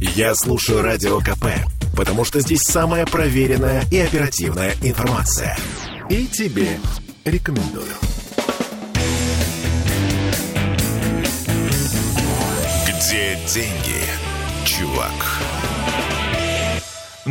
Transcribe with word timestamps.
Я 0.00 0.34
слушаю 0.34 0.80
Радио 0.80 1.20
КП, 1.20 1.44
потому 1.94 2.24
что 2.24 2.40
здесь 2.40 2.62
самая 2.62 3.04
проверенная 3.04 3.84
и 3.90 3.98
оперативная 3.98 4.74
информация. 4.82 5.54
И 6.08 6.26
тебе 6.26 6.78
рекомендую. 7.26 7.92
Где 12.88 13.38
деньги, 13.52 14.00
чувак? 14.64 15.59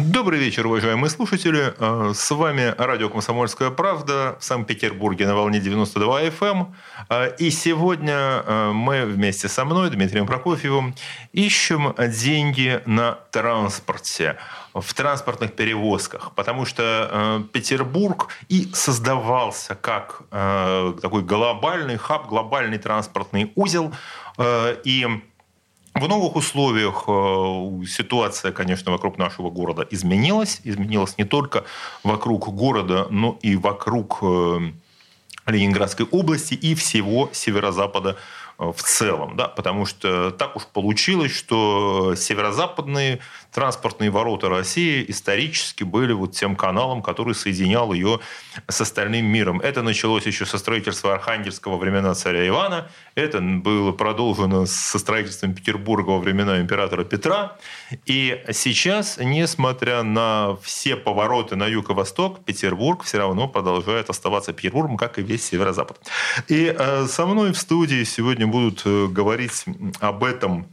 Добрый 0.06 0.40
вечер, 0.40 0.66
уважаемые 0.66 1.10
слушатели. 1.10 1.74
Э, 1.78 2.14
с 2.16 2.32
вами 2.32 2.74
радио 2.78 3.10
«Комсомольская 3.10 3.70
правда» 3.70 4.38
в 4.40 4.44
Санкт-Петербурге 4.46 5.28
на 5.28 5.36
волне 5.36 5.60
92 5.60 6.24
FM. 6.24 6.42
Эм. 6.42 6.76
Э, 7.10 7.36
и 7.38 7.50
сегодня 7.50 8.14
э, 8.16 8.72
мы 8.72 9.06
вместе 9.06 9.50
со 9.50 9.66
мной, 9.66 9.90
Дмитрием 9.90 10.26
Прокофьевым, 10.26 10.96
ищем 11.34 11.94
деньги 11.98 12.82
на 12.86 13.18
транспорте 13.32 14.38
в 14.74 14.94
транспортных 14.94 15.54
перевозках, 15.54 16.32
потому 16.34 16.64
что 16.64 17.44
Петербург 17.52 18.30
и 18.48 18.70
создавался 18.72 19.76
как 19.76 20.22
такой 20.30 21.24
глобальный 21.24 21.98
хаб, 21.98 22.28
глобальный 22.28 22.78
транспортный 22.78 23.52
узел, 23.56 23.92
и 24.84 25.22
в 26.00 26.08
новых 26.08 26.36
условиях 26.36 27.06
э, 27.08 27.86
ситуация, 27.88 28.52
конечно, 28.52 28.92
вокруг 28.92 29.18
нашего 29.18 29.50
города 29.50 29.86
изменилась. 29.90 30.62
Изменилась 30.64 31.18
не 31.18 31.26
только 31.26 31.66
вокруг 32.04 32.50
города, 32.50 33.08
но 33.10 33.38
и 33.42 33.56
вокруг 33.56 34.20
э, 34.22 34.72
Ленинградской 35.46 36.06
области 36.06 36.54
и 36.54 36.76
всего 36.76 37.30
северо-запада 37.34 38.18
Э, 38.60 38.74
в 38.76 38.84
целом, 38.84 39.38
да, 39.38 39.48
потому 39.48 39.86
что 39.86 40.32
так 40.32 40.56
уж 40.58 40.66
получилось, 40.66 41.32
что 41.32 42.14
северо-западные 42.16 43.20
транспортные 43.54 44.10
ворота 44.10 44.50
России 44.50 45.06
исторически 45.08 45.84
были 45.84 46.14
вот 46.14 46.34
тем 46.34 46.56
каналом, 46.56 47.02
который 47.02 47.36
соединял 47.36 47.94
ее 47.94 48.20
с 48.68 48.82
остальным 48.82 49.26
миром. 49.26 49.60
Это 49.62 49.82
началось 49.82 50.26
еще 50.26 50.46
со 50.46 50.58
строительства 50.58 51.14
Архангельского 51.14 51.70
во 51.70 51.78
времена 51.78 52.14
царя 52.14 52.48
Ивана, 52.48 52.90
это 53.16 53.42
было 53.42 53.92
продолжено 53.92 54.66
со 54.66 55.00
строительством 55.00 55.54
Петербурга 55.54 56.12
во 56.12 56.20
времена 56.20 56.60
императора 56.60 57.04
Петра, 57.04 57.58
и 58.06 58.44
сейчас, 58.52 59.18
несмотря 59.18 60.04
на 60.04 60.58
все 60.62 60.96
повороты 60.96 61.56
на 61.56 61.68
юг 61.68 61.90
и 61.90 61.94
восток, 61.94 62.44
Петербург 62.44 63.04
все 63.04 63.20
равно 63.20 63.48
продолжает 63.48 64.10
оставаться 64.10 64.54
Петербургом, 64.54 64.98
как 64.98 65.20
и 65.20 65.22
весь 65.22 65.46
северо-запад. 65.46 66.00
И 66.48 66.74
э, 66.78 67.06
со 67.08 67.26
мной 67.26 67.54
в 67.54 67.58
студии 67.58 68.04
сегодня 68.04 68.48
будут 68.48 68.84
э, 68.86 69.08
говорить 69.08 69.66
об 70.00 70.24
этом 70.24 70.68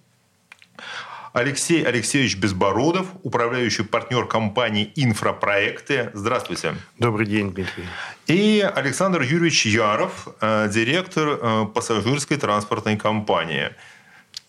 Алексей 1.36 1.82
Алексеевич 1.82 2.38
Безбородов, 2.38 3.08
управляющий 3.22 3.82
партнер 3.82 4.24
компании 4.24 4.90
«Инфропроекты». 4.96 6.10
Здравствуйте. 6.14 6.76
Добрый 6.98 7.26
день, 7.26 7.52
Дмитрий. 7.52 7.84
И 8.26 8.66
Александр 8.74 9.20
Юрьевич 9.20 9.66
Яров, 9.66 10.28
э, 10.40 10.70
директор 10.72 11.28
э, 11.28 11.66
пассажирской 11.66 12.38
транспортной 12.38 12.96
компании. 12.96 13.68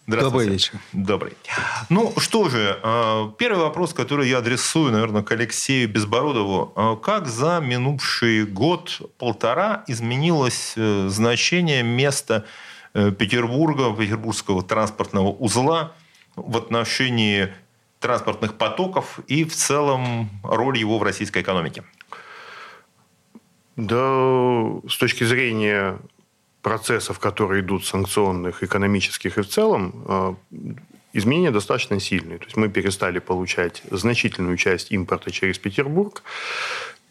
Добрый 0.06 0.48
вечер. 0.48 0.80
Добрый. 0.94 1.34
Ну 1.90 2.14
что 2.20 2.48
же, 2.48 2.80
первый 3.38 3.60
вопрос, 3.60 3.94
который 3.94 4.30
я 4.30 4.38
адресую, 4.38 4.94
наверное, 4.94 5.24
к 5.24 5.32
Алексею 5.34 5.90
Безбородову. 5.90 6.96
Как 7.04 7.28
за 7.28 7.60
минувший 7.60 8.46
год-полтора 8.46 9.84
изменилось 9.88 10.76
значение 10.76 11.84
места 11.84 12.46
Э, 12.98 13.12
Петербурга, 13.12 13.96
петербургского 13.96 14.64
транспортного 14.64 15.28
узла 15.28 15.94
в 16.38 16.56
отношении 16.56 17.54
транспортных 18.00 18.58
потоков 18.58 19.20
и 19.28 19.44
в 19.44 19.54
целом 19.54 20.30
роль 20.44 20.78
его 20.78 20.98
в 21.00 21.04
российской 21.04 21.42
экономике? 21.42 21.84
Да, 23.76 24.80
с 24.90 24.98
точки 24.98 25.24
зрения 25.24 26.00
процессов, 26.62 27.20
которые 27.20 27.62
идут 27.62 27.86
санкционных, 27.86 28.64
экономических 28.64 29.38
и 29.38 29.42
в 29.42 29.48
целом, 29.48 30.04
э, 30.08 30.34
изменения 31.14 31.52
достаточно 31.52 32.00
сильные. 32.00 32.40
То 32.40 32.46
есть 32.46 32.58
мы 32.58 32.70
перестали 32.70 33.20
получать 33.20 33.84
значительную 33.90 34.58
часть 34.58 34.92
импорта 34.92 35.32
через 35.32 35.58
Петербург. 35.60 36.24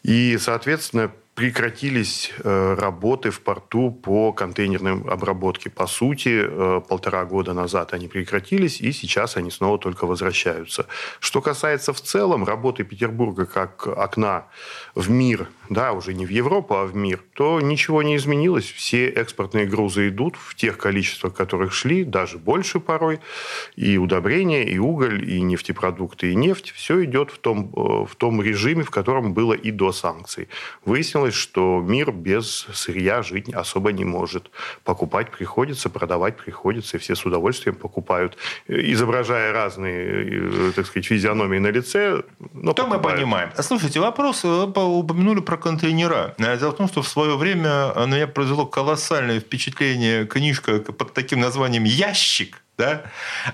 И, 0.03 0.37
соответственно, 0.37 1.11
прекратились 1.37 2.31
э, 2.43 2.75
работы 2.79 3.29
в 3.29 3.41
порту 3.41 3.91
по 3.91 4.33
контейнерной 4.33 4.93
обработке. 4.93 5.69
По 5.69 5.85
сути, 5.85 6.29
э, 6.33 6.81
полтора 6.89 7.25
года 7.25 7.53
назад 7.53 7.93
они 7.93 8.07
прекратились, 8.07 8.81
и 8.81 8.91
сейчас 8.91 9.37
они 9.37 9.51
снова 9.51 9.77
только 9.77 10.07
возвращаются. 10.07 10.87
Что 11.19 11.41
касается 11.41 11.93
в 11.93 12.01
целом 12.01 12.43
работы 12.43 12.83
Петербурга 12.83 13.45
как 13.45 13.85
окна 13.85 14.47
в 14.95 15.11
мир, 15.11 15.47
да, 15.69 15.91
уже 15.93 16.15
не 16.15 16.25
в 16.25 16.29
Европу, 16.29 16.73
а 16.75 16.85
в 16.85 16.95
мир, 16.95 17.23
то 17.35 17.61
ничего 17.61 18.01
не 18.01 18.15
изменилось. 18.15 18.65
Все 18.65 19.07
экспортные 19.07 19.67
грузы 19.67 20.07
идут 20.07 20.37
в 20.37 20.55
тех 20.55 20.79
количествах, 20.79 21.35
которых 21.35 21.71
шли, 21.71 22.03
даже 22.03 22.39
больше 22.39 22.79
порой. 22.79 23.19
И 23.75 23.99
удобрения, 23.99 24.63
и 24.63 24.79
уголь, 24.79 25.29
и 25.29 25.39
нефтепродукты, 25.41 26.31
и 26.31 26.35
нефть. 26.35 26.71
Все 26.71 27.03
идет 27.05 27.29
в 27.29 27.37
том, 27.37 27.71
э, 27.75 28.05
в 28.05 28.15
том 28.15 28.41
режиме, 28.41 28.81
в 28.81 28.89
котором 28.89 29.33
было 29.33 29.53
и 29.53 29.69
до 29.69 29.91
санкций. 29.91 30.47
Выяснилось, 30.83 31.26
выяснилось, 31.27 31.35
что 31.35 31.81
мир 31.81 32.11
без 32.11 32.67
сырья 32.73 33.21
жить 33.21 33.53
особо 33.53 33.91
не 33.91 34.05
может. 34.05 34.49
Покупать 34.83 35.31
приходится, 35.31 35.89
продавать 35.89 36.37
приходится, 36.37 36.97
и 36.97 36.99
все 36.99 37.15
с 37.15 37.25
удовольствием 37.25 37.75
покупают, 37.75 38.37
изображая 38.67 39.53
разные, 39.53 40.69
э, 40.69 40.71
так 40.75 40.85
сказать, 40.85 41.05
физиономии 41.05 41.59
на 41.59 41.71
лице. 41.71 42.23
Но 42.53 42.73
То 42.73 42.83
покупают. 42.83 43.03
мы 43.03 43.11
понимаем. 43.11 43.49
Слушайте, 43.59 43.99
вопрос, 43.99 44.43
вы 44.43 44.63
упомянули 44.63 45.41
про 45.41 45.57
контейнера. 45.57 46.35
Дело 46.37 46.71
в 46.71 46.75
том, 46.75 46.87
что 46.87 47.01
в 47.01 47.07
свое 47.07 47.37
время 47.37 47.93
на 47.95 48.15
меня 48.15 48.27
произвело 48.27 48.65
колоссальное 48.65 49.39
впечатление 49.39 50.25
книжка 50.25 50.79
под 50.79 51.13
таким 51.13 51.39
названием 51.39 51.83
«Ящик», 51.83 52.63
да, 52.77 53.03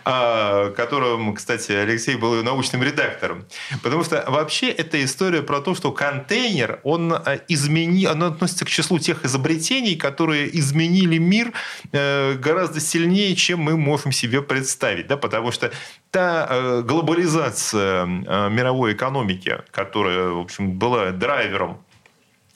а, 0.04 0.72
которым, 0.72 1.34
кстати, 1.34 1.72
Алексей 1.72 2.16
был 2.16 2.44
научным 2.44 2.84
редактором. 2.84 3.46
Потому 3.82 4.04
что 4.04 4.24
вообще 4.28 4.70
эта 4.70 5.04
история 5.04 5.42
про 5.42 5.62
то, 5.62 5.76
что 5.76 5.92
контейнер, 5.92 6.80
он 6.84 7.14
а, 7.14 7.40
изменил, 7.48 8.12
он 8.12 8.24
относится 8.24 8.66
к 8.66 8.70
числу 8.70 9.00
тех 9.00 9.24
изобретений, 9.24 9.96
которые 9.96 10.58
изменили 10.60 11.18
мир 11.18 11.54
э, 11.94 12.34
гораздо 12.34 12.82
сильнее, 12.82 13.36
чем 13.36 13.60
мы 13.60 13.78
можем 13.78 14.12
себе 14.12 14.42
представить. 14.42 15.08
Да, 15.08 15.16
потому 15.16 15.52
что 15.52 15.72
та 16.12 16.48
э, 16.50 16.82
глобализация 16.82 18.06
э, 18.06 18.50
мировой 18.50 18.94
экономики, 18.94 19.60
которая, 19.72 20.30
в 20.30 20.40
общем, 20.40 20.72
была 20.72 21.12
драйвером 21.12 21.84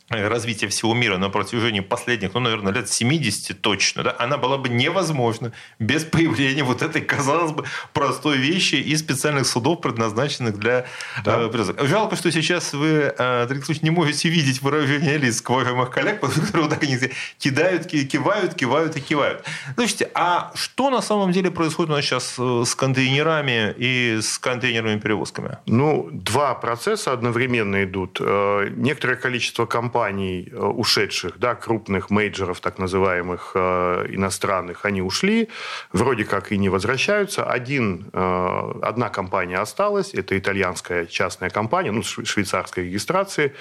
развития 0.10 0.68
всего 0.68 0.94
мира 0.94 1.18
на 1.18 1.30
протяжении 1.30 1.82
последних, 1.82 2.34
ну, 2.34 2.40
наверное, 2.40 2.72
лет 2.72 2.90
70 2.90 3.62
точно, 3.62 4.04
да, 4.04 4.16
она 4.18 4.38
была 4.38 4.58
бы 4.58 4.70
невозможна 4.70 5.52
без 5.80 6.06
появления 6.06 6.64
вот 6.64 6.82
этой, 6.82 7.02
казалось 7.02 7.52
бы, 7.52 7.66
простой 7.92 8.38
вещи 8.38 8.76
и 8.76 8.96
специальных 8.96 9.46
судов, 9.46 9.82
предназначенных 9.82 10.58
для 10.58 10.86
да. 11.26 11.50
э, 11.52 11.88
Жалко, 11.88 12.16
что 12.16 12.32
сейчас 12.32 12.74
вы, 12.74 13.14
э, 13.18 13.48
случае, 13.64 13.84
не 13.84 13.90
можете 13.90 14.30
видеть 14.30 14.62
выражение 14.62 15.18
лиц 15.18 15.44
уважаемых 15.46 15.90
коллег, 15.90 16.22
которые 16.22 16.70
так 16.70 16.84
они 16.84 16.98
кидают, 17.38 17.88
кивают, 17.88 18.54
кивают 18.54 18.96
и 18.96 19.02
кивают. 19.02 19.44
Слушайте, 19.76 20.10
а 20.14 20.52
что 20.56 20.90
на 20.90 21.02
самом 21.02 21.34
деле 21.34 21.52
происходит 21.52 21.92
у 21.92 21.96
нас 21.96 22.06
сейчас 22.06 22.36
э, 22.40 22.64
с 22.66 22.76
контейнерами 22.76 23.76
и 23.78 24.20
с 24.22 24.40
контейнерными 24.40 25.00
перевозками? 25.00 25.58
Ну, 25.66 26.08
два 26.14 26.56
процесса 26.56 27.12
одновременно 27.12 27.84
идут. 27.84 28.20
Э, 28.22 28.70
некоторое 28.70 29.18
количество 29.18 29.66
компаний 29.66 29.97
компаний 29.98 30.50
э, 30.52 30.58
ушедших, 30.58 31.40
да, 31.40 31.56
крупных 31.56 32.12
мейджеров, 32.12 32.60
так 32.60 32.80
называемых, 32.80 33.52
э, 33.56 34.06
иностранных, 34.10 34.86
они 34.86 35.02
ушли, 35.02 35.50
вроде 35.94 36.24
как 36.24 36.52
и 36.52 36.58
не 36.58 36.70
возвращаются. 36.70 37.44
Один, 37.44 38.06
э, 38.14 38.72
одна 38.84 39.10
компания 39.10 39.58
осталась, 39.62 40.14
это 40.14 40.38
итальянская 40.38 41.06
частная 41.06 41.50
компания, 41.50 41.92
ну, 41.92 42.04
швейцарской 42.04 42.84
регистрации. 42.84 43.54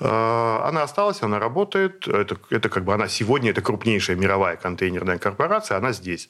Она 0.00 0.82
осталась, 0.82 1.22
она 1.22 1.38
работает, 1.38 2.08
это, 2.08 2.36
это 2.50 2.68
как 2.68 2.84
бы 2.84 2.94
она 2.94 3.08
сегодня, 3.08 3.50
это 3.50 3.60
крупнейшая 3.60 4.16
мировая 4.16 4.56
контейнерная 4.56 5.18
корпорация, 5.18 5.78
она 5.78 5.92
здесь. 5.92 6.28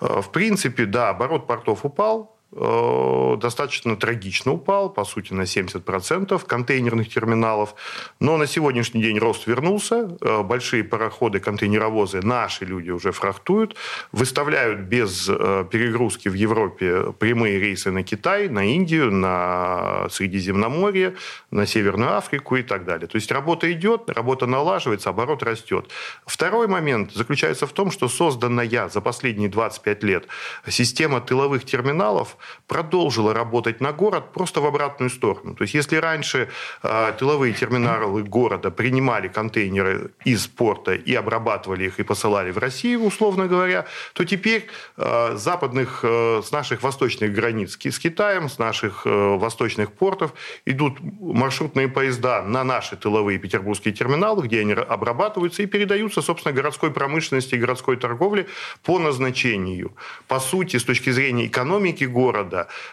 В 0.00 0.30
принципе, 0.32 0.86
да, 0.86 1.10
оборот 1.10 1.46
портов 1.46 1.84
упал, 1.84 2.33
достаточно 2.54 3.96
трагично 3.96 4.52
упал, 4.52 4.90
по 4.90 5.04
сути, 5.04 5.32
на 5.32 5.42
70% 5.42 6.46
контейнерных 6.46 7.08
терминалов. 7.08 7.74
Но 8.20 8.36
на 8.36 8.46
сегодняшний 8.46 9.02
день 9.02 9.18
рост 9.18 9.46
вернулся. 9.46 10.16
Э, 10.20 10.42
большие 10.42 10.84
пароходы, 10.84 11.40
контейнеровозы 11.40 12.20
наши 12.22 12.64
люди 12.64 12.90
уже 12.90 13.12
фрахтуют. 13.12 13.76
Выставляют 14.12 14.80
без 14.80 15.28
э, 15.28 15.64
перегрузки 15.70 16.28
в 16.28 16.34
Европе 16.34 17.12
прямые 17.18 17.58
рейсы 17.58 17.90
на 17.90 18.02
Китай, 18.02 18.48
на 18.48 18.64
Индию, 18.64 19.10
на 19.12 20.08
Средиземноморье, 20.10 21.14
на 21.50 21.66
Северную 21.66 22.16
Африку 22.16 22.56
и 22.56 22.62
так 22.62 22.84
далее. 22.84 23.06
То 23.08 23.16
есть 23.16 23.30
работа 23.32 23.70
идет, 23.72 24.10
работа 24.10 24.46
налаживается, 24.46 25.10
оборот 25.10 25.42
растет. 25.42 25.90
Второй 26.26 26.68
момент 26.68 27.12
заключается 27.12 27.66
в 27.66 27.72
том, 27.72 27.90
что 27.90 28.08
созданная 28.08 28.88
за 28.88 29.00
последние 29.00 29.48
25 29.48 30.02
лет 30.04 30.26
система 30.68 31.20
тыловых 31.20 31.64
терминалов 31.64 32.36
продолжила 32.66 33.34
работать 33.34 33.80
на 33.80 33.92
город 33.92 34.32
просто 34.32 34.60
в 34.60 34.66
обратную 34.66 35.10
сторону. 35.10 35.54
То 35.54 35.62
есть 35.62 35.74
если 35.74 35.96
раньше 35.96 36.48
э, 36.82 37.12
тыловые 37.18 37.52
терминалы 37.52 38.22
города 38.22 38.70
принимали 38.70 39.28
контейнеры 39.28 40.10
из 40.24 40.46
порта 40.46 40.94
и 40.94 41.14
обрабатывали 41.14 41.84
их 41.84 42.00
и 42.00 42.02
посылали 42.02 42.50
в 42.50 42.58
Россию, 42.58 43.04
условно 43.04 43.46
говоря, 43.46 43.86
то 44.12 44.24
теперь 44.24 44.66
э, 44.96 45.36
западных, 45.36 46.00
э, 46.02 46.42
с 46.44 46.52
наших 46.52 46.82
восточных 46.82 47.32
границ 47.32 47.78
с 47.94 47.98
Китаем, 47.98 48.48
с 48.48 48.58
наших 48.58 49.06
э, 49.06 49.36
восточных 49.36 49.92
портов 49.92 50.34
идут 50.66 50.98
маршрутные 51.00 51.88
поезда 51.88 52.42
на 52.42 52.64
наши 52.64 52.96
тыловые 52.96 53.38
петербургские 53.38 53.94
терминалы, 53.94 54.46
где 54.46 54.60
они 54.60 54.72
обрабатываются 54.72 55.62
и 55.62 55.66
передаются, 55.66 56.22
собственно, 56.22 56.54
городской 56.54 56.90
промышленности 56.90 57.54
и 57.54 57.58
городской 57.58 57.96
торговле 57.96 58.46
по 58.82 58.98
назначению. 58.98 59.94
По 60.28 60.40
сути, 60.40 60.76
с 60.76 60.84
точки 60.84 61.10
зрения 61.10 61.46
экономики 61.46 62.04
города, 62.04 62.23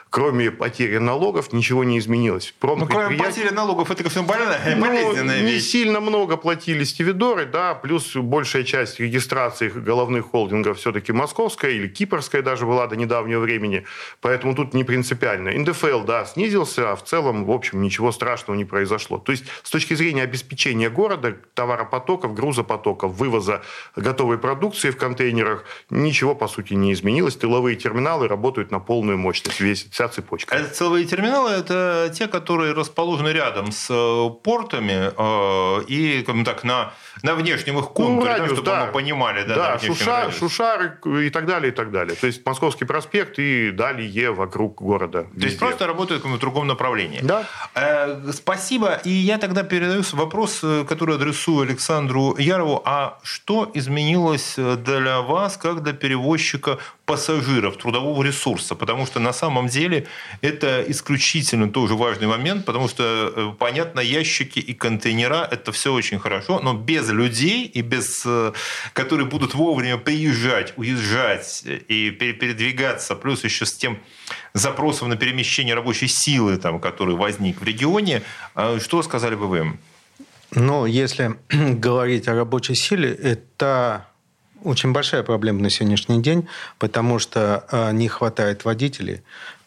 кроме 0.09 0.51
потери 0.51 0.97
налогов, 0.97 1.53
ничего 1.53 1.83
не 1.83 1.97
изменилось. 1.99 2.53
Ну, 2.61 2.87
кроме 2.87 3.17
потери 3.17 3.49
налогов, 3.49 3.91
это 3.91 4.09
все 4.09 4.23
больная, 4.23 4.75
ну, 4.75 4.81
болезненная 4.81 5.41
Не 5.41 5.59
сильно 5.59 5.99
много 5.99 6.37
платили 6.37 6.83
стивидоры, 6.83 7.45
да, 7.45 7.75
плюс 7.75 8.15
большая 8.15 8.63
часть 8.63 8.99
регистрации 8.99 9.69
головных 9.69 10.31
холдингов 10.31 10.77
все-таки 10.77 11.11
московская 11.11 11.71
или 11.71 11.87
кипрская 11.87 12.41
даже 12.41 12.65
была 12.65 12.87
до 12.87 12.95
недавнего 12.95 13.39
времени, 13.39 13.85
поэтому 14.19 14.55
тут 14.55 14.73
не 14.73 14.83
принципиально. 14.83 15.51
НДФЛ, 15.51 16.01
да, 16.01 16.25
снизился, 16.25 16.91
а 16.91 16.95
в 16.95 17.03
целом, 17.03 17.45
в 17.45 17.51
общем, 17.51 17.81
ничего 17.81 18.11
страшного 18.11 18.57
не 18.57 18.65
произошло. 18.65 19.17
То 19.17 19.31
есть 19.31 19.45
с 19.63 19.69
точки 19.69 19.93
зрения 19.93 20.23
обеспечения 20.23 20.89
города, 20.89 21.37
товаропотоков, 21.53 22.33
грузопотоков, 22.33 23.13
вывоза 23.13 23.61
готовой 23.95 24.37
продукции 24.37 24.91
в 24.91 24.97
контейнерах, 24.97 25.65
ничего, 25.89 26.35
по 26.35 26.47
сути, 26.47 26.73
не 26.73 26.93
изменилось. 26.93 27.35
Тыловые 27.35 27.75
терминалы 27.75 28.27
работают 28.27 28.71
на 28.71 28.79
полную 28.79 29.17
мощность, 29.21 29.59
весь, 29.59 29.87
вся 29.89 30.09
цепочка. 30.09 30.55
А 30.55 30.63
тыловые 30.63 31.05
терминалы– 31.05 31.51
это 31.51 32.11
те, 32.13 32.27
которые 32.27 32.73
расположены 32.73 33.29
рядом 33.29 33.71
с 33.71 33.87
э, 33.89 34.29
портами 34.43 35.11
э, 35.15 35.83
и, 35.87 36.23
как 36.23 36.43
так, 36.45 36.63
на, 36.63 36.93
на 37.23 37.35
внешнем 37.35 37.79
их 37.79 37.89
контуре, 37.89 38.15
ну, 38.15 38.25
радиус, 38.25 38.51
чтобы 38.53 38.65
да. 38.65 38.85
мы 38.85 38.91
понимали. 38.91 39.43
Да, 39.47 39.55
да 39.55 39.79
Шуша, 39.79 40.31
Шушары 40.31 40.97
и 41.05 41.29
так 41.29 41.45
далее, 41.45 41.71
и 41.71 41.75
так 41.75 41.91
далее. 41.91 42.15
То 42.15 42.27
есть 42.27 42.45
Московский 42.45 42.85
проспект 42.85 43.39
и 43.39 43.71
далее 43.71 44.31
вокруг 44.31 44.81
города. 44.81 45.27
То 45.39 45.45
есть 45.45 45.59
просто 45.59 45.87
работают 45.87 46.23
в 46.23 46.37
другом 46.39 46.67
направлении. 46.67 47.19
Да. 47.21 47.45
Э, 47.75 48.31
спасибо. 48.33 48.99
И 49.03 49.09
я 49.09 49.37
тогда 49.37 49.63
передаю 49.63 50.03
вопрос, 50.13 50.63
который 50.87 51.15
адресую 51.15 51.61
Александру 51.61 52.35
Ярову. 52.37 52.81
А 52.85 53.19
что 53.23 53.69
изменилось 53.73 54.55
для 54.57 55.21
вас, 55.21 55.57
как 55.57 55.83
для 55.83 55.93
перевозчика 55.93 56.79
пассажиров, 57.11 57.75
трудового 57.75 58.23
ресурса, 58.23 58.73
потому 58.73 59.05
что 59.05 59.19
на 59.19 59.33
самом 59.33 59.67
деле 59.67 60.07
это 60.41 60.81
исключительно 60.87 61.69
тоже 61.69 61.95
важный 61.95 62.27
момент, 62.27 62.65
потому 62.65 62.87
что, 62.87 63.03
э, 63.03 63.53
понятно, 63.59 63.99
ящики 63.99 64.59
и 64.59 64.73
контейнера– 64.73 65.45
это 65.51 65.73
все 65.73 65.91
очень 65.91 66.19
хорошо, 66.19 66.61
но 66.63 66.73
без 66.73 67.09
людей 67.09 67.65
и 67.65 67.81
без, 67.81 68.23
э, 68.25 68.53
которые 68.93 69.25
будут 69.25 69.53
вовремя 69.53 69.97
приезжать, 69.97 70.73
уезжать 70.77 71.63
и 71.65 72.11
передвигаться, 72.11 73.15
плюс 73.15 73.43
еще 73.43 73.65
с 73.65 73.73
тем 73.73 73.97
запросом 74.53 75.09
на 75.09 75.17
перемещение 75.17 75.75
рабочей 75.75 76.07
силы, 76.07 76.55
там, 76.55 76.79
который 76.79 77.15
возник 77.15 77.59
в 77.59 77.65
регионе, 77.65 78.21
что 78.79 79.03
сказали 79.03 79.35
бы 79.35 79.47
вы? 79.47 79.77
Ну, 80.51 80.85
если 80.85 81.35
говорить 81.49 82.29
о 82.29 82.35
рабочей 82.35 82.75
силе, 82.75 83.09
это 83.09 84.05
очень 84.63 84.91
большая 84.91 85.23
проблема 85.23 85.61
на 85.61 85.69
сегодняшний 85.69 86.21
день, 86.21 86.47
потому 86.77 87.19
что 87.19 87.65
а, 87.71 87.91
не 87.91 88.07
хватает 88.07 88.65
водителей. 88.65 89.21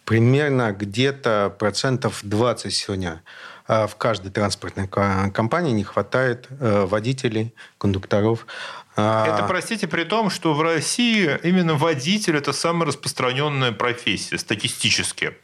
Примерно 0.05 0.73
где-то 0.73 1.55
процентов 1.59 2.21
20 2.23 2.73
сегодня 2.73 3.23
а, 3.67 3.87
в 3.87 3.97
каждой 3.97 4.31
транспортной 4.31 4.87
компании 4.87 5.73
не 5.73 5.85
хватает 5.85 6.47
э, 6.51 6.85
водителей, 6.85 7.55
кондукторов. 7.79 8.47
А, 8.97 9.27
это, 9.27 9.47
простите, 9.49 9.89
при 9.89 10.05
том, 10.05 10.29
что 10.29 10.53
в 10.53 10.61
России 10.61 11.39
именно 11.43 11.75
водитель– 11.75 12.37
это 12.39 12.53
самая 12.53 12.89
распространенная 12.89 13.73
профессия 13.73 14.39
статистически. 14.39 15.35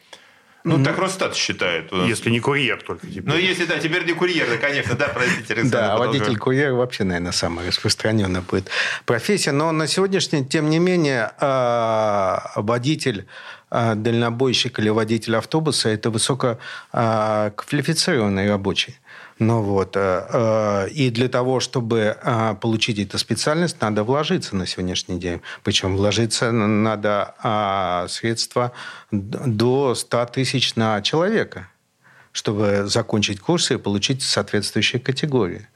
Ну, 0.62 0.76
ну, 0.76 0.84
так 0.84 0.98
Росстат 0.98 1.34
считает. 1.34 1.90
Если 1.92 2.28
не 2.30 2.40
курьер 2.40 2.82
только. 2.82 3.06
Теперь. 3.06 3.22
Ну, 3.24 3.34
если, 3.36 3.64
да, 3.64 3.78
теперь 3.78 4.04
не 4.04 4.12
курьер, 4.12 4.46
да, 4.48 4.58
конечно, 4.58 4.94
да, 4.94 5.08
простите, 5.08 5.54
Александр. 5.54 5.78
Да, 5.78 5.96
водитель-курьер 5.96 6.74
вообще, 6.74 7.04
наверное, 7.04 7.32
самая 7.32 7.68
распространенная 7.68 8.42
будет 8.42 8.68
профессия. 9.06 9.52
Но 9.52 9.72
на 9.72 9.86
сегодняшний, 9.86 10.44
тем 10.44 10.68
не 10.68 10.78
менее, 10.78 11.32
а, 11.40 12.52
водитель 12.56 13.26
а, 13.70 13.94
дальнобойщик 13.94 14.78
или 14.80 14.90
водитель 14.90 15.36
автобуса– 15.36 15.88
это 15.90 16.10
высококвалифицированный 16.10 18.50
рабочий. 18.50 18.98
Ну 19.40 19.62
вот. 19.62 19.96
Э, 19.96 20.26
э, 20.28 20.88
и 20.90 21.08
для 21.08 21.28
того, 21.28 21.60
чтобы 21.60 22.14
э, 22.22 22.54
получить 22.60 22.98
эту 22.98 23.16
специальность, 23.18 23.80
надо 23.80 24.04
вложиться 24.04 24.54
на 24.54 24.66
сегодняшний 24.66 25.18
день. 25.18 25.40
Причем 25.64 25.96
вложиться 25.96 26.52
надо 26.52 27.34
а, 27.42 28.06
средства 28.08 28.72
до 29.10 29.94
100 29.94 30.26
тысяч 30.26 30.76
на 30.76 31.00
человека, 31.00 31.70
чтобы 32.32 32.82
закончить 32.84 33.40
курсы 33.40 33.74
и 33.74 33.78
получить 33.78 34.22
соответствующие 34.22 35.00
категории. 35.00 35.68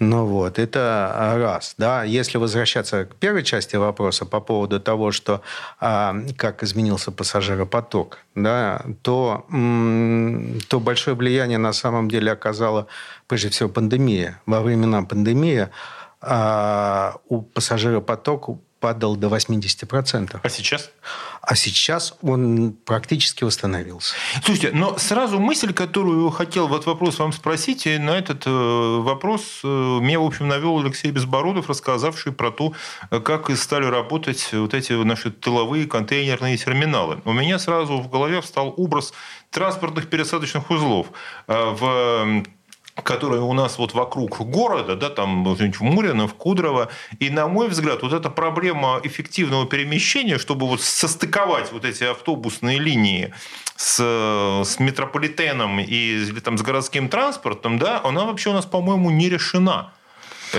Ну 0.00 0.26
вот, 0.26 0.58
это 0.58 1.34
раз. 1.36 1.74
Да. 1.78 2.02
Если 2.02 2.38
возвращаться 2.38 3.04
к 3.04 3.14
первой 3.14 3.44
части 3.44 3.76
вопроса 3.76 4.24
по 4.24 4.40
поводу 4.40 4.80
того, 4.80 5.12
что 5.12 5.40
а, 5.80 6.16
как 6.36 6.62
изменился 6.62 7.12
пассажиропоток, 7.12 8.18
да, 8.34 8.84
то, 9.02 9.46
то 10.68 10.80
большое 10.80 11.16
влияние 11.16 11.58
на 11.58 11.72
самом 11.72 12.08
деле 12.08 12.32
оказала 12.32 12.88
прежде 13.28 13.50
всего 13.50 13.68
пандемия. 13.68 14.40
Во 14.46 14.60
времена 14.60 15.02
пандемии 15.02 15.68
а, 16.20 17.16
у 17.28 17.42
пассажиропотока 17.42 18.58
падал 18.84 19.16
до 19.16 19.28
80%. 19.28 20.40
А 20.42 20.48
сейчас? 20.50 20.90
А 21.40 21.56
сейчас 21.56 22.14
он 22.20 22.76
практически 22.84 23.42
восстановился. 23.42 24.14
Слушайте, 24.44 24.72
но 24.74 24.98
сразу 24.98 25.40
мысль, 25.40 25.72
которую 25.72 26.28
хотел 26.28 26.68
вот 26.68 26.84
вопрос 26.84 27.18
вам 27.18 27.32
спросить, 27.32 27.86
и 27.86 27.96
на 27.96 28.10
этот 28.10 28.46
э, 28.46 28.50
вопрос 28.50 29.60
э, 29.64 29.66
меня, 29.66 30.20
в 30.20 30.24
общем, 30.24 30.48
навел 30.48 30.80
Алексей 30.80 31.10
Безбородов, 31.10 31.70
рассказавший 31.70 32.32
про 32.32 32.50
то, 32.50 32.74
как 33.08 33.50
стали 33.56 33.86
работать 33.86 34.50
вот 34.52 34.74
эти 34.74 34.92
наши 34.92 35.30
тыловые 35.30 35.86
контейнерные 35.86 36.58
терминалы. 36.58 37.22
У 37.24 37.32
меня 37.32 37.58
сразу 37.58 37.96
в 38.00 38.10
голове 38.10 38.42
встал 38.42 38.74
образ 38.76 39.14
транспортных 39.48 40.10
пересадочных 40.10 40.70
узлов 40.70 41.06
э, 41.48 41.54
в 41.54 42.44
которые 43.02 43.42
у 43.42 43.52
нас 43.52 43.78
вот 43.78 43.92
вокруг 43.92 44.40
города, 44.40 44.94
да, 44.94 45.10
там 45.10 45.44
в 45.44 45.80
Мурино, 45.80 46.28
в 46.28 46.34
Кудрово. 46.34 46.90
И, 47.18 47.28
на 47.28 47.48
мой 47.48 47.68
взгляд, 47.68 48.02
вот 48.02 48.12
эта 48.12 48.30
проблема 48.30 49.00
эффективного 49.02 49.66
перемещения, 49.66 50.38
чтобы 50.38 50.66
вот 50.66 50.80
состыковать 50.80 51.72
вот 51.72 51.84
эти 51.84 52.04
автобусные 52.04 52.78
линии 52.78 53.34
с, 53.76 53.98
с 54.64 54.78
метрополитеном 54.78 55.80
и 55.80 55.84
или, 55.84 56.40
там, 56.40 56.56
с 56.56 56.62
городским 56.62 57.08
транспортом, 57.08 57.78
да, 57.78 58.00
она 58.04 58.24
вообще 58.24 58.50
у 58.50 58.52
нас, 58.52 58.64
по-моему, 58.64 59.10
не 59.10 59.28
решена 59.28 59.92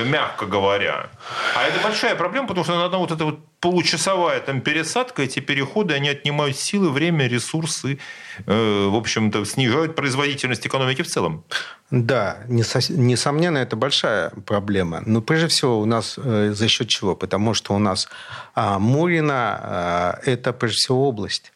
мягко 0.03 0.45
говоря. 0.45 1.09
А 1.55 1.63
это 1.67 1.79
большая 1.83 2.15
проблема, 2.15 2.47
потому 2.47 2.63
что 2.63 2.85
одна 2.85 2.97
вот 2.97 3.11
эта 3.11 3.25
вот 3.25 3.39
получасовая 3.59 4.39
там 4.41 4.61
пересадка, 4.61 5.23
эти 5.23 5.39
переходы, 5.39 5.93
они 5.93 6.09
отнимают 6.09 6.57
силы, 6.57 6.91
время, 6.91 7.27
ресурсы, 7.27 7.97
э, 8.45 8.87
в 8.89 8.95
общем-то, 8.95 9.45
снижают 9.45 9.95
производительность 9.95 10.67
экономики 10.67 11.01
в 11.01 11.07
целом. 11.07 11.43
Да, 11.91 12.37
несомненно, 12.47 13.59
это 13.59 13.75
большая 13.75 14.31
проблема. 14.45 15.01
Но 15.05 15.21
прежде 15.21 15.47
всего 15.47 15.79
у 15.79 15.85
нас 15.85 16.17
э, 16.17 16.51
за 16.53 16.67
счет 16.67 16.87
чего? 16.87 17.15
Потому 17.15 17.53
что 17.53 17.73
у 17.73 17.79
нас 17.79 18.07
а, 18.53 18.79
Мурина 18.79 19.59
а,– 19.61 20.19
это 20.25 20.53
прежде 20.53 20.77
всего 20.77 21.07
область 21.07 21.51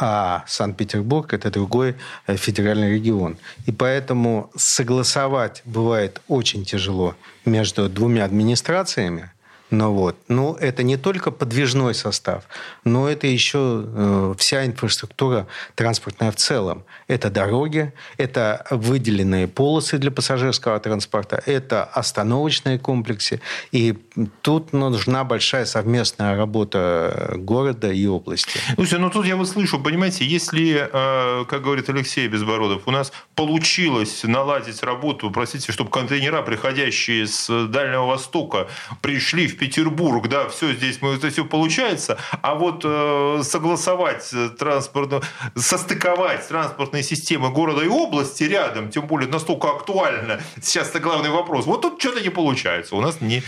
а 0.00 0.44
Санкт-Петербург– 0.46 1.32
это 1.32 1.50
другой 1.50 1.96
э, 2.26 2.36
федеральный 2.36 2.92
регион. 2.92 3.36
И 3.66 3.72
поэтому 3.72 4.50
согласовать 4.56 5.62
бывает 5.64 6.20
очень 6.28 6.64
тяжело 6.64 7.16
между 7.44 7.88
двумя 7.88 8.24
администрациями– 8.24 9.30
ну 9.70 9.92
вот. 9.92 10.16
Ну, 10.28 10.54
это 10.54 10.82
не 10.82 10.96
только 10.96 11.30
подвижной 11.30 11.94
состав, 11.94 12.44
но 12.84 13.08
это 13.08 13.26
еще 13.26 13.84
э, 13.84 14.34
вся 14.38 14.64
инфраструктура 14.64 15.46
транспортная 15.74 16.30
в 16.30 16.36
целом. 16.36 16.84
Это 17.06 17.30
дороги, 17.30 17.92
это 18.16 18.66
выделенные 18.70 19.46
полосы 19.46 19.98
для 19.98 20.10
пассажирского 20.10 20.80
транспорта, 20.80 21.42
это 21.44 21.84
остановочные 21.84 22.78
комплексы. 22.78 23.40
И 23.70 23.94
тут 24.40 24.72
нужна 24.72 25.24
большая 25.24 25.66
совместная 25.66 26.36
работа 26.36 27.34
города 27.36 27.92
и 27.92 28.06
области. 28.06 28.58
Слушайте, 28.74 28.98
ну 28.98 29.10
тут 29.10 29.26
я 29.26 29.36
вот 29.36 29.48
слышу, 29.48 29.78
понимаете, 29.78 30.24
если, 30.24 30.88
э, 30.90 31.44
как 31.44 31.62
говорит 31.62 31.90
Алексей 31.90 32.26
Безбородов, 32.28 32.82
у 32.86 32.90
нас 32.90 33.12
получилось 33.34 34.22
наладить 34.24 34.82
работу, 34.82 35.30
простите, 35.30 35.72
чтобы 35.72 35.90
контейнера, 35.90 36.40
приходящие 36.40 37.26
с 37.26 37.66
Дальнего 37.66 38.06
Востока, 38.06 38.68
пришли 39.02 39.46
в 39.46 39.57
Петербург, 39.58 40.28
да, 40.28 40.48
все 40.48 40.72
здесь 40.72 41.02
мы, 41.02 41.14
это 41.14 41.30
все 41.30 41.44
получается, 41.44 42.18
а 42.42 42.54
вот 42.54 42.82
э, 42.84 43.40
согласовать 43.42 44.30
транспорт, 44.58 45.24
состыковать 45.54 46.46
транспортные 46.48 47.02
системы 47.02 47.50
города 47.50 47.82
и 47.82 47.88
области 47.88 48.44
рядом, 48.44 48.90
тем 48.90 49.06
более 49.06 49.28
настолько 49.28 49.68
актуально, 49.68 50.40
сейчас 50.62 50.90
это 50.90 51.00
главный 51.00 51.30
вопрос, 51.30 51.66
вот 51.66 51.82
тут 51.82 52.00
что-то 52.00 52.20
не 52.20 52.30
получается, 52.30 52.96
у 52.96 53.00
нас 53.00 53.20
не, 53.20 53.42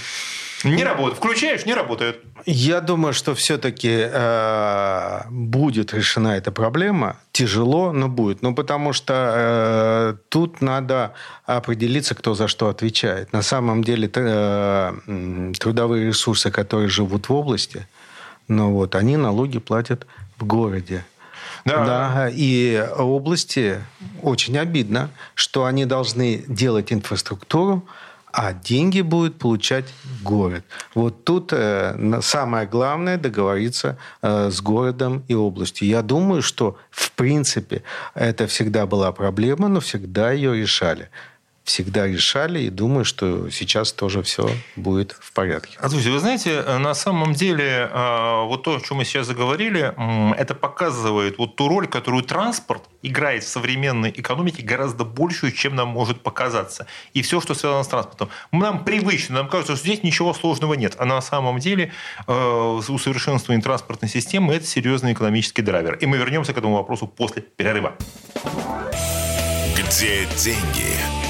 не 0.64 0.84
работает. 0.84 1.16
Включаешь, 1.16 1.66
не 1.66 1.74
работает. 1.74 2.20
Я 2.46 2.80
думаю, 2.80 3.14
что 3.14 3.34
все-таки 3.34 4.08
э, 4.12 5.20
будет 5.30 5.94
решена 5.94 6.36
эта 6.36 6.52
проблема. 6.52 7.16
Тяжело, 7.32 7.92
но 7.92 8.08
будет. 8.08 8.42
Ну, 8.42 8.54
потому 8.54 8.92
что 8.92 9.14
э, 9.14 10.14
тут 10.28 10.60
надо 10.60 11.14
определиться, 11.46 12.14
кто 12.14 12.34
за 12.34 12.48
что 12.48 12.68
отвечает. 12.68 13.32
На 13.32 13.42
самом 13.42 13.82
деле 13.84 14.10
э, 14.12 15.50
трудовые 15.58 16.06
ресурсы, 16.06 16.50
которые 16.50 16.88
живут 16.88 17.28
в 17.28 17.34
области, 17.34 17.86
ну, 18.48 18.72
вот, 18.72 18.94
они 18.94 19.16
налоги 19.16 19.58
платят 19.58 20.06
в 20.38 20.44
городе. 20.44 21.04
Да. 21.64 21.84
да. 21.84 22.30
И 22.32 22.84
области 22.96 23.80
очень 24.22 24.58
обидно, 24.58 25.10
что 25.34 25.64
они 25.64 25.84
должны 25.84 26.44
делать 26.48 26.92
инфраструктуру, 26.92 27.84
а 28.32 28.52
деньги 28.52 29.02
будет 29.02 29.38
получать 29.38 29.86
город. 30.22 30.64
Вот 30.94 31.24
тут 31.24 31.52
э, 31.52 32.20
самое 32.22 32.66
главное 32.66 33.18
договориться 33.18 33.98
э, 34.22 34.50
с 34.50 34.60
городом 34.60 35.24
и 35.28 35.34
областью. 35.34 35.88
Я 35.88 36.02
думаю, 36.02 36.42
что 36.42 36.76
в 36.90 37.12
принципе 37.12 37.82
это 38.14 38.46
всегда 38.46 38.86
была 38.86 39.12
проблема, 39.12 39.68
но 39.68 39.80
всегда 39.80 40.32
ее 40.32 40.56
решали 40.56 41.08
всегда 41.64 42.06
решали, 42.06 42.60
и 42.60 42.70
думаю, 42.70 43.04
что 43.04 43.50
сейчас 43.50 43.92
тоже 43.92 44.22
все 44.22 44.50
будет 44.76 45.12
в 45.20 45.32
порядке. 45.32 45.78
Слушайте, 45.80 46.10
вы 46.10 46.18
знаете, 46.18 46.62
на 46.78 46.94
самом 46.94 47.32
деле, 47.32 47.88
а, 47.92 48.44
вот 48.44 48.62
то, 48.64 48.76
о 48.76 48.80
чем 48.80 48.98
мы 48.98 49.04
сейчас 49.04 49.26
заговорили, 49.26 49.94
это 50.36 50.54
показывает 50.54 51.38
вот 51.38 51.56
ту 51.56 51.68
роль, 51.68 51.86
которую 51.86 52.24
транспорт 52.24 52.82
играет 53.02 53.44
в 53.44 53.48
современной 53.48 54.10
экономике 54.10 54.62
гораздо 54.62 55.04
большую, 55.04 55.52
чем 55.52 55.76
нам 55.76 55.88
может 55.88 56.22
показаться. 56.22 56.86
И 57.14 57.22
все, 57.22 57.40
что 57.40 57.54
связано 57.54 57.84
с 57.84 57.88
транспортом. 57.88 58.30
Нам 58.52 58.84
привычно, 58.84 59.36
нам 59.36 59.48
кажется, 59.48 59.76
что 59.76 59.84
здесь 59.84 60.02
ничего 60.02 60.34
сложного 60.34 60.74
нет. 60.74 60.96
А 60.98 61.04
на 61.04 61.20
самом 61.20 61.58
деле 61.58 61.92
а, 62.26 62.76
усовершенствование 62.76 63.62
транспортной 63.62 64.10
системы– 64.10 64.54
это 64.54 64.66
серьезный 64.66 65.12
экономический 65.12 65.62
драйвер. 65.62 65.94
И 65.96 66.06
мы 66.06 66.16
вернемся 66.16 66.52
к 66.52 66.58
этому 66.58 66.74
вопросу 66.74 67.06
после 67.06 67.42
перерыва. 67.42 67.94
Где 69.76 70.26
деньги? 70.36 71.29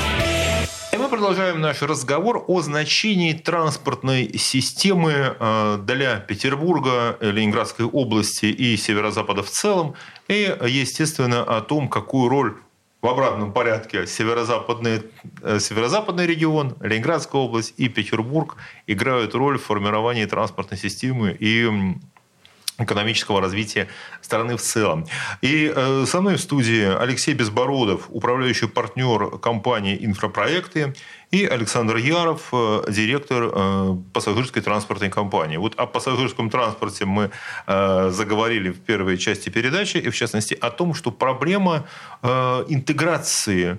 Продолжаем 1.11 1.59
наш 1.59 1.81
разговор 1.81 2.45
о 2.47 2.61
значении 2.61 3.33
транспортной 3.33 4.37
системы 4.37 5.35
э, 5.37 5.77
для 5.85 6.15
Петербурга, 6.21 7.17
Ленинградской 7.19 7.85
области 7.85 8.45
и 8.45 8.77
северо-запада 8.77 9.43
в 9.43 9.49
целом. 9.49 9.95
И, 10.29 10.55
естественно, 10.65 11.43
о 11.43 11.59
том, 11.59 11.89
какую 11.89 12.29
роль 12.29 12.55
в 13.01 13.07
обратном 13.07 13.51
порядке 13.51 14.07
северо-западный, 14.07 15.03
э, 15.41 15.59
северо-западный 15.59 16.25
регион, 16.25 16.77
Ленинградская 16.79 17.41
область 17.41 17.73
и 17.75 17.89
Петербург 17.89 18.55
играют 18.87 19.35
роль 19.35 19.57
в 19.57 19.63
формировании 19.63 20.23
транспортной 20.23 20.79
системы 20.79 21.35
и 21.37 21.69
экономического 22.77 23.41
развития 23.41 23.87
страны 24.21 24.55
в 24.57 24.61
целом. 24.61 25.05
И 25.41 25.71
э, 25.73 26.05
со 26.07 26.21
мной 26.21 26.35
в 26.35 26.41
студии 26.41 26.83
Алексей 26.83 27.33
Безбородов, 27.33 28.07
управляющий 28.09 28.67
партнер 28.67 29.37
компании 29.39 29.97
«Инфропроекты», 29.99 30.93
и 31.31 31.45
Александр 31.45 31.95
Яров, 31.95 32.49
э, 32.51 32.83
директор 32.89 33.51
э, 33.53 33.95
пассажирской 34.13 34.61
транспортной 34.61 35.09
компании. 35.09 35.57
Вот 35.57 35.75
о 35.75 35.85
пассажирском 35.85 36.49
транспорте 36.49 37.05
мы 37.05 37.31
заговорили 37.67 38.69
в 38.69 38.79
первой 38.79 39.17
части 39.17 39.49
передачи, 39.49 39.97
и 39.97 40.09
в 40.09 40.15
частности 40.15 40.57
о 40.59 40.69
том, 40.69 40.93
что 40.93 41.11
проблема 41.11 41.85
интеграции 42.23 43.77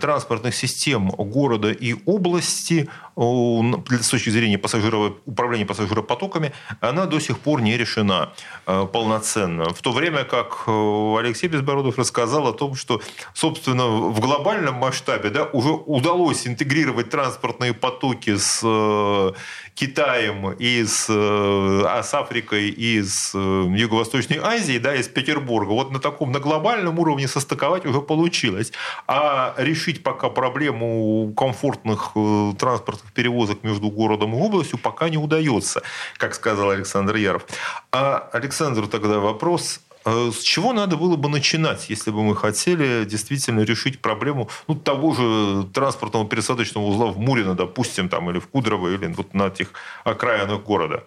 транспортных 0.00 0.54
систем 0.54 1.08
города 1.10 1.70
и 1.70 1.94
области 2.06 2.88
с 3.16 4.08
точки 4.08 4.30
зрения 4.30 4.58
пассажиров, 4.58 5.14
управления 5.26 5.66
пассажиропотоками, 5.66 6.52
она 6.80 7.06
до 7.06 7.20
сих 7.20 7.38
пор 7.38 7.60
не 7.60 7.76
решена 7.76 8.32
полноценно. 8.64 9.72
В 9.74 9.82
то 9.82 9.92
время 9.92 10.24
как 10.24 10.64
э, 10.66 11.16
Алексей 11.18 11.48
Безбородов 11.48 11.98
рассказал 11.98 12.46
о 12.46 12.52
том, 12.52 12.74
что, 12.74 13.02
собственно, 13.34 13.86
в 13.86 14.20
глобальном 14.20 14.76
масштабе 14.76 15.30
да, 15.30 15.44
уже 15.44 15.70
удалось 15.70 16.46
интегрировать 16.46 17.10
транспортные 17.10 17.74
потоки 17.74 18.36
с 18.36 18.60
э, 18.62 19.32
Китаем, 19.74 20.52
и 20.52 20.84
с, 20.84 21.06
э, 21.08 21.82
а 21.86 22.02
с 22.02 22.14
Африкой, 22.14 22.68
и 22.70 23.02
с 23.02 23.34
Юго-Восточной 23.34 24.38
Азией, 24.38 24.78
да, 24.78 24.94
из 24.94 25.08
Петербурга. 25.08 25.72
Вот 25.72 25.90
на 25.90 25.98
таком, 25.98 26.32
на 26.32 26.40
глобальном 26.40 26.98
уровне 26.98 27.28
состыковать 27.28 27.86
уже 27.86 28.00
получилось. 28.00 28.72
А 29.06 29.54
решить 29.72 30.02
пока 30.02 30.28
проблему 30.28 31.32
комфортных 31.34 32.12
транспортных 32.58 33.12
перевозок 33.12 33.64
между 33.64 33.90
городом 33.90 34.34
и 34.34 34.38
областью 34.38 34.78
пока 34.78 35.08
не 35.08 35.18
удается, 35.18 35.82
как 36.18 36.34
сказал 36.34 36.70
Александр 36.70 37.16
Яров. 37.16 37.46
А 37.90 38.28
Александру 38.32 38.86
тогда 38.86 39.18
вопрос. 39.18 39.80
Э, 40.04 40.30
с 40.32 40.42
чего 40.42 40.72
надо 40.72 40.96
было 40.96 41.16
бы 41.16 41.28
начинать, 41.28 41.88
если 41.88 42.10
бы 42.10 42.22
мы 42.22 42.36
хотели 42.36 43.04
действительно 43.04 43.60
решить 43.60 44.00
проблему 44.00 44.50
ну, 44.68 44.74
того 44.74 45.14
же 45.14 45.68
транспортного 45.72 46.26
пересадочного 46.28 46.84
узла 46.84 47.06
в 47.06 47.18
Мурино, 47.18 47.54
допустим, 47.54 48.08
там, 48.08 48.30
или 48.30 48.38
в 48.38 48.48
Кудрово, 48.48 48.88
или 48.88 49.06
вот 49.06 49.34
на 49.34 49.46
этих 49.46 49.72
окраинах 50.04 50.62
города? 50.64 51.04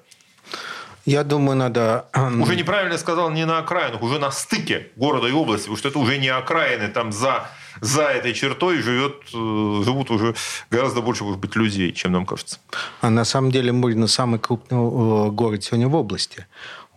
Я 1.05 1.23
думаю, 1.23 1.55
надо... 1.57 2.07
Уже 2.41 2.55
неправильно 2.55 2.97
сказал, 2.97 3.29
не 3.29 3.45
на 3.45 3.59
окраинах, 3.59 4.01
уже 4.01 4.17
на 4.17 4.31
стыке 4.31 4.87
города 4.95 5.27
и 5.27 5.31
области, 5.31 5.65
потому 5.65 5.77
что 5.77 5.89
это 5.89 5.99
уже 5.99 6.17
не 6.17 6.29
окраины, 6.29 6.87
там 6.87 7.11
за, 7.11 7.47
за 7.81 8.03
этой 8.03 8.33
чертой 8.33 8.81
живет, 8.81 9.15
э, 9.33 9.83
живут 9.83 10.11
уже 10.11 10.35
гораздо 10.71 11.01
больше, 11.01 11.23
может 11.23 11.39
быть, 11.39 11.55
людей, 11.55 11.91
чем 11.91 12.11
нам 12.11 12.25
кажется. 12.25 12.59
А 13.01 13.09
на 13.09 13.25
самом 13.25 13.51
деле 13.51 13.71
Мурино 13.71 14.07
самый 14.07 14.39
крупный 14.39 14.77
э, 14.77 15.31
город 15.31 15.63
сегодня 15.63 15.87
в 15.87 15.95
области. 15.95 16.45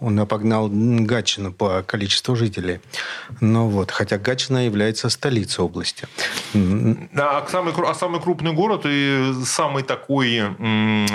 Он 0.01 0.19
обогнал 0.21 0.69
Гатчину 0.71 1.53
по 1.53 1.83
количеству 1.83 2.37
жителей. 2.37 2.81
Но 3.41 3.69
вот, 3.69 3.91
хотя 3.91 4.19
Гатчина 4.19 4.67
является 4.67 5.09
столицей 5.09 5.65
области. 5.65 6.07
Да, 6.55 7.39
а 7.39 7.47
самый, 7.49 7.75
а 7.87 7.95
самый 7.95 8.21
крупный 8.21 8.53
город 8.53 8.83
и 8.85 9.33
самый 9.45 9.83
такой, 9.83 10.29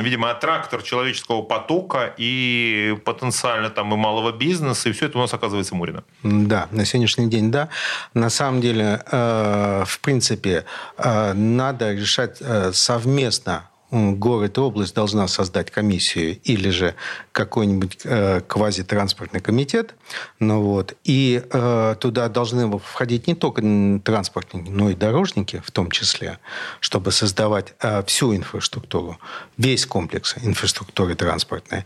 видимо, 0.04 0.32
аттрактор 0.32 0.82
человеческого 0.82 1.42
потока 1.42 2.14
и 2.18 2.98
потенциально 3.06 3.70
там 3.70 3.94
и 3.94 3.98
малого 3.98 4.32
бизнеса, 4.32 4.90
и 4.90 4.92
все 4.92 5.06
это 5.06 5.18
у 5.18 5.22
нас 5.22 5.34
оказывается 5.34 5.76
Мурино. 5.76 6.04
Да, 6.24 6.68
на 6.72 6.86
сегодняшний 6.86 7.28
день, 7.28 7.52
да. 7.52 7.70
На 8.14 8.30
самом 8.30 8.62
деле, 8.62 9.02
э, 9.12 9.84
в 9.86 10.00
принципе, 10.00 10.66
э, 10.98 11.34
надо 11.34 11.94
решать 11.94 12.38
э, 12.42 12.72
совместно 12.74 13.70
город 13.94 14.58
и 14.58 14.62
область 14.62 14.96
должна 14.96 15.28
создать 15.28 15.70
комиссию 15.70 16.40
или 16.44 16.70
же 16.70 16.96
какой-нибудь 17.32 18.00
э, 18.04 18.42
квазитранспортный 18.42 19.40
комитет, 19.40 19.94
ну 20.40 20.62
вот, 20.62 20.96
и 21.04 21.44
э, 21.48 21.96
туда 22.00 22.28
должны 22.30 22.80
входить 22.80 23.28
не 23.28 23.36
только 23.36 23.62
транспортники, 24.04 24.70
но 24.70 24.90
и 24.90 24.96
дорожники 24.96 25.62
в 25.64 25.72
том 25.72 25.92
числе, 25.92 26.40
чтобы 26.80 27.12
создавать 27.12 27.76
э, 27.82 28.04
всю 28.04 28.36
инфраструктуру, 28.36 29.20
весь 29.58 29.86
комплекс 29.86 30.36
инфраструктуры 30.42 31.16
транспортной. 31.16 31.86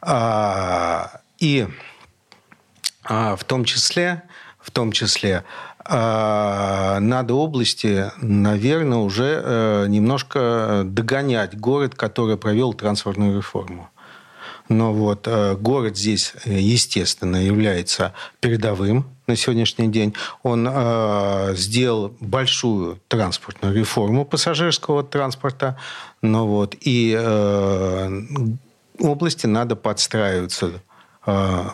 А, 0.00 1.20
и 1.38 1.66
а, 3.02 3.36
в 3.36 3.44
том 3.44 3.64
числе, 3.64 4.22
в 4.68 4.70
том 4.70 4.92
числе 4.92 5.44
а 5.90 7.00
надо 7.00 7.32
области, 7.32 8.12
наверное, 8.20 8.98
уже 8.98 9.40
э, 9.42 9.86
немножко 9.88 10.82
догонять 10.84 11.58
город, 11.58 11.94
который 11.94 12.36
провел 12.36 12.74
трансферную 12.74 13.38
реформу. 13.38 13.88
Но 14.68 14.92
вот 14.92 15.26
э, 15.26 15.56
город 15.56 15.96
здесь, 15.96 16.34
естественно, 16.44 17.36
является 17.36 18.12
передовым 18.40 19.06
на 19.26 19.34
сегодняшний 19.34 19.88
день. 19.88 20.12
Он 20.42 20.68
э, 20.70 21.54
сделал 21.56 22.14
большую 22.20 23.00
транспортную 23.08 23.74
реформу 23.74 24.26
пассажирского 24.26 25.02
транспорта. 25.02 25.78
Но 26.20 26.46
вот, 26.46 26.76
и 26.82 27.16
э, 27.18 28.22
области 29.00 29.46
надо 29.46 29.74
подстраиваться 29.74 30.82
э, 31.24 31.64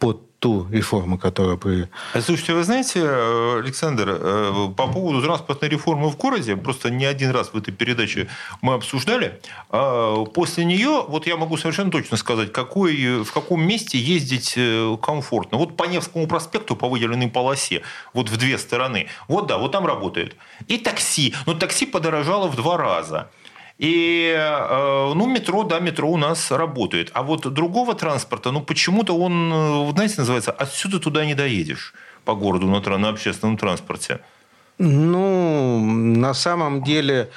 под 0.00 0.29
ту 0.40 0.66
реформу, 0.70 1.18
которую 1.18 1.58
при... 1.58 1.88
Слушайте, 2.20 2.54
вы 2.54 2.64
знаете, 2.64 3.00
Александр, 3.58 4.08
э, 4.08 4.68
по 4.76 4.86
поводу 4.86 5.22
транспортной 5.22 5.70
реформы 5.70 6.08
в 6.08 6.16
городе, 6.16 6.56
просто 6.56 6.90
не 6.90 7.04
один 7.04 7.30
раз 7.30 7.50
в 7.52 7.56
этой 7.56 7.72
передаче 7.72 8.26
мы 8.62 8.74
обсуждали, 8.74 9.38
а 9.68 10.24
после 10.24 10.64
нее, 10.64 11.04
вот 11.06 11.26
я 11.26 11.36
могу 11.36 11.58
совершенно 11.58 11.90
точно 11.90 12.16
сказать, 12.16 12.52
какой, 12.52 13.22
в 13.22 13.30
каком 13.32 13.62
месте 13.62 13.98
ездить 13.98 14.54
э, 14.56 14.96
комфортно. 15.02 15.58
Вот 15.58 15.76
по 15.76 15.84
Невскому 15.84 16.26
проспекту, 16.26 16.74
по 16.74 16.88
выделенной 16.88 17.28
полосе, 17.28 17.82
вот 18.14 18.30
в 18.30 18.36
две 18.38 18.56
стороны, 18.56 19.08
вот 19.28 19.46
да, 19.46 19.58
вот 19.58 19.72
там 19.72 19.86
работает. 19.86 20.36
И 20.68 20.78
такси, 20.78 21.34
но 21.46 21.54
такси 21.54 21.84
подорожало 21.84 22.48
в 22.48 22.56
два 22.56 22.78
раза. 22.78 23.28
И, 23.80 24.34
э, 24.36 25.12
ну, 25.14 25.26
метро, 25.26 25.64
да, 25.64 25.80
метро 25.80 26.10
у 26.10 26.18
нас 26.18 26.50
работает. 26.50 27.10
А 27.14 27.22
вот 27.22 27.50
другого 27.50 27.94
транспорта, 27.94 28.52
ну, 28.52 28.60
почему-то 28.60 29.16
он, 29.18 29.50
э, 29.50 29.92
знаете, 29.92 30.16
называется, 30.18 30.52
отсюда 30.52 31.00
туда 31.00 31.24
не 31.24 31.34
доедешь 31.34 31.94
по 32.26 32.34
городу 32.34 32.66
на, 32.66 32.98
на 32.98 33.08
общественном 33.08 33.56
транспорте. 33.56 34.20
Ну, 34.76 35.80
на 35.80 36.34
самом 36.34 36.82
деле, 36.82 37.30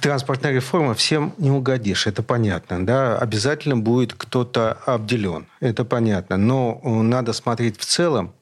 транспортная 0.00 0.52
реформа 0.52 0.94
всем 0.94 1.34
не 1.38 1.50
угодишь, 1.50 2.06
это 2.06 2.22
понятно. 2.22 2.86
Да? 2.86 3.18
Обязательно 3.18 3.76
будет 3.76 4.14
кто-то 4.14 4.78
обделен, 4.86 5.46
это 5.58 5.84
понятно. 5.84 6.36
Но 6.36 6.80
надо 6.84 7.32
смотреть 7.32 7.76
в 7.76 7.84
целом, 7.84 8.34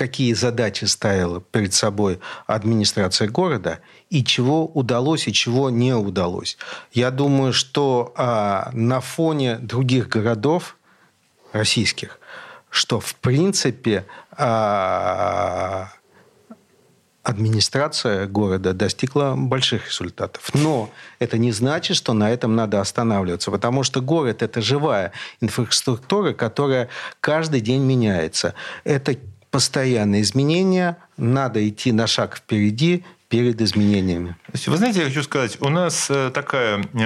какие 0.00 0.32
задачи 0.32 0.86
ставила 0.86 1.42
перед 1.42 1.74
собой 1.74 2.20
администрация 2.46 3.28
города 3.28 3.80
и 4.08 4.24
чего 4.24 4.64
удалось 4.64 5.28
и 5.28 5.32
чего 5.34 5.68
не 5.68 5.92
удалось. 5.92 6.56
Я 6.90 7.10
думаю, 7.10 7.52
что 7.52 8.14
а, 8.16 8.70
на 8.72 9.02
фоне 9.02 9.58
других 9.58 10.08
городов 10.08 10.78
российских, 11.52 12.18
что 12.70 12.98
в 12.98 13.14
принципе 13.16 14.06
а, 14.30 15.90
администрация 17.22 18.26
города 18.26 18.72
достигла 18.72 19.34
больших 19.36 19.88
результатов. 19.88 20.50
Но 20.54 20.88
это 21.18 21.36
не 21.36 21.52
значит, 21.52 21.94
что 21.94 22.14
на 22.14 22.30
этом 22.30 22.56
надо 22.56 22.80
останавливаться, 22.80 23.50
потому 23.50 23.82
что 23.82 24.00
город– 24.00 24.42
это 24.44 24.62
живая 24.62 25.12
инфраструктура, 25.42 26.32
которая 26.32 26.88
каждый 27.20 27.60
день 27.60 27.82
меняется. 27.82 28.54
Это 28.84 29.16
постоянные 29.50 30.22
изменения, 30.22 30.96
надо 31.16 31.66
идти 31.68 31.92
на 31.92 32.06
шаг 32.06 32.36
впереди 32.36 33.04
перед 33.28 33.60
изменениями. 33.60 34.34
Вы 34.66 34.76
знаете, 34.76 35.00
я 35.00 35.06
хочу 35.06 35.22
сказать, 35.22 35.56
у 35.60 35.68
нас 35.68 36.10
э, 36.10 36.30
такая 36.34 36.78
э, 36.78 36.98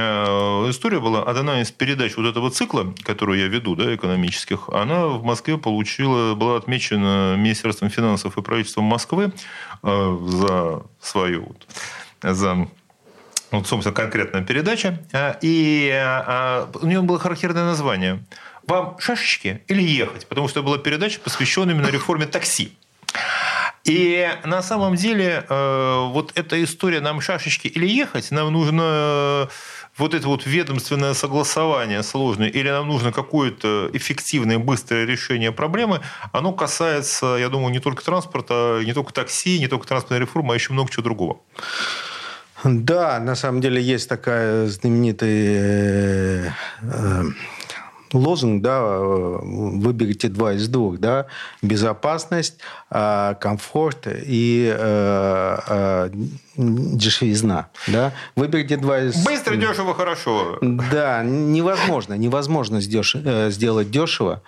история 0.70 0.98
была, 0.98 1.22
одна 1.22 1.60
из 1.60 1.70
передач 1.70 2.16
вот 2.16 2.24
этого 2.24 2.50
цикла, 2.50 2.94
которую 3.02 3.38
я 3.38 3.46
веду, 3.46 3.76
да, 3.76 3.94
экономических, 3.94 4.70
она 4.70 5.06
в 5.06 5.22
Москве 5.22 5.58
получила, 5.58 6.34
была 6.34 6.56
отмечена 6.56 7.36
Министерством 7.36 7.90
финансов 7.90 8.38
и 8.38 8.42
правительством 8.42 8.84
Москвы 8.84 9.32
э, 9.82 10.18
за 10.22 10.82
свою, 10.98 11.54
за 12.22 12.68
вот, 13.50 13.66
собственно, 13.66 13.94
конкретная 13.94 14.42
передача. 14.42 14.98
И 15.42 15.92
у 16.80 16.86
нее 16.86 17.02
было 17.02 17.18
характерное 17.18 17.64
название– 17.64 18.24
вам 18.66 18.96
шашечки 18.98 19.62
или 19.68 19.82
ехать? 19.82 20.26
Потому 20.26 20.48
что 20.48 20.62
была 20.62 20.78
передача, 20.78 21.20
посвященная 21.20 21.74
именно 21.74 21.88
реформе 21.88 22.26
такси. 22.26 22.72
И 23.84 24.26
на 24.44 24.62
самом 24.62 24.94
деле 24.94 25.44
э, 25.46 26.08
вот 26.10 26.32
эта 26.34 26.62
история 26.64 27.00
нам 27.00 27.20
шашечки 27.20 27.68
или 27.68 27.86
ехать, 27.86 28.30
нам 28.30 28.50
нужно 28.50 28.82
э, 28.82 29.46
вот 29.98 30.14
это 30.14 30.26
вот 30.26 30.46
ведомственное 30.46 31.12
согласование 31.12 32.02
сложное, 32.02 32.48
или 32.48 32.70
нам 32.70 32.88
нужно 32.88 33.12
какое-то 33.12 33.90
эффективное, 33.92 34.58
быстрое 34.58 35.04
решение 35.04 35.52
проблемы, 35.52 36.00
оно 36.32 36.52
касается, 36.52 37.36
я 37.38 37.50
думаю, 37.50 37.72
не 37.72 37.78
только 37.78 38.02
транспорта, 38.02 38.80
не 38.82 38.94
только 38.94 39.12
такси, 39.12 39.58
не 39.58 39.68
только 39.68 39.86
транспортной 39.86 40.20
реформы, 40.20 40.54
а 40.54 40.56
еще 40.56 40.72
много 40.72 40.90
чего 40.90 41.02
другого. 41.02 41.40
Да, 42.64 43.20
на 43.20 43.34
самом 43.34 43.60
деле 43.60 43.82
есть 43.82 44.08
такая 44.08 44.66
знаменитая 44.68 46.56
э, 46.80 47.24
лозунг, 48.12 48.62
да, 48.62 48.82
выберите 48.82 50.28
два 50.28 50.54
из 50.54 50.68
двух, 50.68 50.98
да, 50.98 51.26
безопасность, 51.62 52.58
а, 52.90 53.34
комфорт 53.34 54.06
и 54.06 54.72
э, 54.76 55.58
э, 55.68 56.10
дешевизна, 56.56 57.68
да. 57.88 58.12
Выберите 58.36 58.76
два 58.76 59.00
из... 59.00 59.24
Быстро, 59.24 59.56
дешево, 59.56 59.94
хорошо. 59.94 60.58
Да, 60.60 61.22
невозможно, 61.22 62.14
невозможно 62.14 62.80
э, 62.80 63.50
сделать 63.50 63.90
дешево. 63.90 64.42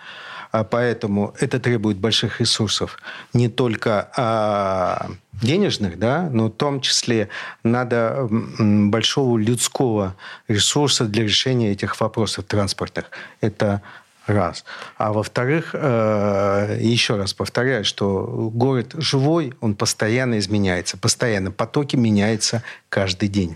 А 0.53 0.65
поэтому 0.65 1.35
это 1.41 1.59
требует 1.59 1.99
больших 1.99 2.41
ресурсов. 2.41 2.99
Не 3.33 3.49
только 3.49 4.11
а, 4.17 5.11
денежных, 5.43 5.99
да, 5.99 6.29
но 6.33 6.47
в 6.47 6.51
том 6.51 6.81
числе 6.81 7.29
надо 7.63 8.29
большого 8.31 9.39
людского 9.39 10.15
ресурса 10.49 11.05
для 11.05 11.25
решения 11.25 11.73
этих 11.73 12.01
вопросов 12.01 12.45
транспортных. 12.45 13.11
Это 13.41 13.83
раз. 14.27 14.65
А 14.97 15.13
во-вторых, 15.13 15.71
э, 15.73 16.79
еще 16.81 17.17
раз 17.17 17.33
повторяю, 17.33 17.85
что 17.85 18.51
город 18.53 18.95
живой, 18.97 19.55
он 19.61 19.75
постоянно 19.75 20.39
изменяется, 20.39 20.97
постоянно 20.97 21.51
потоки 21.51 21.97
меняются 21.97 22.63
каждый 22.89 23.29
день. 23.29 23.55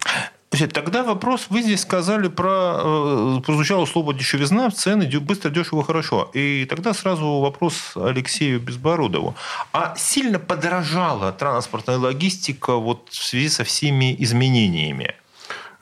Тогда 0.51 1.05
вопрос, 1.05 1.47
вы 1.49 1.63
здесь 1.63 1.83
сказали 1.83 2.27
про, 2.27 3.39
э, 3.39 3.41
прозвучало 3.47 3.87
слово 3.87 4.13
дешевизна, 4.13 4.71
цены 4.71 5.05
быстро, 5.21 5.49
дешево, 5.49 5.85
хорошо. 5.85 6.29
И 6.35 6.67
тогда 6.69 6.93
сразу 6.93 7.39
вопрос 7.39 7.93
Алексею 7.95 8.59
Безбородову. 8.61 9.37
А 9.73 9.95
сильно 9.97 10.41
подорожала 10.41 11.31
транспортная 11.31 11.99
логистика 11.99 12.75
вот 12.75 13.11
в 13.11 13.25
связи 13.25 13.49
со 13.49 13.63
всеми 13.63 14.17
изменениями? 14.19 15.15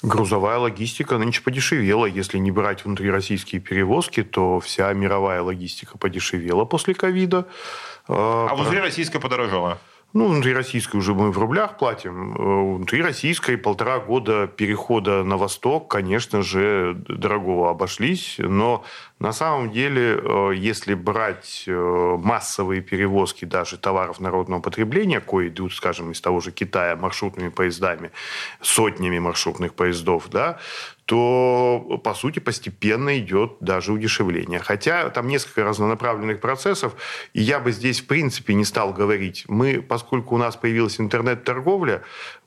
Грузовая 0.03 0.59
логистика 0.59 1.17
нынче 1.17 1.41
подешевела. 1.41 2.05
Если 2.05 2.39
не 2.39 2.51
брать 2.51 2.85
внутрироссийские 2.85 3.63
перевозки, 3.63 4.23
то 4.23 4.61
вся 4.61 4.93
мировая 4.93 5.41
логистика 5.43 5.97
подешевела 5.97 6.67
после 6.67 6.95
ковида. 6.95 7.47
А, 8.07 8.49
а 8.51 8.55
внутрироссийская 8.55 9.21
подорожала? 9.21 9.79
Ну, 10.15 10.27
внутри 10.29 10.55
российской 10.55 10.97
уже 10.97 11.13
мы 11.13 11.31
в 11.31 11.39
рублях 11.39 11.77
платим. 11.77 12.35
Э, 12.35 12.77
внутри 12.77 13.03
российской 13.03 13.59
полтора 13.59 13.99
года 13.99 14.47
перехода 14.47 15.23
на 15.23 15.37
восток, 15.37 15.91
конечно 15.91 16.43
же, 16.43 16.95
дорогого 17.09 17.71
обошлись. 17.71 18.37
Но 18.39 18.85
на 19.19 19.33
самом 19.33 19.73
деле, 19.73 20.21
э, 20.23 20.53
если 20.55 20.95
брать 20.95 21.65
э, 21.67 22.17
массовые 22.23 22.83
перевозки 22.83 23.45
даже 23.45 23.77
товаров 23.77 24.21
народного 24.21 24.61
потребления, 24.61 25.21
кои 25.21 25.49
идут, 25.49 25.75
скажем, 25.75 26.13
из 26.13 26.21
того 26.21 26.41
же 26.41 26.53
Китая 26.53 26.95
маршрутными 26.95 27.49
поездами, 27.49 28.13
сотнями 28.61 29.19
маршрутных 29.19 29.75
поездов, 29.75 30.29
да, 30.31 30.59
то, 31.05 32.01
по 32.05 32.13
сути, 32.13 32.39
постепенно 32.39 33.19
идет 33.19 33.57
даже 33.61 33.93
удешевление. 33.93 34.61
Хотя 34.61 35.09
там 35.09 35.27
несколько 35.27 35.65
разнонаправленных 35.65 36.39
процессов, 36.39 36.93
и 37.33 37.41
я 37.41 37.61
бы 37.61 37.73
здесь, 37.73 38.03
в 38.03 38.07
принципе, 38.07 38.53
не 38.53 38.67
стал 38.67 38.93
говорить. 38.93 39.47
Мы, 39.49 39.81
поскольку 39.81 40.35
у 40.35 40.39
нас 40.39 40.55
появилась 40.55 41.01
интернет-торговля, 41.01 42.03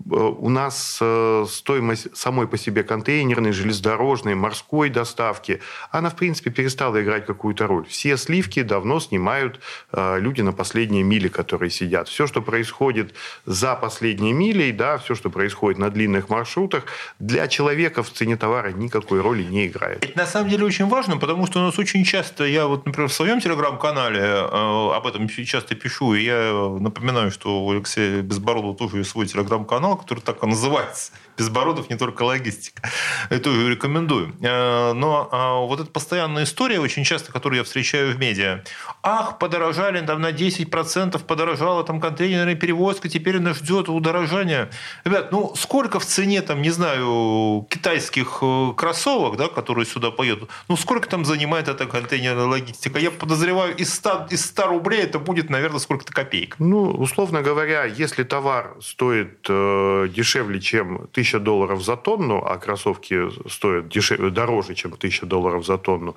э, 0.06 0.16
у 0.16 0.48
нас 0.48 1.02
стоимость 1.50 2.16
самой 2.16 2.48
по 2.48 2.58
себе 2.58 2.84
контейнерной, 2.84 3.52
железнодорожной, 3.52 4.36
морской 4.36 4.90
доставки, 4.90 5.60
она, 5.90 6.10
в 6.10 6.16
принципе, 6.16 6.52
перестала 6.62 7.02
играть 7.02 7.26
какую-то 7.26 7.65
роль. 7.65 7.88
Все 7.88 8.17
сливки 8.17 8.62
давно 8.62 9.00
снимают 9.00 9.60
э, 9.91 10.19
люди 10.19 10.41
на 10.41 10.54
последние 10.54 11.02
мили, 11.02 11.28
которые 11.28 11.71
сидят. 11.71 12.08
Все, 12.08 12.28
что 12.28 12.43
происходит 12.43 13.15
за 13.47 13.76
последней 13.76 14.32
милей, 14.32 14.71
да, 14.71 15.00
все, 15.00 15.15
что 15.15 15.32
происходит 15.32 15.80
на 15.80 15.89
длинных 15.89 16.30
маршрутах, 16.30 16.84
для 17.17 17.47
человека 17.47 18.04
в 18.04 18.12
цене 18.12 18.38
товара 18.38 18.71
никакой 18.71 19.21
роли 19.21 19.41
не 19.41 19.65
играет. 19.65 20.06
Это 20.06 20.15
на 20.15 20.28
самом 20.28 20.50
деле 20.50 20.65
очень 20.65 20.88
важно, 20.88 21.17
потому 21.17 21.47
что 21.47 21.62
у 21.62 21.63
нас 21.63 21.80
очень 21.80 22.04
часто, 22.04 22.43
я 22.45 22.67
вот, 22.67 22.86
например, 22.86 23.10
в 23.10 23.13
своем 23.13 23.41
телеграм-канале 23.41 24.19
э, 24.19 24.95
об 24.95 25.08
этом 25.08 25.28
часто 25.30 25.74
пишу, 25.74 26.13
и 26.13 26.24
я 26.24 26.54
напоминаю, 26.80 27.32
что 27.32 27.65
у 27.65 27.71
Алексея 27.71 28.21
Безбородова 28.21 28.76
тоже 28.76 29.00
есть 29.00 29.10
свой 29.10 29.26
телеграм-канал, 29.26 29.97
который 29.97 30.19
так 30.19 30.43
и 30.43 30.45
называется 30.45 31.12
Безбородов 31.38 31.89
не 31.89 31.98
только 31.98 32.24
логистика. 32.24 32.89
Это 33.30 33.50
рекомендую. 33.50 34.34
Э, 34.41 34.94
но 34.94 35.30
а, 35.32 35.60
вот 35.60 35.80
эта 35.80 35.89
постоянная 35.89 36.44
история, 36.44 36.80
очень 36.80 37.04
часто, 37.04 37.32
которую 37.32 37.60
я 37.60 37.63
встречаю 37.63 38.13
в 38.13 38.20
медиа. 38.20 38.63
Ах, 39.04 39.39
подорожали 39.39 40.06
там 40.06 40.22
на 40.22 40.32
10% 40.32 41.24
подорожала 41.26 41.84
там 41.84 42.00
контейнерная 42.00 42.56
перевозка, 42.56 43.10
теперь 43.10 43.39
нас 43.39 43.58
ждет 43.58 43.89
удорожание. 43.89 44.70
Ребят, 45.06 45.32
ну 45.32 45.54
сколько 45.56 46.00
в 46.00 46.06
цене 46.06 46.41
там, 46.41 46.62
не 46.62 46.70
знаю, 46.70 47.65
китайских 47.70 48.39
э, 48.41 48.74
кроссовок, 48.76 49.38
да, 49.38 49.48
которые 49.48 49.86
сюда 49.86 50.12
поедут, 50.12 50.50
ну, 50.67 50.78
сколько 50.78 51.08
там 51.08 51.26
занимает 51.26 51.67
эта 51.67 51.86
контейнерная 51.86 52.46
логистика? 52.46 53.00
Я 53.00 53.12
подозреваю, 53.12 53.76
из 53.76 53.94
100, 53.94 54.28
из 54.32 54.46
100 54.46 54.67
рублей 54.67 55.02
это 55.02 55.20
будет, 55.20 55.50
наверное, 55.50 55.80
сколько-то 55.80 56.13
копеек. 56.13 56.56
Ну, 56.60 56.84
условно 56.91 57.41
говоря, 57.41 57.86
если 57.86 58.24
товар 58.24 58.76
стоит 58.82 59.46
э, 59.50 60.08
дешевле, 60.13 60.60
чем 60.60 61.08
1000 61.12 61.31
долларов 61.39 61.84
за 61.84 61.96
тонну, 61.96 62.44
а 62.46 62.58
кроссовки 62.58 63.30
стоят 63.50 63.89
дешевле, 63.89 64.30
дороже, 64.30 64.76
чем 64.76 64.94
1000 64.94 65.26
долларов 65.26 65.65
за 65.65 65.78
тонну, 65.78 66.15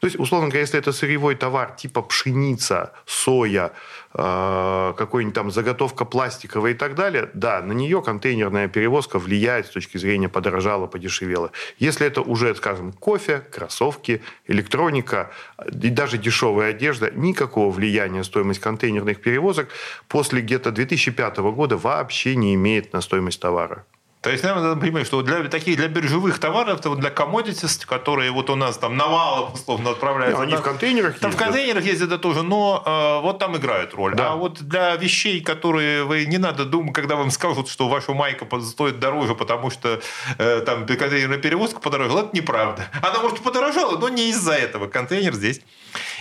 то 0.00 0.06
есть, 0.06 0.18
условно 0.18 0.48
говоря, 0.48 0.60
если 0.60 0.78
это 0.78 0.92
сырьевой 0.92 1.34
товар 1.34 1.72
типа 1.76 2.02
пшеница, 2.02 2.92
соя, 3.06 3.72
э, 4.14 4.94
какой-нибудь 4.96 5.34
там 5.34 5.50
заготовка 5.50 6.04
пластиковая 6.04 6.72
и 6.72 6.74
так 6.74 6.94
далее, 6.94 7.30
да, 7.34 7.62
на 7.62 7.72
нее 7.72 8.02
контейнерная 8.02 8.68
перевозка 8.68 9.18
влияет 9.18 9.66
с 9.66 9.70
точки 9.70 9.98
зрения 9.98 10.28
подорожала, 10.28 10.86
подешевела. 10.86 11.50
Если 11.78 12.06
это 12.06 12.20
уже, 12.20 12.54
скажем, 12.54 12.92
кофе, 12.92 13.40
кроссовки, 13.50 14.22
электроника 14.46 15.30
и 15.70 15.90
даже 15.90 16.18
дешевая 16.18 16.70
одежда, 16.70 17.10
никакого 17.10 17.70
влияния 17.70 18.24
стоимость 18.24 18.60
контейнерных 18.60 19.20
перевозок 19.20 19.68
после 20.08 20.40
где-то 20.40 20.70
2005 20.70 21.38
года 21.38 21.76
вообще 21.76 22.36
не 22.36 22.54
имеет 22.54 22.92
на 22.92 23.00
стоимость 23.00 23.40
товара. 23.40 23.84
То 24.22 24.30
есть 24.30 24.44
нам 24.44 24.62
надо 24.62 24.80
понимать, 24.80 25.04
что 25.04 25.20
для 25.22 25.42
таких 25.48 25.76
для 25.76 25.88
биржевых 25.88 26.38
товаров, 26.38 26.80
для 26.80 27.10
commodities, 27.10 27.84
которые 27.84 28.30
вот 28.30 28.50
у 28.50 28.54
нас 28.54 28.78
там 28.78 28.96
навалом 28.96 29.52
условно 29.52 29.90
отправляются. 29.90 30.40
Не, 30.44 30.52
они 30.52 30.56
в 30.56 30.62
контейнерах 30.62 31.18
там 31.18 31.30
ездят. 31.30 31.34
в 31.34 31.44
контейнерах 31.44 31.84
ездят 31.84 32.08
это 32.08 32.18
тоже, 32.18 32.44
но 32.44 32.84
э, 32.86 33.20
вот 33.20 33.40
там 33.40 33.56
играют 33.56 33.94
роль. 33.94 34.14
Да. 34.14 34.30
А 34.30 34.36
вот 34.36 34.62
для 34.62 34.94
вещей, 34.94 35.40
которые 35.40 36.04
вы 36.04 36.24
не 36.26 36.38
надо 36.38 36.64
думать, 36.64 36.94
когда 36.94 37.16
вам 37.16 37.32
скажут, 37.32 37.68
что 37.68 37.88
ваша 37.88 38.14
майка 38.14 38.46
стоит 38.60 39.00
дороже, 39.00 39.34
потому 39.34 39.70
что 39.70 40.00
э, 40.38 40.60
там 40.60 40.86
контейнерная 40.86 41.38
перевозка 41.38 41.80
подорожала, 41.80 42.20
это 42.20 42.30
неправда. 42.32 42.86
Она 43.02 43.18
может 43.18 43.40
подорожала, 43.40 43.98
но 43.98 44.08
не 44.08 44.30
из-за 44.30 44.52
этого. 44.52 44.86
Контейнер 44.86 45.34
здесь 45.34 45.62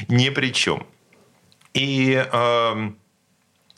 ни 0.08 0.30
при 0.30 0.52
чем. 0.52 0.88
И 1.76 2.14
э, 2.34 2.92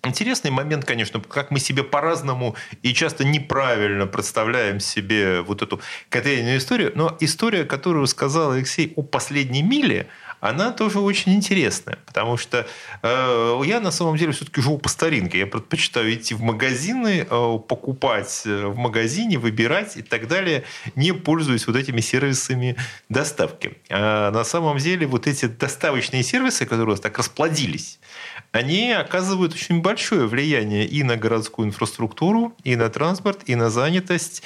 Интересный 0.05 0.51
момент, 0.51 0.83
конечно, 0.83 1.21
как 1.21 1.49
мы 1.49 1.59
себе 1.59 1.81
по-разному 1.81 2.57
и 2.81 2.93
часто 2.93 3.23
неправильно 3.23 4.05
представляем 4.05 4.81
себе 4.81 5.39
вот 5.41 5.61
эту 5.61 5.79
контейнерную 6.09 6.57
историю. 6.57 6.91
Но 6.93 7.15
история, 7.21 7.63
которую 7.63 8.05
сказал 8.07 8.51
Алексей 8.51 8.91
о 8.97 9.03
последней 9.03 9.63
миле, 9.63 10.07
она 10.43 10.71
тоже 10.71 10.99
очень 10.99 11.33
интересная, 11.33 11.99
потому 12.05 12.35
что 12.35 12.67
э, 13.01 13.61
я 13.63 13.79
на 13.79 13.91
самом 13.91 14.17
деле 14.17 14.33
все-таки 14.33 14.59
живу 14.59 14.77
по 14.77 14.89
старинке. 14.89 15.39
Я 15.39 15.47
предпочитаю 15.47 16.13
идти 16.13 16.33
в 16.33 16.41
магазины, 16.41 17.25
э, 17.29 17.59
покупать 17.65 18.41
э, 18.43 18.65
в 18.65 18.75
магазине, 18.75 19.37
выбирать 19.37 19.95
и 19.95 20.01
так 20.01 20.27
далее, 20.27 20.65
не 20.95 21.13
пользуясь 21.13 21.65
вот 21.65 21.77
этими 21.77 22.01
сервисами 22.01 22.75
доставки. 23.07 23.77
А 23.89 24.31
на 24.31 24.43
самом 24.43 24.79
деле 24.79 25.07
вот 25.07 25.27
эти 25.27 25.45
доставочные 25.45 26.23
сервисы, 26.23 26.65
которые 26.65 26.87
у 26.87 26.91
нас 26.91 26.99
так 26.99 27.17
расплодились, 27.17 27.99
они 28.53 28.91
оказывают 28.91 29.53
очень 29.53 29.81
большое 29.81 30.27
влияние 30.27 30.85
и 30.85 31.01
на 31.01 31.17
городскую 31.17 31.67
инфраструктуру, 31.67 32.53
и 32.63 32.75
на 32.75 32.87
транспорт, 32.89 33.41
и 33.47 33.55
на 33.55 33.71
занятость, 33.71 34.43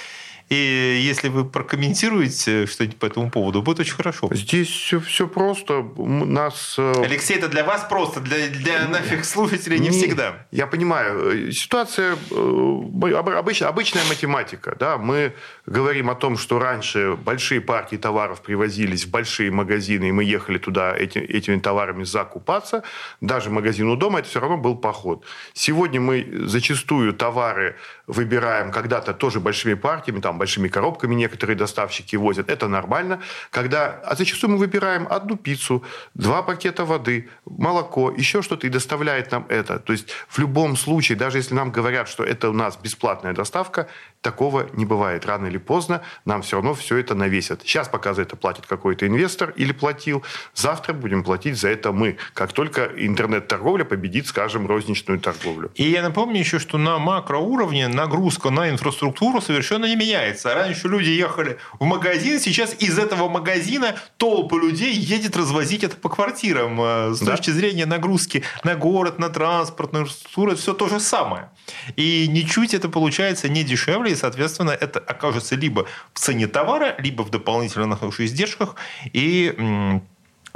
и 0.50 1.02
если 1.04 1.28
вы 1.28 1.44
прокомментируете 1.44 2.68
что-нибудь 2.68 2.98
по 2.98 3.06
этому 3.06 3.30
поводу, 3.30 3.62
будет 3.62 3.82
очень 3.82 3.96
хорошо. 3.96 4.30
Здесь 4.32 4.70
все, 4.70 5.02
все 5.02 5.28
просто. 5.28 5.86
Нас... 5.98 6.76
Э, 6.78 7.04
Алексей, 7.04 7.36
это 7.36 7.50
для 7.50 7.66
вас 7.66 7.86
просто, 7.90 8.22
для, 8.22 8.48
для 8.48 8.88
нафиг 8.88 9.26
слушателей 9.26 9.80
не, 9.80 9.90
не 9.90 9.98
всегда. 9.98 10.46
Я 10.52 10.68
понимаю. 10.68 11.52
Ситуация 11.52 12.16
э, 12.32 13.14
обычная, 13.14 13.68
обычная 13.68 14.04
математика. 14.06 14.78
Да? 14.80 14.98
Мы 14.98 15.34
говорим 15.66 16.10
о 16.10 16.16
том, 16.16 16.38
что 16.38 16.60
раньше 16.60 17.18
большие 17.18 17.60
партии 17.60 17.98
товаров 17.98 18.42
привозились 18.42 19.06
в 19.06 19.12
большие 19.12 19.52
магазины, 19.52 20.06
и 20.06 20.12
мы 20.14 20.24
ехали 20.24 20.60
туда 20.60 20.96
эти, 20.96 21.18
этими 21.18 21.60
товарами 21.60 22.06
закупаться. 22.06 22.84
Даже 23.20 23.50
магазин 23.50 23.90
у 23.90 23.98
дома 23.98 24.20
это 24.20 24.30
все 24.30 24.40
равно 24.40 24.58
был 24.58 24.78
поход. 24.78 25.26
Сегодня 25.54 26.00
мы 26.00 26.26
зачастую 26.46 27.14
товары 27.14 27.76
выбираем 28.08 28.72
когда-то 28.72 29.14
тоже 29.14 29.42
большими 29.42 29.74
партиями, 29.74 30.22
там 30.22 30.37
большими 30.38 30.68
коробками 30.68 31.16
некоторые 31.16 31.56
доставщики 31.56 32.16
возят. 32.16 32.50
Это 32.50 32.68
нормально. 32.68 33.22
Когда, 33.52 34.02
а 34.06 34.16
зачастую 34.16 34.52
мы 34.52 34.58
выбираем 34.58 35.08
одну 35.10 35.38
пиццу, 35.38 35.84
два 36.14 36.42
пакета 36.44 36.86
воды, 36.86 37.30
молоко, 37.46 38.12
еще 38.12 38.42
что-то 38.42 38.68
и 38.68 38.70
доставляет 38.70 39.32
нам 39.32 39.46
это. 39.50 39.80
То 39.80 39.94
есть 39.94 40.10
в 40.28 40.40
любом 40.40 40.76
случае, 40.78 41.18
даже 41.18 41.38
если 41.38 41.56
нам 41.56 41.72
говорят, 41.72 42.10
что 42.10 42.24
это 42.24 42.50
у 42.50 42.54
нас 42.54 42.78
бесплатная 42.78 43.34
доставка, 43.34 43.88
такого 44.22 44.68
не 44.74 44.86
бывает. 44.86 45.26
Рано 45.26 45.48
или 45.48 45.58
поздно 45.58 46.02
нам 46.26 46.42
все 46.42 46.58
равно 46.58 46.74
все 46.74 46.98
это 46.98 47.16
навесят. 47.16 47.62
Сейчас 47.62 47.88
пока 47.88 48.14
за 48.14 48.24
это 48.24 48.36
платит 48.36 48.66
какой-то 48.66 49.08
инвестор 49.08 49.54
или 49.56 49.72
платил, 49.72 50.24
завтра 50.54 50.94
будем 50.94 51.24
платить 51.24 51.58
за 51.58 51.70
это 51.70 51.92
мы. 51.92 52.18
Как 52.34 52.54
только 52.54 52.92
интернет-торговля 52.98 53.86
победит, 53.86 54.28
скажем, 54.28 54.68
розничную 54.68 55.20
торговлю. 55.20 55.72
И 55.76 55.84
я 55.84 56.02
напомню 56.02 56.40
еще, 56.40 56.60
что 56.60 56.78
на 56.78 57.00
макроуровне 57.00 57.88
нагрузка 57.88 58.50
на 58.50 58.70
инфраструктуру 58.70 59.42
совершенно 59.42 59.86
не 59.86 59.96
меняется. 59.96 60.27
Раньше 60.44 60.88
люди 60.88 61.10
ехали 61.10 61.58
в 61.80 61.84
магазин, 61.86 62.40
сейчас 62.40 62.76
из 62.80 62.98
этого 62.98 63.30
магазина 63.30 63.96
толпы 64.18 64.58
людей 64.58 64.94
едет 64.94 65.36
развозить 65.36 65.84
это 65.84 65.96
по 65.96 66.10
квартирам. 66.10 66.80
Э, 66.82 67.14
с 67.14 67.20
да? 67.20 67.36
точки 67.36 67.52
зрения 67.52 67.86
нагрузки 67.86 68.44
на 68.64 68.76
город, 68.76 69.20
на 69.20 69.30
транспорт, 69.30 69.94
на 69.94 70.00
инфраструктуру, 70.00 70.56
все 70.56 70.74
то 70.74 70.88
же 70.90 71.00
самое. 71.00 71.50
И 71.96 72.28
ничуть 72.28 72.74
это 72.74 72.90
получается 72.90 73.50
не 73.50 73.64
дешевле, 73.64 74.12
и, 74.12 74.16
соответственно, 74.16 74.72
это 74.72 75.00
окажется 75.00 75.56
либо 75.56 75.86
в 76.14 76.20
цене 76.20 76.48
товара, 76.48 76.96
либо 77.00 77.24
в 77.24 77.30
дополнительных 77.30 78.04
издержках, 78.20 78.76
и 79.14 80.02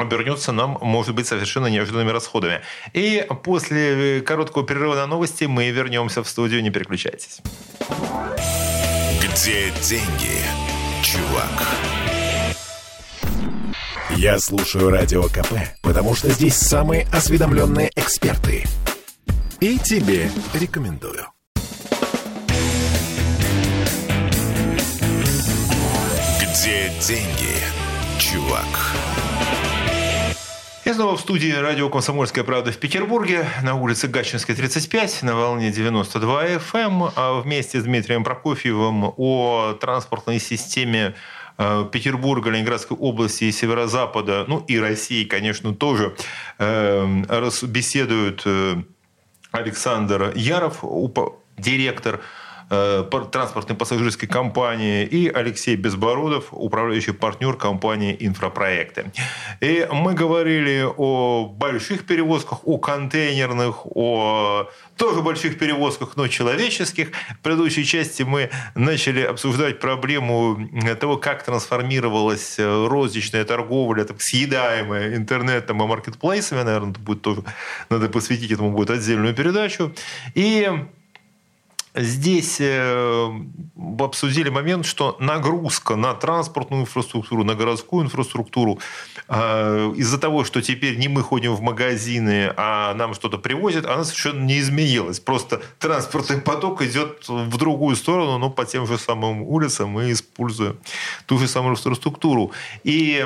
обернется 0.02 0.52
нам, 0.52 0.78
может 0.82 1.16
быть, 1.16 1.28
совершенно 1.28 1.68
неожиданными 1.68 2.10
расходами. 2.10 2.62
И 2.94 3.26
после 3.44 4.22
короткого 4.22 4.66
перерыва 4.66 4.96
на 4.96 5.08
новости 5.08 5.46
мы 5.46 5.70
вернемся 5.70 6.24
в 6.24 6.28
студию. 6.28 6.62
Не 6.64 6.72
переключайтесь. 6.72 7.42
Где 9.22 9.72
деньги, 9.88 10.40
чувак? 11.04 11.68
Я 14.18 14.40
слушаю 14.40 14.90
Радио 14.90 15.24
КП, 15.24 15.54
потому 15.84 16.16
что 16.16 16.32
здесь 16.32 16.56
самые 16.56 17.06
осведомленные 17.12 17.92
эксперты. 17.96 18.66
И 19.60 19.78
тебе 19.78 20.32
рекомендую. 20.56 21.28
Где 26.40 26.92
деньги, 27.00 27.56
чувак? 28.18 29.21
Я 30.84 30.96
снова 30.96 31.16
в 31.16 31.22
студии 31.22 31.52
радио 31.52 31.90
«Комсомольская 31.90 32.44
правда» 32.44 32.72
в 32.72 32.78
Петербурге, 32.78 33.46
на 33.62 33.76
улице 33.76 34.08
Гатчинской, 34.08 34.56
35, 34.56 35.22
на 35.22 35.36
волне 35.36 35.70
92 35.70 36.46
FM, 36.46 36.58
эм, 36.74 37.12
а 37.16 37.40
вместе 37.40 37.80
с 37.80 37.84
Дмитрием 37.84 38.24
Прокофьевым 38.24 39.14
о 39.16 39.74
транспортной 39.80 40.40
системе 40.40 41.14
э, 41.60 41.86
Петербурга, 41.92 42.50
Ленинградской 42.50 42.98
области 42.98 43.44
и 43.44 43.52
Северо-Запада, 43.52 44.46
ну 44.48 44.66
и 44.68 44.80
России, 44.80 45.24
конечно, 45.24 45.76
тоже 45.76 46.16
э, 46.58 47.06
беседуют 47.68 48.42
э, 48.46 48.82
Александр 49.52 50.34
Яров, 50.36 50.84
директор 51.60 52.22
транспортной 53.32 53.78
пассажирской 53.78 54.30
компании, 54.30 55.06
и 55.06 55.28
Алексей 55.28 55.76
Безбородов, 55.76 56.48
управляющий 56.52 57.12
партнер 57.12 57.56
компании 57.56 58.16
«Инфропроекты». 58.18 59.12
И 59.60 59.88
мы 59.92 60.14
говорили 60.14 60.86
о 60.98 61.46
больших 61.46 62.06
перевозках, 62.06 62.60
о 62.66 62.78
контейнерных, 62.78 63.86
о 63.86 64.70
тоже 64.96 65.22
больших 65.22 65.60
перевозках, 65.60 66.16
но 66.16 66.28
человеческих. 66.28 67.10
В 67.40 67.40
предыдущей 67.40 67.84
части 67.84 68.24
мы 68.24 68.50
начали 68.76 69.22
обсуждать 69.22 69.80
проблему 69.80 70.70
того, 71.00 71.18
как 71.18 71.44
трансформировалась 71.44 72.56
розничная 72.58 73.44
торговля, 73.44 74.06
так, 74.06 74.22
съедаемая 74.22 75.16
интернетом 75.16 75.84
и 75.84 75.88
маркетплейсами. 75.88 76.62
Наверное, 76.62 76.92
это 76.92 77.00
будет 77.00 77.22
тоже, 77.22 77.44
надо 77.90 78.08
посвятить 78.08 78.52
этому 78.52 78.72
будет 78.72 78.92
отдельную 78.92 79.34
передачу. 79.34 79.92
И 80.36 80.70
Здесь 81.94 82.58
э, 82.60 83.32
обсудили 84.00 84.50
момент, 84.50 84.86
что 84.86 85.18
нагрузка 85.20 85.98
на 85.98 86.14
транспортную 86.14 86.84
инфраструктуру, 86.84 87.44
на 87.44 87.54
городскую 87.54 88.06
инфраструктуру 88.06 88.80
э, 89.28 89.94
из-за 89.98 90.18
того, 90.18 90.46
что 90.46 90.62
теперь 90.62 90.98
не 90.98 91.10
мы 91.10 91.22
ходим 91.22 91.54
в 91.54 91.62
магазины, 91.62 92.54
а 92.56 92.94
нам 92.94 93.14
что-то 93.14 93.38
привозят, 93.38 93.86
она 93.86 94.06
совершенно 94.06 94.42
не 94.42 94.60
изменилась. 94.60 95.20
Просто 95.20 95.62
транспортный 95.80 96.40
поток 96.40 96.82
идет 96.82 97.28
в 97.28 97.58
другую 97.58 97.98
сторону, 97.98 98.38
но 98.38 98.50
по 98.50 98.64
тем 98.64 98.88
же 98.88 98.98
самым 98.98 99.42
улицам 99.42 99.90
мы 99.90 100.14
используем 100.14 100.78
ту 101.26 101.38
же 101.38 101.48
самую 101.50 101.74
инфраструктуру. 101.74 102.52
И 102.84 103.26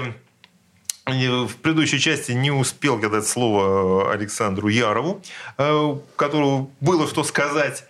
в 1.06 1.56
предыдущей 1.62 1.99
части 1.99 2.32
не 2.32 2.49
успел 2.49 2.97
дать 2.97 3.28
слово 3.28 4.12
Александру 4.12 4.69
Ярову, 4.69 5.21
э, 5.60 5.97
которому 6.15 6.71
было 6.82 7.08
что 7.08 7.23
сказать 7.23 7.86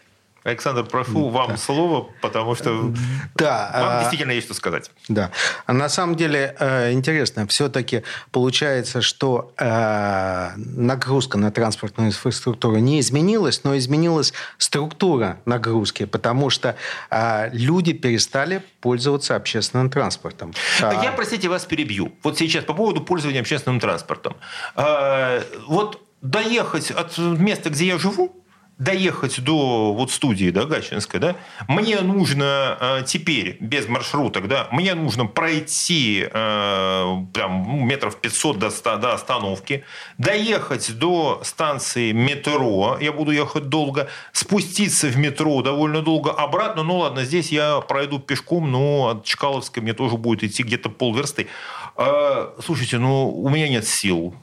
Александр, 0.45 0.83
прошу 0.83 1.29
вам 1.29 1.49
да. 1.49 1.57
слово, 1.57 2.07
потому 2.21 2.53
что 2.53 2.93
да, 3.33 3.71
вам 3.73 3.89
а, 3.89 3.99
действительно 4.01 4.31
есть 4.31 4.45
что 4.45 4.53
сказать. 4.53 4.91
Да. 5.07 5.31
А 5.65 5.73
на 5.73 5.89
самом 5.89 6.15
деле 6.15 6.55
э, 6.59 6.91
интересно, 6.91 7.47
все-таки 7.47 8.03
получается, 8.29 9.01
что 9.01 9.51
э, 9.57 10.51
нагрузка 10.55 11.39
на 11.39 11.49
транспортную 11.49 12.09
инфраструктуру 12.09 12.77
не 12.77 12.99
изменилась, 12.99 13.63
но 13.63 13.75
изменилась 13.75 14.33
структура 14.59 15.39
нагрузки, 15.45 16.05
потому 16.05 16.51
что 16.51 16.75
э, 17.09 17.49
люди 17.51 17.93
перестали 17.93 18.61
пользоваться 18.81 19.35
общественным 19.35 19.89
транспортом. 19.89 20.53
Так 20.79 21.03
я, 21.03 21.11
простите, 21.11 21.49
вас 21.49 21.65
перебью. 21.65 22.13
Вот 22.21 22.37
сейчас 22.37 22.65
по 22.65 22.75
поводу 22.75 23.01
пользования 23.01 23.41
общественным 23.41 23.79
транспортом. 23.79 24.35
Вот 24.75 26.03
доехать 26.21 26.91
от 26.91 27.17
места, 27.17 27.71
где 27.71 27.87
я 27.87 27.97
живу, 27.97 28.44
доехать 28.77 29.41
до 29.41 29.93
вот 29.93 30.11
студии, 30.11 30.49
да, 30.49 30.65
Гачинской, 30.65 31.19
да, 31.19 31.35
мне 31.67 32.01
нужно 32.01 32.77
э, 32.79 33.03
теперь 33.05 33.57
без 33.61 33.87
маршруток, 33.87 34.47
да, 34.47 34.67
мне 34.71 34.95
нужно 34.95 35.25
пройти 35.25 36.27
э, 36.29 37.15
прям 37.33 37.63
ну, 37.63 37.85
метров 37.85 38.19
500 38.19 38.59
до, 38.59 38.97
до 38.97 39.13
остановки, 39.13 39.85
доехать 40.17 40.97
до 40.97 41.41
станции 41.43 42.11
метро, 42.11 42.97
я 42.99 43.13
буду 43.13 43.31
ехать 43.31 43.69
долго, 43.69 44.09
спуститься 44.33 45.07
в 45.07 45.17
метро 45.17 45.61
довольно 45.61 46.01
долго, 46.01 46.31
обратно, 46.31 46.83
ну 46.83 46.97
ладно, 46.97 47.23
здесь 47.23 47.51
я 47.51 47.79
пройду 47.79 48.19
пешком, 48.19 48.71
но 48.71 49.09
от 49.09 49.23
Чкаловской 49.23 49.81
мне 49.81 49.93
тоже 49.93 50.17
будет 50.17 50.43
идти 50.43 50.63
где-то 50.63 50.89
полверсты. 50.89 51.47
Э, 51.95 52.51
слушайте, 52.63 52.97
ну 52.97 53.29
у 53.29 53.49
меня 53.49 53.69
нет 53.69 53.87
сил, 53.87 54.35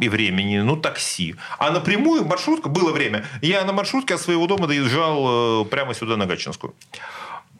и 0.00 0.08
времени, 0.08 0.58
ну, 0.58 0.76
такси. 0.76 1.36
А 1.58 1.70
напрямую 1.70 2.24
маршрутка, 2.24 2.68
было 2.68 2.92
время, 2.92 3.24
я 3.42 3.64
на 3.64 3.72
маршрутке 3.72 4.14
от 4.14 4.20
своего 4.20 4.46
дома 4.46 4.66
доезжал 4.66 5.62
э, 5.62 5.64
прямо 5.66 5.94
сюда, 5.94 6.16
на 6.16 6.26
Гатчинскую. 6.26 6.74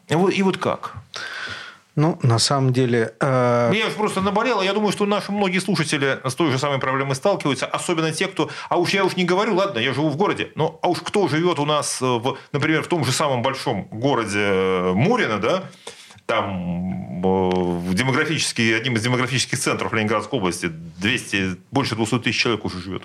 И 0.07 0.15
вот, 0.15 0.33
и 0.33 0.43
вот 0.43 0.57
как? 0.57 0.95
Ну, 1.95 2.17
на 2.23 2.39
самом 2.39 2.71
деле... 2.71 3.13
Э... 3.19 3.71
Я 3.73 3.89
просто 3.89 4.21
наболел. 4.21 4.61
Я 4.61 4.73
думаю, 4.73 4.93
что 4.93 5.05
наши 5.05 5.33
многие 5.33 5.59
слушатели 5.59 6.19
с 6.23 6.33
той 6.33 6.49
же 6.49 6.57
самой 6.57 6.79
проблемой 6.79 7.15
сталкиваются. 7.15 7.65
Особенно 7.65 8.11
те, 8.13 8.27
кто... 8.27 8.49
А 8.69 8.77
уж 8.77 8.91
я 8.91 9.03
уж 9.03 9.17
не 9.17 9.25
говорю, 9.25 9.55
ладно, 9.55 9.79
я 9.79 9.93
живу 9.93 10.09
в 10.09 10.15
городе. 10.15 10.51
Но 10.55 10.79
а 10.81 10.87
уж 10.87 10.99
кто 10.99 11.27
живет 11.27 11.59
у 11.59 11.65
нас, 11.65 11.99
в, 11.99 12.37
например, 12.53 12.83
в 12.83 12.87
том 12.87 13.03
же 13.03 13.11
самом 13.11 13.41
большом 13.41 13.89
городе 13.91 14.39
э, 14.39 14.93
Мурино, 14.93 15.39
да, 15.39 15.63
там 16.29 17.21
в 17.23 17.93
демографический, 17.95 18.77
одним 18.77 18.95
из 18.95 19.01
демографических 19.01 19.57
центров 19.57 19.93
Ленинградской 19.93 20.37
области 20.37 20.67
200, 20.67 21.57
больше 21.71 21.95
200 21.95 22.19
тысяч 22.19 22.39
человек 22.39 22.63
уже 22.65 22.79
живет. 22.79 23.01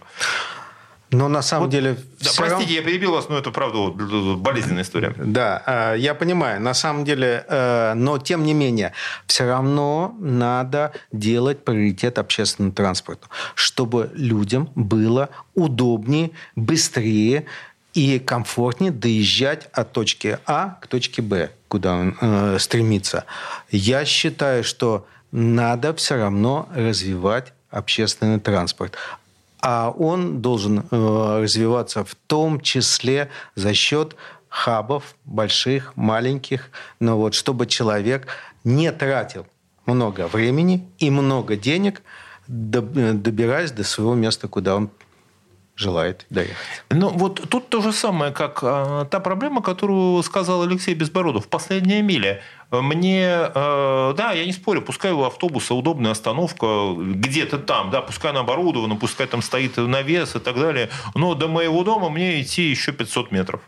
Но 1.11 1.29
на 1.29 1.43
самом 1.43 1.65
вот, 1.65 1.71
деле... 1.71 1.95
Да, 1.95 2.31
простите, 2.37 2.51
равно... 2.51 2.67
я 2.67 2.83
перебил 2.83 3.13
вас, 3.13 3.29
но 3.29 3.39
это, 3.39 3.51
правда, 3.51 3.91
болезненная 4.37 4.83
история. 4.83 5.15
Да, 5.17 5.63
э, 5.95 5.99
я 5.99 6.15
понимаю. 6.15 6.61
На 6.61 6.75
самом 6.75 7.05
деле, 7.05 7.47
э, 7.49 7.95
но 7.95 8.19
тем 8.19 8.45
не 8.45 8.53
менее, 8.53 8.93
все 9.27 9.47
равно 9.47 10.15
надо 10.21 10.93
делать 11.13 11.65
приоритет 11.65 12.19
общественному 12.19 12.75
транспорту, 12.75 13.29
чтобы 13.55 14.11
людям 14.15 14.69
было 14.75 15.31
удобнее, 15.55 16.33
быстрее 16.57 17.47
и 17.95 18.19
комфортнее 18.19 18.91
доезжать 18.91 19.69
от 19.73 19.93
точки 19.93 20.39
А 20.47 20.79
к 20.83 20.89
точке 20.89 21.23
Б, 21.23 21.53
куда 21.75 21.97
он 21.97 22.17
э, 22.21 22.59
стремится. 22.61 23.25
Я 23.69 24.05
считаю, 24.05 24.63
что 24.63 25.09
надо 25.33 25.93
все 25.93 26.15
равно 26.15 26.69
развивать 26.73 27.53
общественный 27.69 28.39
транспорт. 28.39 28.95
А 29.61 29.91
он 29.91 30.41
должен 30.41 30.79
э, 30.89 31.41
развиваться 31.43 32.05
в 32.05 32.15
том 32.29 32.61
числе 32.61 33.29
за 33.57 33.75
счет 33.75 34.15
хабов 34.49 35.17
больших, 35.25 35.97
маленьких, 35.97 36.71
но 37.01 37.19
вот 37.19 37.35
чтобы 37.35 37.67
человек 37.67 38.29
не 38.63 38.93
тратил 38.93 39.45
много 39.85 40.29
времени 40.29 40.89
и 41.01 41.11
много 41.11 41.57
денег, 41.57 42.03
добираясь 42.47 43.73
до 43.73 43.83
своего 43.83 44.15
места, 44.15 44.47
куда 44.47 44.77
он 44.77 44.91
желает 45.77 46.27
доехать. 46.31 46.57
Ну, 46.91 47.09
вот 47.09 47.49
тут 47.49 47.69
то 47.69 47.83
же 47.83 47.93
самое, 47.93 48.33
как 48.33 48.61
э, 48.63 49.07
та 49.11 49.21
проблема, 49.21 49.63
которую 49.63 50.23
сказал 50.23 50.63
Алексей 50.63 50.95
Безбородов. 50.95 51.49
Последняя 51.49 52.03
миля. 52.03 52.43
Мне, 52.71 53.27
э, 53.27 54.15
да, 54.17 54.33
я 54.33 54.45
не 54.45 54.53
спорю, 54.53 54.83
пускай 54.83 55.13
у 55.13 55.25
автобуса 55.25 55.75
удобная 55.75 56.13
остановка 56.13 56.95
где-то 56.97 57.59
там, 57.59 57.91
да, 57.91 58.03
пускай 58.03 58.31
она 58.31 58.41
оборудована, 58.41 58.97
пускай 58.97 59.27
там 59.27 59.43
стоит 59.43 59.77
навес 59.77 60.37
и 60.37 60.39
так 60.39 60.57
далее, 60.57 60.91
но 61.15 61.35
до 61.35 61.49
моего 61.49 61.83
дома 61.85 62.09
мне 62.09 62.41
идти 62.41 62.63
еще 62.63 62.93
500 62.93 63.33
метров 63.33 63.61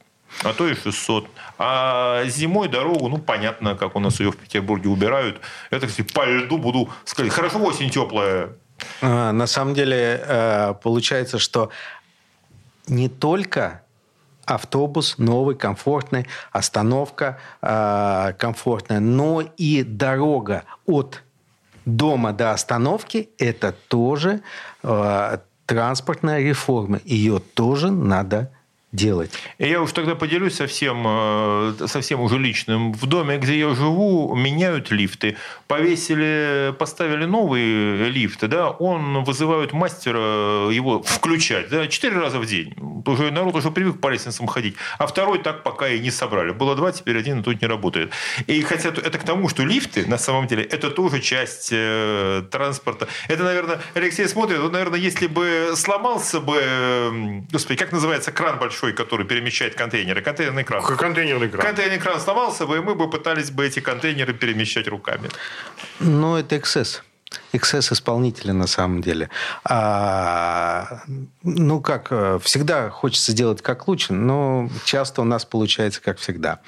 а 0.43 0.53
то 0.53 0.69
и 0.69 0.75
600. 0.75 1.27
А 1.59 2.25
зимой 2.27 2.69
дорогу, 2.69 3.09
ну, 3.09 3.19
понятно, 3.19 3.75
как 3.75 3.97
у 3.97 4.01
нас 4.01 4.21
ее 4.21 4.33
в 4.33 4.37
Петербурге 4.37 4.89
убирают. 4.89 5.41
Это, 5.71 5.87
кстати, 5.87 6.07
по 6.13 6.27
льду 6.27 6.59
буду 6.59 6.91
сказать. 7.05 7.33
Хорошо, 7.33 7.63
осень 7.65 7.91
теплая. 7.91 8.51
А, 9.01 9.33
на 9.33 9.47
самом 9.47 9.75
деле, 9.75 10.21
э, 10.23 10.75
получается, 10.83 11.39
что 11.39 11.71
не 12.87 13.09
только 13.09 13.83
автобус 14.45 15.19
новый, 15.19 15.57
комфортный, 15.57 16.27
остановка 16.53 17.39
э, 17.63 18.33
комфортная, 18.39 19.01
но 19.01 19.41
и 19.41 19.83
дорога 19.83 20.65
от 20.87 21.23
дома 21.85 22.33
до 22.33 22.53
остановки– 22.53 23.31
это 23.39 23.73
тоже 23.73 24.43
э, 24.83 25.39
транспортная 25.67 26.41
реформа. 26.41 27.01
Ее 27.05 27.41
тоже 27.41 27.91
надо 27.91 28.51
делать. 28.97 29.31
Я 29.59 29.83
уж 29.83 29.93
тогда 29.93 30.15
поделюсь 30.15 30.55
совсем, 30.55 31.05
э, 31.07 31.75
совсем 31.87 32.21
уже 32.21 32.39
личным. 32.39 32.93
В 32.93 33.07
доме, 33.07 33.39
где 33.39 33.59
я 33.59 33.75
живу, 33.75 34.35
меняют 34.35 34.91
лифты. 34.91 35.37
Повесили, 35.69 36.75
поставили 36.79 37.27
новые 37.27 38.11
лифты, 38.11 38.49
да, 38.49 38.71
он 38.71 39.23
вызывают 39.25 39.73
мастера 39.73 40.71
его 40.73 41.03
включать, 41.03 41.69
да, 41.69 41.87
четыре 41.87 42.19
раза 42.19 42.39
в 42.39 42.47
день. 42.47 42.75
Уже 43.07 43.31
народ 43.31 43.55
уже 43.55 43.71
привык 43.71 44.01
по 44.01 44.09
лестницам 44.09 44.47
ходить. 44.47 44.77
А 44.99 45.07
второй 45.07 45.39
так 45.39 45.63
пока 45.63 45.89
и 45.89 46.01
не 46.01 46.11
собрали. 46.11 46.53
Было 46.53 46.75
два, 46.75 46.91
теперь 46.93 47.19
один, 47.19 47.43
тут 47.43 47.61
не 47.61 47.69
работает. 47.69 48.13
И 48.47 48.63
хотя 48.63 48.89
это 48.89 49.19
к 49.19 49.25
тому, 49.25 49.49
что 49.49 49.63
лифты, 49.63 50.07
на 50.07 50.19
самом 50.19 50.47
деле, 50.47 50.65
это 50.65 50.91
тоже 50.91 51.21
часть 51.21 51.69
э, 51.73 52.43
транспорта. 52.51 53.09
Это, 53.29 53.45
наверное, 53.45 53.81
Алексей 53.95 54.27
смотрит, 54.27 54.59
вот, 54.59 54.73
наверное, 54.73 54.99
если 54.99 55.27
бы 55.27 55.73
сломался 55.77 56.41
бы, 56.41 57.45
господи, 57.53 57.79
как 57.79 57.93
называется 57.93 58.33
кран 58.33 58.59
большой, 58.59 58.86
большой, 58.87 58.93
который 58.93 59.27
перемещает 59.27 59.75
контейнеры. 59.75 60.23
Контейнерный 60.23 60.65
кран. 60.65 60.83
Контейнерный 60.83 61.49
кран. 61.49 61.67
Контейнерный 61.67 61.99
кран 61.99 62.21
сломался 62.21 62.67
бы, 62.67 62.77
и 62.77 62.81
мы 62.81 62.95
бы 62.95 63.11
пытались 63.11 63.51
бы 63.51 63.67
эти 63.67 63.81
контейнеры 63.81 64.35
перемещать 64.35 64.89
руками. 64.89 65.29
Ну, 66.01 66.37
это 66.37 66.57
эксцесс. 66.57 67.03
Эксцесс 67.53 67.93
исполнителя 67.93 68.53
на 68.53 68.67
самом 68.67 69.01
деле. 69.03 69.29
А, 69.65 71.01
ну, 71.43 71.81
как, 71.81 72.09
э, 72.11 72.39
всегда 72.43 72.91
хочется 72.91 73.33
сделать 73.33 73.63
как 73.63 73.89
лучше, 73.89 74.13
но 74.13 74.71
часто 74.85 75.23
у 75.23 75.25
нас 75.25 75.45
получается 75.45 76.01
как 76.03 76.19
всегда. 76.19 76.59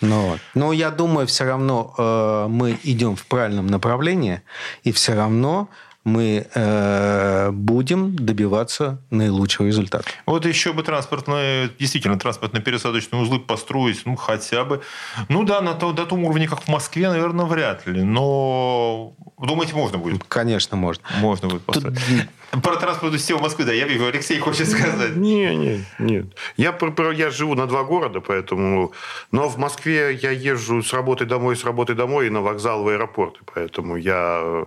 Но, 0.00 0.38
но 0.54 0.72
я 0.72 0.90
думаю, 0.90 1.26
все 1.26 1.44
равно 1.44 1.94
э, 1.98 2.46
мы 2.48 2.78
идем 2.84 3.16
в 3.16 3.24
правильном 3.24 3.66
направлении, 3.66 4.42
и 4.84 4.92
все 4.92 5.14
равно 5.14 5.68
мы 6.06 6.46
э, 6.54 7.50
будем 7.50 8.14
добиваться 8.14 9.02
наилучшего 9.10 9.66
результата. 9.66 10.04
Вот 10.24 10.46
еще 10.46 10.72
бы 10.72 10.84
транспортные, 10.84 11.68
действительно, 11.80 12.16
транспортные 12.16 12.62
пересадочные 12.62 13.20
узлы 13.20 13.40
построить, 13.40 14.06
ну, 14.06 14.14
хотя 14.14 14.64
бы. 14.64 14.82
Ну 15.28 15.42
да, 15.42 15.60
на 15.60 15.74
то, 15.74 15.92
до 15.92 16.06
том 16.06 16.24
уровне, 16.24 16.46
как 16.46 16.62
в 16.62 16.68
Москве, 16.68 17.08
наверное, 17.08 17.44
вряд 17.44 17.88
ли. 17.88 18.04
Но 18.04 19.14
думаете, 19.36 19.74
можно 19.74 19.98
будет? 19.98 20.22
Конечно, 20.28 20.76
можно. 20.76 21.02
Можно 21.18 21.48
будет 21.48 21.62
построить. 21.62 21.96
Тут... 21.96 22.28
Про 22.50 22.76
транспортную 22.76 23.18
систему 23.18 23.40
Москвы, 23.40 23.64
да, 23.64 23.72
я 23.72 23.86
вижу, 23.86 24.06
Алексей 24.06 24.38
хочет 24.38 24.68
сказать. 24.68 25.16
Не, 25.16 25.54
не, 25.56 25.84
нет. 25.98 26.26
Я, 26.56 26.78
я 27.12 27.30
живу 27.30 27.54
на 27.54 27.66
два 27.66 27.82
города, 27.84 28.20
поэтому... 28.20 28.92
Но 29.32 29.48
в 29.48 29.58
Москве 29.58 30.14
я 30.14 30.30
езжу 30.30 30.82
с 30.82 30.92
работы 30.92 31.26
домой, 31.26 31.56
с 31.56 31.64
работы 31.64 31.94
домой 31.94 32.28
и 32.28 32.30
на 32.30 32.40
вокзал 32.40 32.84
в 32.84 32.88
аэропорт, 32.88 33.40
поэтому 33.52 33.96
я... 33.96 34.66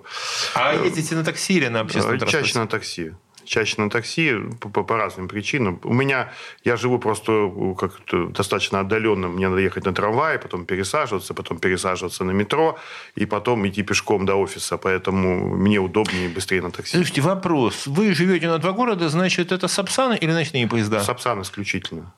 А 0.56 0.74
ездите 0.74 1.16
на 1.16 1.24
такси 1.24 1.54
или 1.54 1.68
на 1.68 1.80
общественном 1.80 2.16
э, 2.16 2.20
транспорте? 2.20 2.48
Чаще 2.48 2.60
на 2.60 2.68
такси 2.68 3.12
чаще 3.50 3.82
на 3.82 3.90
такси 3.90 4.36
по, 4.60 4.70
по, 4.70 4.84
по 4.84 4.98
разным 4.98 5.28
причинам. 5.28 5.80
У 5.84 5.94
меня, 5.94 6.32
я 6.64 6.78
живу 6.78 7.00
просто 7.00 7.52
как-то 7.78 8.28
достаточно 8.28 8.80
отдаленно, 8.80 9.28
мне 9.28 9.50
надо 9.50 9.62
ехать 9.62 9.86
на 9.86 9.94
трамвае, 9.94 10.38
потом 10.38 10.66
пересаживаться, 10.66 11.34
потом 11.34 11.58
пересаживаться 11.58 12.24
на 12.24 12.32
метро, 12.32 12.78
и 13.16 13.26
потом 13.26 13.68
идти 13.68 13.84
пешком 13.84 14.26
до 14.26 14.36
офиса, 14.36 14.78
поэтому 14.78 15.56
мне 15.56 15.80
удобнее 15.80 16.26
и 16.26 16.28
быстрее 16.28 16.62
на 16.62 16.72
такси. 16.72 16.96
Слушайте, 16.96 17.22
вопрос. 17.22 17.88
Вы 17.88 18.14
живете 18.14 18.48
на 18.48 18.60
два 18.60 18.72
города, 18.72 19.10
значит, 19.10 19.52
это 19.52 19.68
Сапсан 19.68 20.16
или 20.16 20.32
ночные 20.32 20.68
поезда? 20.68 21.00
Сапсан 21.00 21.42
исключительно. 21.42 22.14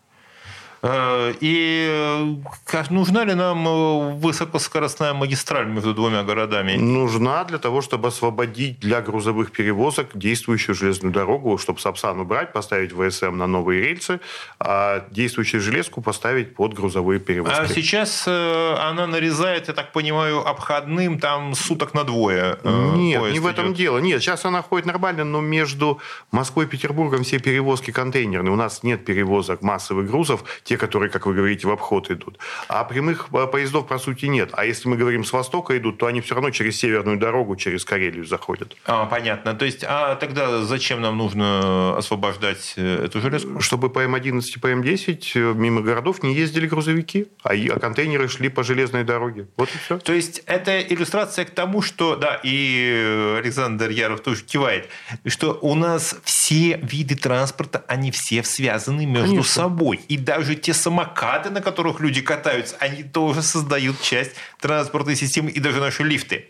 Э, 0.84 1.34
и 1.40 2.42
нужна 2.90 3.24
ли 3.24 3.34
нам 3.34 4.18
высокоскоростная 4.20 5.14
магистраль 5.14 5.68
между 5.68 5.94
двумя 5.94 6.24
городами? 6.24 6.74
Нужна 6.74 7.44
для 7.44 7.58
того, 7.58 7.82
чтобы 7.82 8.08
освободить 8.08 8.80
для 8.80 9.02
грузовых 9.02 9.52
перевозок 9.52 10.10
действующую 10.14 10.76
железную 10.76 11.14
дорогу, 11.14 11.58
чтобы 11.58 11.80
Сапсан 11.80 12.20
убрать, 12.20 12.54
поставить 12.54 12.92
ВСМ 12.92 13.38
на 13.38 13.48
новые 13.48 13.84
рельсы, 13.84 14.20
а 14.60 15.06
действующую 15.12 15.62
железку 15.62 16.02
поставить 16.02 16.56
под 16.56 16.74
грузовые 16.74 17.20
перевозки. 17.20 17.62
А 17.62 17.68
сейчас 17.68 18.28
она 18.28 19.08
нарезает, 19.08 19.68
я 19.68 19.74
так 19.74 19.92
понимаю, 19.92 20.48
обходным 20.48 21.20
там 21.20 21.54
суток 21.56 21.94
на 21.94 22.04
двое. 22.04 22.58
Нет, 22.64 23.34
не 23.34 23.40
в 23.40 23.46
этом 23.46 23.68
идет. 23.68 23.78
дело. 23.78 23.98
Нет, 24.00 24.22
сейчас 24.22 24.46
она 24.46 24.62
ходит 24.62 24.86
нормально, 24.86 25.24
но 25.24 25.42
между 25.42 26.00
Москвой 26.32 26.66
и 26.66 26.68
Петербургом 26.68 27.24
все 27.24 27.40
перевозки 27.40 27.92
контейнерные. 27.92 28.52
У 28.52 28.56
нас 28.56 28.84
нет 28.84 29.06
перевозок 29.06 29.62
массовых 29.62 30.10
грузов, 30.10 30.44
те, 30.72 30.78
которые, 30.78 31.10
как 31.10 31.26
вы 31.26 31.34
говорите, 31.34 31.68
в 31.68 31.72
обход 31.72 32.10
идут. 32.12 32.38
А 32.70 32.86
прямых 32.86 33.28
э, 33.34 33.46
поездов, 33.48 33.88
по 33.88 33.98
сути, 33.98 34.28
нет. 34.28 34.52
А 34.54 34.64
если 34.64 34.88
мы 34.88 34.96
говорим 34.96 35.26
с 35.26 35.34
востока 35.34 35.78
идут, 35.78 35.98
то 35.98 36.06
они 36.06 36.22
все 36.22 36.36
равно 36.36 36.50
через 36.52 36.78
северную 36.78 37.18
дорогу, 37.18 37.58
через 37.58 37.84
Карелию 37.84 38.26
заходят. 38.26 38.78
А, 38.86 39.06
понятно. 39.06 39.54
То 39.54 39.66
есть, 39.66 39.84
а 39.86 40.16
тогда 40.16 40.62
зачем 40.62 41.02
нам 41.02 41.18
нужно 41.18 41.98
освобождать 41.98 42.76
э, 42.78 43.04
эту 43.04 43.20
железку? 43.20 43.60
Чтобы 43.60 43.90
по 43.90 44.00
М11 44.00 44.44
и 44.56 44.60
по 44.60 44.68
М10 44.68 45.32
э, 45.36 45.54
мимо 45.56 45.82
городов 45.82 46.24
не 46.24 46.34
ездили 46.34 46.68
грузовики, 46.68 47.28
а, 47.44 47.50
а 47.50 47.80
контейнеры 47.80 48.30
шли 48.30 48.48
по 48.48 48.64
железной 48.64 49.04
дороге. 49.04 49.50
Вот 49.58 49.68
и 49.76 49.78
все. 49.78 49.98
То 49.98 50.14
есть, 50.14 50.42
это 50.46 50.80
иллюстрация 50.80 51.44
к 51.44 51.50
тому, 51.50 51.82
что, 51.82 52.16
да, 52.16 52.40
и 52.44 53.36
Александр 53.40 53.90
Яров 53.90 54.22
тоже 54.22 54.46
кивает, 54.46 54.88
что 55.26 55.60
у 55.62 55.76
нас 55.76 56.16
все 56.24 56.80
виды 56.82 57.16
транспорта, 57.16 57.84
они 57.90 58.12
все 58.12 58.42
связаны 58.44 59.06
между 59.06 59.32
Конечно. 59.32 59.52
собой. 59.52 60.00
И 60.08 60.18
даже 60.18 60.61
те 60.62 60.74
самокаты, 60.74 61.50
на 61.50 61.62
которых 61.62 62.00
люди 62.00 62.22
катаются, 62.22 62.76
они 62.80 63.04
тоже 63.04 63.42
создают 63.42 64.02
часть 64.02 64.32
транспортной 64.60 65.16
системы, 65.16 65.50
и 65.52 65.60
даже 65.60 65.80
наши 65.80 66.04
лифты. 66.04 66.50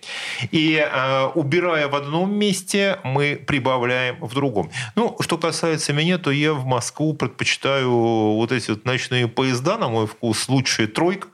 И 0.52 0.76
э, 0.76 1.26
убирая 1.36 1.88
в 1.88 1.95
одном 1.95 2.34
месте, 2.34 3.00
мы 3.04 3.41
прибавляем 3.47 4.17
в 4.19 4.34
другом. 4.34 4.71
Ну, 4.95 5.15
что 5.19 5.38
касается 5.38 5.93
меня, 5.93 6.17
то 6.17 6.32
я 6.32 6.54
в 6.54 6.65
Москву 6.65 7.13
предпочитаю 7.13 7.91
вот 7.91 8.52
эти 8.52 8.71
вот 8.71 8.86
ночные 8.86 9.28
поезда, 9.28 9.78
на 9.78 9.88
мой 9.88 10.08
вкус, 10.08 10.47
лучшие 10.50 10.88
тройка, 10.88 11.28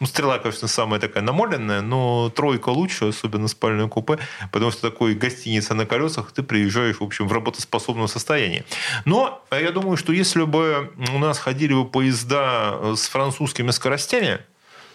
ну, 0.00 0.06
стрела, 0.06 0.38
конечно, 0.38 0.68
самая 0.68 1.00
такая 1.00 1.22
намоленная, 1.22 1.80
но 1.80 2.30
тройка 2.30 2.68
лучше, 2.68 3.08
особенно 3.08 3.48
спальное 3.48 3.88
купе, 3.88 4.18
потому 4.52 4.70
что 4.70 4.90
такой 4.90 5.14
гостиница 5.14 5.74
на 5.74 5.86
колесах, 5.86 6.32
ты 6.32 6.42
приезжаешь, 6.42 6.96
в 6.96 7.02
общем, 7.02 7.28
в 7.28 7.32
работоспособном 7.32 8.08
состоянии. 8.08 8.64
Но 9.04 9.42
я 9.50 9.70
думаю, 9.70 9.96
что 9.96 10.12
если 10.12 10.42
бы 10.44 10.92
у 11.14 11.18
нас 11.18 11.38
ходили 11.38 11.72
бы 11.72 11.86
поезда 11.86 12.94
с 12.94 13.08
французскими 13.08 13.70
скоростями, 13.70 14.40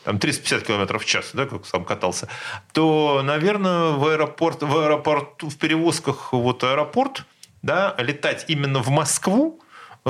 там 0.04 0.20
350 0.20 0.64
км 0.64 1.00
в 1.00 1.06
час, 1.06 1.32
да, 1.34 1.46
как 1.46 1.66
сам 1.66 1.86
катался, 1.86 2.28
то, 2.74 3.22
наверное, 3.24 3.92
в 3.92 4.06
аэропорт, 4.08 4.64
в 4.64 4.78
аэропорт, 4.78 5.44
в 5.44 5.58
перевозках 5.58 6.34
вот 6.34 6.64
аэропорт, 6.64 7.26
да, 7.62 7.96
летать 8.00 8.46
именно 8.48 8.80
в 8.80 8.90
Москву 8.90 9.60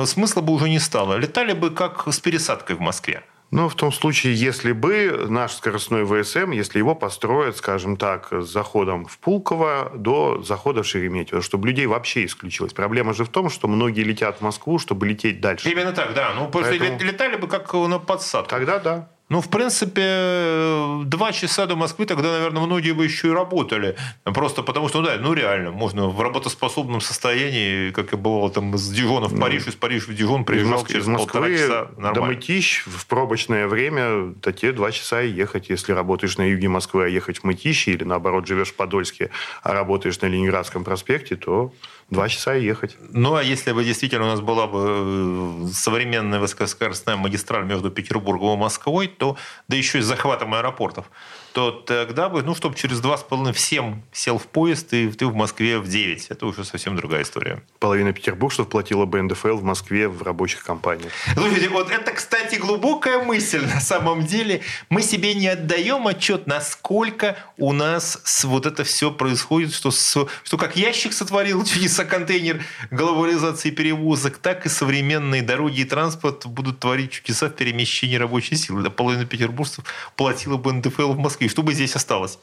смысла 0.04 0.40
бы 0.40 0.52
уже 0.52 0.68
не 0.68 0.78
стало. 0.78 1.16
Летали 1.16 1.52
бы 1.52 1.70
как 1.70 2.06
с 2.10 2.18
пересадкой 2.20 2.76
в 2.76 2.80
Москве. 2.80 3.22
Ну, 3.52 3.68
в 3.68 3.74
том 3.74 3.92
случае, 3.92 4.34
если 4.34 4.72
бы 4.72 5.26
наш 5.28 5.52
скоростной 5.52 6.06
ВСМ, 6.06 6.52
если 6.52 6.78
его 6.78 6.94
построят, 6.94 7.58
скажем 7.58 7.98
так, 7.98 8.32
с 8.32 8.46
заходом 8.46 9.04
в 9.04 9.18
Пулково 9.18 9.92
до 9.94 10.42
захода 10.42 10.82
в 10.82 10.86
Шереметьево, 10.86 11.42
чтобы 11.42 11.68
людей 11.68 11.84
вообще 11.84 12.24
исключилось. 12.24 12.72
Проблема 12.72 13.12
же 13.12 13.26
в 13.26 13.28
том, 13.28 13.50
что 13.50 13.68
многие 13.68 14.04
летят 14.04 14.38
в 14.38 14.40
Москву, 14.40 14.78
чтобы 14.78 15.06
лететь 15.06 15.42
дальше. 15.42 15.70
Именно 15.70 15.92
так, 15.92 16.14
да. 16.14 16.32
Ну, 16.34 16.48
просто 16.48 16.78
Поэтому... 16.78 16.98
летали 16.98 17.36
бы 17.36 17.46
как 17.46 17.74
на 17.74 17.98
подсадку. 17.98 18.48
Тогда 18.48 18.78
да. 18.78 19.10
Ну, 19.32 19.40
в 19.40 19.48
принципе, 19.48 21.04
два 21.06 21.32
часа 21.32 21.64
до 21.64 21.74
Москвы 21.74 22.04
тогда, 22.04 22.32
наверное, 22.32 22.64
многие 22.64 22.92
бы 22.92 23.04
еще 23.04 23.28
и 23.28 23.30
работали. 23.30 23.96
Просто 24.24 24.62
потому 24.62 24.90
что, 24.90 25.00
ну 25.00 25.06
да, 25.06 25.16
ну 25.18 25.32
реально, 25.32 25.70
можно 25.70 26.10
в 26.10 26.20
работоспособном 26.20 27.00
состоянии, 27.00 27.92
как 27.92 28.12
и 28.12 28.16
бывало 28.16 28.50
там 28.50 28.74
из 28.74 28.86
Дижона 28.90 29.28
в 29.28 29.40
Париж, 29.40 29.68
из 29.68 29.74
Парижа 29.74 30.12
в 30.12 30.14
Дижон, 30.14 30.44
приезжал 30.44 30.82
из 30.82 30.88
через 30.88 31.06
Москвы 31.06 31.40
полтора 31.40 31.56
часа 31.56 31.90
нормально. 31.96 32.14
до 32.14 32.22
Мытищ 32.24 32.82
в 32.84 33.06
пробочное 33.06 33.66
время, 33.68 34.34
те 34.54 34.70
два 34.72 34.92
часа 34.92 35.22
и 35.22 35.30
ехать. 35.30 35.70
Если 35.70 35.92
работаешь 35.92 36.36
на 36.36 36.42
юге 36.42 36.68
Москвы, 36.68 37.06
а 37.06 37.08
ехать 37.08 37.38
в 37.38 37.44
Мытищи, 37.44 37.88
или 37.88 38.04
наоборот, 38.04 38.46
живешь 38.46 38.68
в 38.68 38.74
Подольске, 38.74 39.30
а 39.62 39.72
работаешь 39.72 40.20
на 40.20 40.26
Ленинградском 40.26 40.84
проспекте, 40.84 41.36
то 41.36 41.72
Два 42.12 42.28
часа 42.28 42.52
ехать. 42.52 42.96
Ну, 43.10 43.36
а 43.36 43.42
если 43.42 43.72
бы 43.72 43.84
действительно 43.84 44.26
у 44.26 44.28
нас 44.28 44.42
была 44.42 44.66
бы 44.66 45.64
э, 45.64 45.68
современная 45.72 46.40
высокоскоростная 46.40 47.16
магистраль 47.16 47.64
между 47.64 47.90
Петербургом 47.90 48.58
и 48.58 48.60
Москвой, 48.60 49.08
то, 49.08 49.38
да 49.68 49.76
еще 49.76 49.98
и 49.98 50.02
с 50.02 50.04
захватом 50.04 50.52
аэропортов, 50.52 51.10
то 51.52 51.70
тогда 51.70 52.28
бы, 52.28 52.42
ну, 52.42 52.54
чтобы 52.54 52.76
через 52.76 53.00
два 53.00 53.16
с 53.16 53.22
половиной 53.22 53.52
в 53.52 53.60
7 53.60 54.00
сел 54.12 54.38
в 54.38 54.46
поезд, 54.46 54.92
и 54.94 55.08
ты 55.08 55.26
в 55.26 55.34
Москве 55.34 55.78
в 55.78 55.88
9. 55.88 56.28
Это 56.30 56.46
уже 56.46 56.64
совсем 56.64 56.96
другая 56.96 57.22
история. 57.22 57.62
Половина 57.78 58.12
петербуржцев 58.12 58.68
платила 58.68 59.04
бы 59.04 59.20
НДФЛ 59.22 59.56
в 59.56 59.62
Москве 59.62 60.08
в 60.08 60.22
рабочих 60.22 60.64
компаниях. 60.64 61.12
Слушайте, 61.34 61.68
вот 61.68 61.90
это, 61.90 62.12
кстати, 62.12 62.56
глубокая 62.56 63.22
мысль 63.22 63.64
на 63.66 63.80
самом 63.80 64.24
деле. 64.24 64.62
Мы 64.88 65.02
себе 65.02 65.34
не 65.34 65.48
отдаем 65.48 66.06
отчет, 66.06 66.46
насколько 66.46 67.36
у 67.58 67.72
нас 67.72 68.42
вот 68.44 68.66
это 68.66 68.84
все 68.84 69.10
происходит, 69.10 69.74
что, 69.74 69.90
что 69.90 70.56
как 70.56 70.76
ящик 70.76 71.12
сотворил 71.12 71.64
чудеса 71.64 72.04
контейнер 72.04 72.64
глобализации 72.90 73.70
перевозок, 73.70 74.38
так 74.38 74.64
и 74.66 74.68
современные 74.68 75.42
дороги 75.42 75.80
и 75.80 75.84
транспорт 75.84 76.46
будут 76.46 76.80
творить 76.80 77.12
чудеса 77.12 77.48
в 77.48 77.50
перемещении 77.50 78.16
рабочей 78.16 78.56
силы. 78.56 78.88
Половина 78.90 79.26
петербуржцев 79.26 79.84
платила 80.16 80.56
бы 80.56 80.72
НДФЛ 80.72 81.12
в 81.12 81.18
Москве 81.18 81.41
Москве. 81.42 81.48
Что 81.48 81.62
бы 81.62 81.74
здесь 81.74 81.96
осталось? 81.96 82.38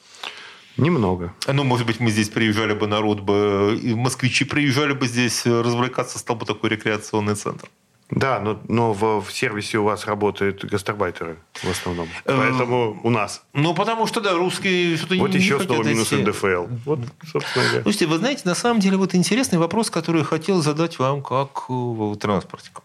Немного. 0.77 1.33
Ну, 1.47 1.63
может 1.63 1.85
быть, 1.85 1.99
мы 1.99 2.11
здесь 2.11 2.29
приезжали 2.29 2.73
бы, 2.73 2.87
народ 2.87 3.19
бы, 3.19 3.77
и 3.81 3.93
москвичи 3.93 4.45
приезжали 4.45 4.93
бы 4.93 5.07
здесь 5.07 5.45
развлекаться, 5.45 6.19
стал 6.19 6.35
бы 6.37 6.45
такой 6.45 6.69
рекреационный 6.69 7.35
центр. 7.35 7.69
Да, 8.11 8.39
но, 8.39 8.59
но 8.67 8.91
в, 8.93 9.21
в 9.21 9.31
сервисе 9.31 9.77
у 9.77 9.83
вас 9.83 10.07
работают 10.07 10.65
гастарбайтеры 10.65 11.37
в 11.53 11.69
основном. 11.69 12.07
Э, 12.25 12.35
Поэтому 12.37 12.99
у 13.03 13.09
нас. 13.11 13.43
Ну, 13.53 13.75
потому 13.75 14.07
что, 14.07 14.19
да, 14.19 14.33
русские 14.33 14.97
что-то 14.97 15.15
вот 15.15 15.29
не 15.29 15.33
Вот 15.33 15.35
еще 15.35 15.59
снова 15.59 15.83
минус 15.83 16.11
НДФЛ. 16.11 16.65
Вот, 16.85 16.99
собственно 17.31 17.65
говоря. 17.65 17.83
Слушайте, 17.83 18.07
вы 18.07 18.17
знаете, 18.17 18.41
на 18.45 18.55
самом 18.55 18.79
деле, 18.79 18.97
вот 18.97 19.13
интересный 19.13 19.59
вопрос, 19.59 19.91
который 19.91 20.19
я 20.19 20.23
хотел 20.23 20.61
задать 20.63 20.97
вам 20.97 21.21
как 21.21 21.65
э, 21.69 22.15
транспортнику. 22.19 22.81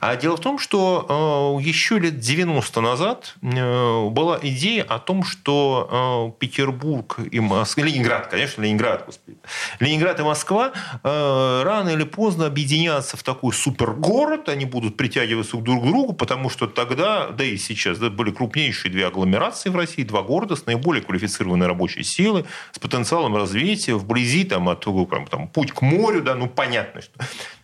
А 0.00 0.16
дело 0.16 0.36
в 0.36 0.40
том, 0.40 0.58
что 0.58 1.58
э, 1.60 1.62
еще 1.62 1.98
лет 1.98 2.18
90 2.18 2.80
назад 2.80 3.36
э, 3.42 4.08
была 4.08 4.38
идея 4.42 4.84
о 4.84 4.98
том, 4.98 5.24
что 5.24 6.32
э, 6.36 6.38
Петербург 6.38 7.18
и 7.30 7.40
Москва, 7.40 7.84
Ленинград, 7.84 8.28
конечно, 8.28 8.62
Ленинград, 8.62 9.04
господи, 9.06 9.38
Ленинград 9.80 10.20
и 10.20 10.22
Москва 10.22 10.72
рано 11.02 11.90
или 11.90 12.04
поздно 12.04 12.46
объединятся 12.46 13.16
в 13.16 13.22
такой 13.22 13.52
супергород, 13.52 14.48
они 14.48 14.64
будут 14.64 14.96
притягиваться 14.96 15.56
друг 15.56 15.82
к 15.82 15.86
другу, 15.86 16.12
потому 16.12 16.50
что 16.50 16.66
тогда, 16.66 17.28
да 17.28 17.44
и 17.44 17.56
сейчас, 17.56 17.98
да, 17.98 18.10
были 18.10 18.30
крупнейшие 18.30 18.90
две 18.90 19.06
агломерации 19.06 19.70
в 19.70 19.76
России, 19.76 20.02
два 20.02 20.22
города 20.22 20.56
с 20.56 20.66
наиболее 20.66 21.02
квалифицированной 21.02 21.66
рабочей 21.66 22.02
силой, 22.02 22.44
с 22.72 22.78
потенциалом 22.78 23.36
развития, 23.36 23.94
вблизи 23.94 24.44
там, 24.44 24.68
от, 24.68 24.84
там, 25.30 25.48
путь 25.48 25.72
к 25.72 25.82
морю, 25.82 26.22
да, 26.22 26.34
ну 26.34 26.48
понятно, 26.48 27.02
что 27.02 27.12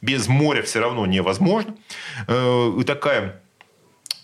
без 0.01 0.29
моря 0.29 0.63
все 0.63 0.81
равно 0.81 1.07
невозможно. 1.07 1.75
Э, 2.27 2.83
такая 2.87 3.43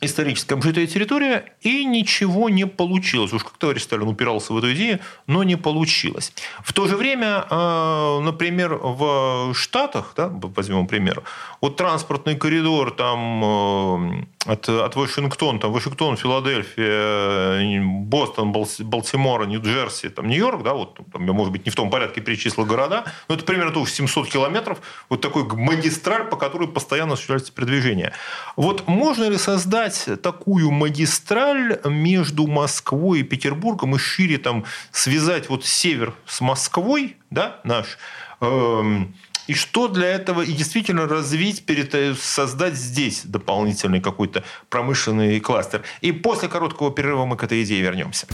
историческая 0.00 0.54
обжитая 0.54 0.86
территория, 0.86 1.52
и 1.60 1.84
ничего 1.84 2.48
не 2.48 2.66
получилось. 2.66 3.32
Уж 3.32 3.42
как 3.42 3.58
товарищ 3.58 3.82
Сталин 3.82 4.08
упирался 4.08 4.52
в 4.52 4.58
эту 4.58 4.72
идею, 4.72 5.00
но 5.26 5.42
не 5.42 5.56
получилось. 5.56 6.32
В 6.62 6.72
то 6.72 6.86
же 6.86 6.96
время, 6.96 7.44
э, 7.50 8.20
например, 8.20 8.74
в 8.74 9.52
Штатах, 9.54 10.12
да, 10.16 10.30
возьмем 10.30 10.86
пример, 10.86 11.22
вот 11.60 11.76
транспортный 11.76 12.36
коридор 12.36 12.92
там 12.92 13.44
э, 13.44 14.24
от, 14.48 14.68
от 14.68 14.96
Вашингтона, 14.96 15.60
там 15.60 15.72
Вашингтон, 15.72 16.16
Филадельфия, 16.16 17.82
Бостон, 17.84 18.52
Балтимора, 18.52 19.44
Нью-Джерси, 19.44 20.08
там 20.08 20.26
Нью-Йорк, 20.26 20.62
да, 20.62 20.72
вот 20.72 20.98
там, 21.12 21.26
я, 21.26 21.32
может 21.32 21.52
быть, 21.52 21.66
не 21.66 21.70
в 21.70 21.74
том 21.74 21.90
порядке 21.90 22.22
перечислил 22.22 22.64
города, 22.64 23.04
но 23.28 23.34
это 23.34 23.44
примерно 23.44 23.72
тоже 23.72 23.92
700 23.92 24.28
километров, 24.28 24.78
вот 25.10 25.20
такой 25.20 25.44
магистраль, 25.44 26.24
по 26.24 26.36
которой 26.36 26.66
постоянно 26.66 27.12
осуществляется 27.12 27.52
передвижение. 27.52 28.12
Вот 28.56 28.88
можно 28.88 29.28
ли 29.28 29.36
создать 29.36 30.08
такую 30.22 30.70
магистраль 30.70 31.78
между 31.84 32.46
Москвой 32.46 33.20
и 33.20 33.22
Петербургом 33.24 33.96
и 33.96 33.98
шире 33.98 34.38
там 34.38 34.64
связать 34.92 35.50
вот 35.50 35.66
север 35.66 36.14
с 36.26 36.40
Москвой, 36.40 37.16
да, 37.30 37.60
наш, 37.64 37.98
эм, 38.40 39.14
и 39.48 39.54
что 39.54 39.88
для 39.88 40.06
этого 40.06 40.42
и 40.42 40.52
действительно 40.52 41.08
развить, 41.08 41.64
перед, 41.64 41.94
э, 41.94 42.14
создать 42.14 42.74
здесь 42.74 43.22
дополнительный 43.24 44.00
какой-то 44.00 44.44
промышленный 44.68 45.40
кластер. 45.40 45.82
И 46.02 46.12
после 46.12 46.48
короткого 46.48 46.92
перерыва 46.92 47.24
мы 47.24 47.36
к 47.36 47.42
этой 47.42 47.64
идее 47.64 47.80
вернемся. 47.80 48.26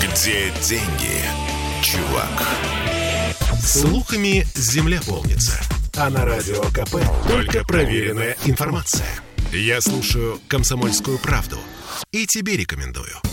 Где 0.00 0.50
деньги, 0.62 1.20
чувак? 1.82 2.46
Слухами 3.62 4.46
земля 4.54 5.00
полнится. 5.06 5.60
А 5.96 6.08
на 6.08 6.24
радио 6.24 6.62
КП 6.72 6.96
только 7.28 7.64
проверенная 7.64 8.36
информация. 8.46 9.08
Я 9.52 9.80
слушаю 9.80 10.40
«Комсомольскую 10.48 11.18
правду» 11.18 11.58
и 12.12 12.26
тебе 12.26 12.56
рекомендую. 12.56 13.31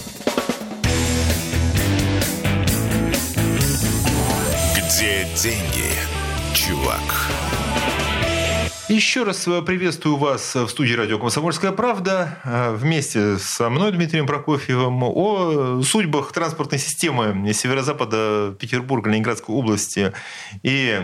Где 5.00 5.26
деньги, 5.42 5.94
чувак? 6.54 7.49
Еще 8.90 9.22
раз 9.22 9.48
э, 9.48 9.62
приветствую 9.62 10.16
вас 10.16 10.56
в 10.56 10.68
студии 10.68 10.94
радио 10.96 11.20
«Комсомольская 11.20 11.72
правда» 11.72 12.40
э, 12.44 12.74
вместе 12.74 13.38
со 13.38 13.70
мной, 13.70 13.92
Дмитрием 13.92 14.26
Прокофьевым, 14.26 15.04
о 15.04 15.84
судьбах 15.84 16.32
транспортной 16.32 16.80
системы 16.80 17.54
северо-запада 17.54 18.56
Петербурга, 18.60 19.12
Ленинградской 19.12 19.54
области 19.54 20.12
и 20.64 21.00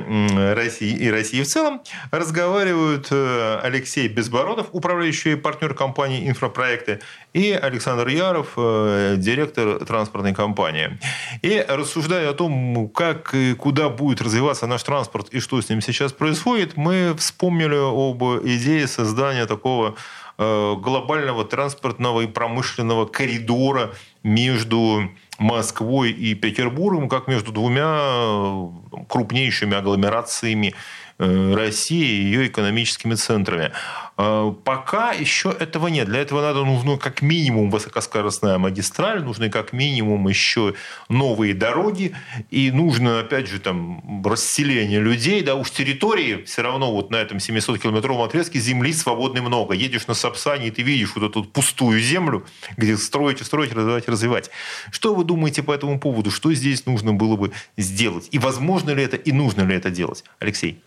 России, 0.56 0.98
и 0.98 1.12
России 1.12 1.44
в 1.44 1.48
целом 1.48 1.84
разговаривают 2.10 3.10
э, 3.12 3.60
Алексей 3.62 4.08
Безбородов, 4.08 4.70
управляющий 4.72 5.36
партнер 5.36 5.76
компании 5.76 6.28
«Инфропроекты», 6.28 7.02
и 7.34 7.52
Александр 7.52 8.08
Яров, 8.08 8.54
директор 8.56 9.84
транспортной 9.84 10.34
компании. 10.34 10.98
И 11.42 11.64
рассуждая 11.68 12.30
о 12.30 12.34
том, 12.34 12.88
как 12.88 13.36
и 13.36 13.54
куда 13.54 13.90
будет 13.90 14.22
развиваться 14.22 14.68
наш 14.68 14.82
транспорт 14.84 15.28
и 15.32 15.42
что 15.42 15.62
с 15.62 15.68
ним 15.68 15.82
сейчас 15.82 16.14
происходит, 16.14 16.78
мы 16.78 17.14
вспомнили 17.18 17.75
об 17.80 18.24
идее 18.44 18.88
создания 18.88 19.46
такого 19.46 19.96
э, 20.38 20.76
глобального 20.78 21.46
транспортного 21.46 22.22
и 22.22 22.28
промышленного 22.28 23.06
коридора 23.06 23.92
между 24.24 25.10
Москвой 25.38 26.12
и 26.12 26.34
Петербургом, 26.34 27.10
как 27.10 27.28
между 27.28 27.52
двумя 27.52 28.00
э, 28.00 28.68
крупнейшими 29.08 29.76
агломерациями 29.76 30.74
России 31.18 32.06
и 32.06 32.24
ее 32.24 32.48
экономическими 32.48 33.14
центрами. 33.16 33.72
Э, 34.18 34.54
пока 34.64 35.12
еще 35.14 35.56
этого 35.58 35.88
нет. 35.88 36.08
Для 36.08 36.20
этого 36.20 36.42
надо 36.42 36.66
нужно 36.66 36.98
как 36.98 37.22
минимум 37.22 37.70
высокоскоростная 37.70 38.58
магистраль, 38.58 39.24
нужны 39.24 39.50
как 39.50 39.72
минимум 39.74 40.28
еще 40.28 40.74
новые 41.10 41.54
дороги, 41.54 42.14
и 42.50 42.72
нужно, 42.72 43.20
опять 43.20 43.48
же, 43.48 43.60
там, 43.60 44.22
расселение 44.26 45.00
людей, 45.00 45.42
да, 45.42 45.56
уж 45.56 45.72
территории 45.72 46.44
все 46.44 46.62
равно 46.62 46.92
вот 46.92 47.12
на 47.12 47.18
этом 47.18 47.38
700-километровом 47.38 48.26
отрезке 48.26 48.60
земли 48.60 48.94
свободной 48.94 49.42
много. 49.42 49.74
Едешь 49.74 50.08
на 50.08 50.14
Сапсане, 50.14 50.68
и 50.68 50.72
ты 50.72 50.82
видишь 50.82 51.14
вот 51.16 51.30
эту 51.30 51.44
пустую 51.44 52.00
землю, 52.02 52.46
где 52.78 52.98
строить, 52.98 53.46
строить, 53.46 53.74
развивать, 53.74 54.08
развивать. 54.08 54.50
Что 54.92 55.14
вы 55.16 55.24
думаете 55.24 55.64
по 55.64 55.72
этому 55.72 56.00
поводу? 56.00 56.32
Что 56.32 56.54
здесь 56.54 56.86
нужно 56.86 57.14
было 57.14 57.36
бы 57.36 57.52
сделать? 57.78 58.28
И 58.32 58.40
возможно 58.40 58.92
ли 58.92 59.04
это, 59.04 59.18
и 59.18 59.32
нужно 59.32 59.62
ли 59.62 59.76
это 59.76 59.90
делать? 59.90 60.24
Алексей. 60.40 60.82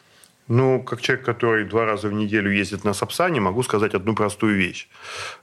Ну, 0.49 0.83
как 0.83 1.03
человек, 1.03 1.27
который 1.27 1.65
два 1.65 1.85
раза 1.85 2.09
в 2.09 2.13
неделю 2.13 2.51
ездит 2.51 2.83
на 2.85 2.95
Сапсане, 2.95 3.39
могу 3.41 3.63
сказать 3.63 3.95
одну 3.95 4.15
простую 4.15 4.57
вещь. 4.57 4.89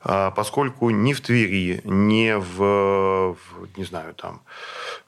А, 0.01 0.31
поскольку 0.31 0.89
ни 0.89 1.13
в 1.13 1.21
Твери, 1.21 1.81
ни 1.83 2.33
в, 2.33 3.37
не 3.77 3.83
знаю, 3.83 4.15
там, 4.15 4.41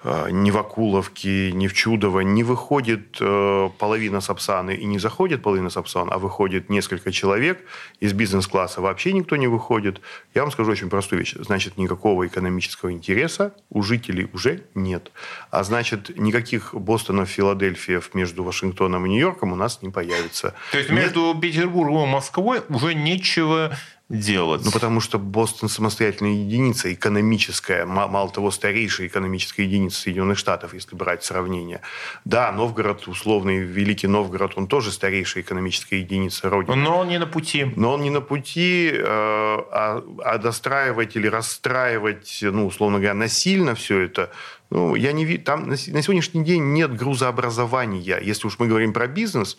а, 0.04 0.28
ни 0.30 0.52
в 0.52 0.58
Акуловке, 0.58 1.52
ни 1.52 1.68
в 1.68 1.74
Чудово 1.74 2.20
не 2.20 2.44
выходит 2.44 3.18
э, 3.20 3.70
половина 3.80 4.22
Сапсаны 4.22 4.76
и 4.76 4.86
не 4.86 5.00
заходит 5.00 5.42
половина 5.42 5.70
Сапсан, 5.70 6.10
а 6.12 6.20
выходит 6.20 6.70
несколько 6.70 7.12
человек 7.12 7.64
из 8.00 8.14
бизнес-класса, 8.14 8.82
вообще 8.82 9.14
никто 9.14 9.36
не 9.36 9.48
выходит. 9.48 10.02
Я 10.36 10.44
вам 10.44 10.52
скажу 10.52 10.72
очень 10.72 10.90
простую 10.90 11.20
вещь. 11.20 11.36
Значит, 11.40 11.78
никакого 11.78 12.28
экономического 12.28 12.92
интереса 12.92 13.56
у 13.72 13.82
жителей 13.82 14.30
уже 14.34 14.64
нет. 14.76 15.12
А 15.50 15.64
значит, 15.64 16.18
никаких 16.18 16.76
Бостонов, 16.76 17.30
Филадельфиев 17.30 18.14
между 18.14 18.44
Вашингтоном 18.44 19.06
и 19.06 19.10
Нью-Йорком 19.10 19.52
у 19.54 19.56
нас 19.56 19.82
не 19.82 19.87
не 19.88 19.92
появится. 19.92 20.54
То 20.72 20.78
есть 20.78 20.90
между. 20.90 21.36
Петербургом 21.40 22.10
и 22.10 22.12
Москвой 22.12 22.62
уже 22.70 22.94
нечего 22.94 23.76
делать. 24.10 24.62
Ну, 24.64 24.72
потому 24.72 25.02
что 25.02 25.20
Бостон 25.20 25.68
самостоятельная 25.68 26.32
единица, 26.32 26.94
экономическая, 26.94 27.86
мало 27.86 28.30
того, 28.30 28.52
старейшая 28.52 29.08
экономическая 29.08 29.64
единица 29.64 30.02
Соединенных 30.02 30.38
Штатов, 30.38 30.74
если 30.74 30.96
брать 30.96 31.26
сравнение. 31.26 31.82
Да, 32.24 32.52
Новгород, 32.54 33.08
условный 33.08 33.58
Великий 33.60 34.08
Новгород, 34.08 34.54
он 34.56 34.68
тоже 34.68 34.92
старейшая 34.92 35.44
экономическая 35.44 36.00
единица 36.00 36.50
Родины. 36.50 36.76
Но 36.76 37.00
он 37.00 37.10
не 37.10 37.20
на 37.20 37.28
пути. 37.28 37.66
Но 37.76 37.94
он 37.94 38.02
не 38.02 38.10
на 38.10 38.22
пути, 38.22 38.92
э, 38.94 39.04
а, 39.04 40.04
а 40.24 40.38
достраивать 40.38 41.18
или 41.18 41.28
расстраивать, 41.28 42.40
ну, 42.42 42.68
условно 42.68 43.00
говоря, 43.00 43.14
насильно 43.14 43.76
все 43.76 44.00
это, 44.00 44.32
ну, 44.70 44.96
я 44.96 45.12
не 45.12 45.26
вижу, 45.26 45.44
там 45.44 45.64
на, 45.64 45.72
на 45.72 45.76
сегодняшний 45.76 46.44
день 46.44 46.74
нет 46.74 46.96
грузообразования. 46.96 48.20
Если 48.20 48.48
уж 48.48 48.60
мы 48.60 48.68
говорим 48.68 48.94
про 48.94 49.08
бизнес, 49.08 49.58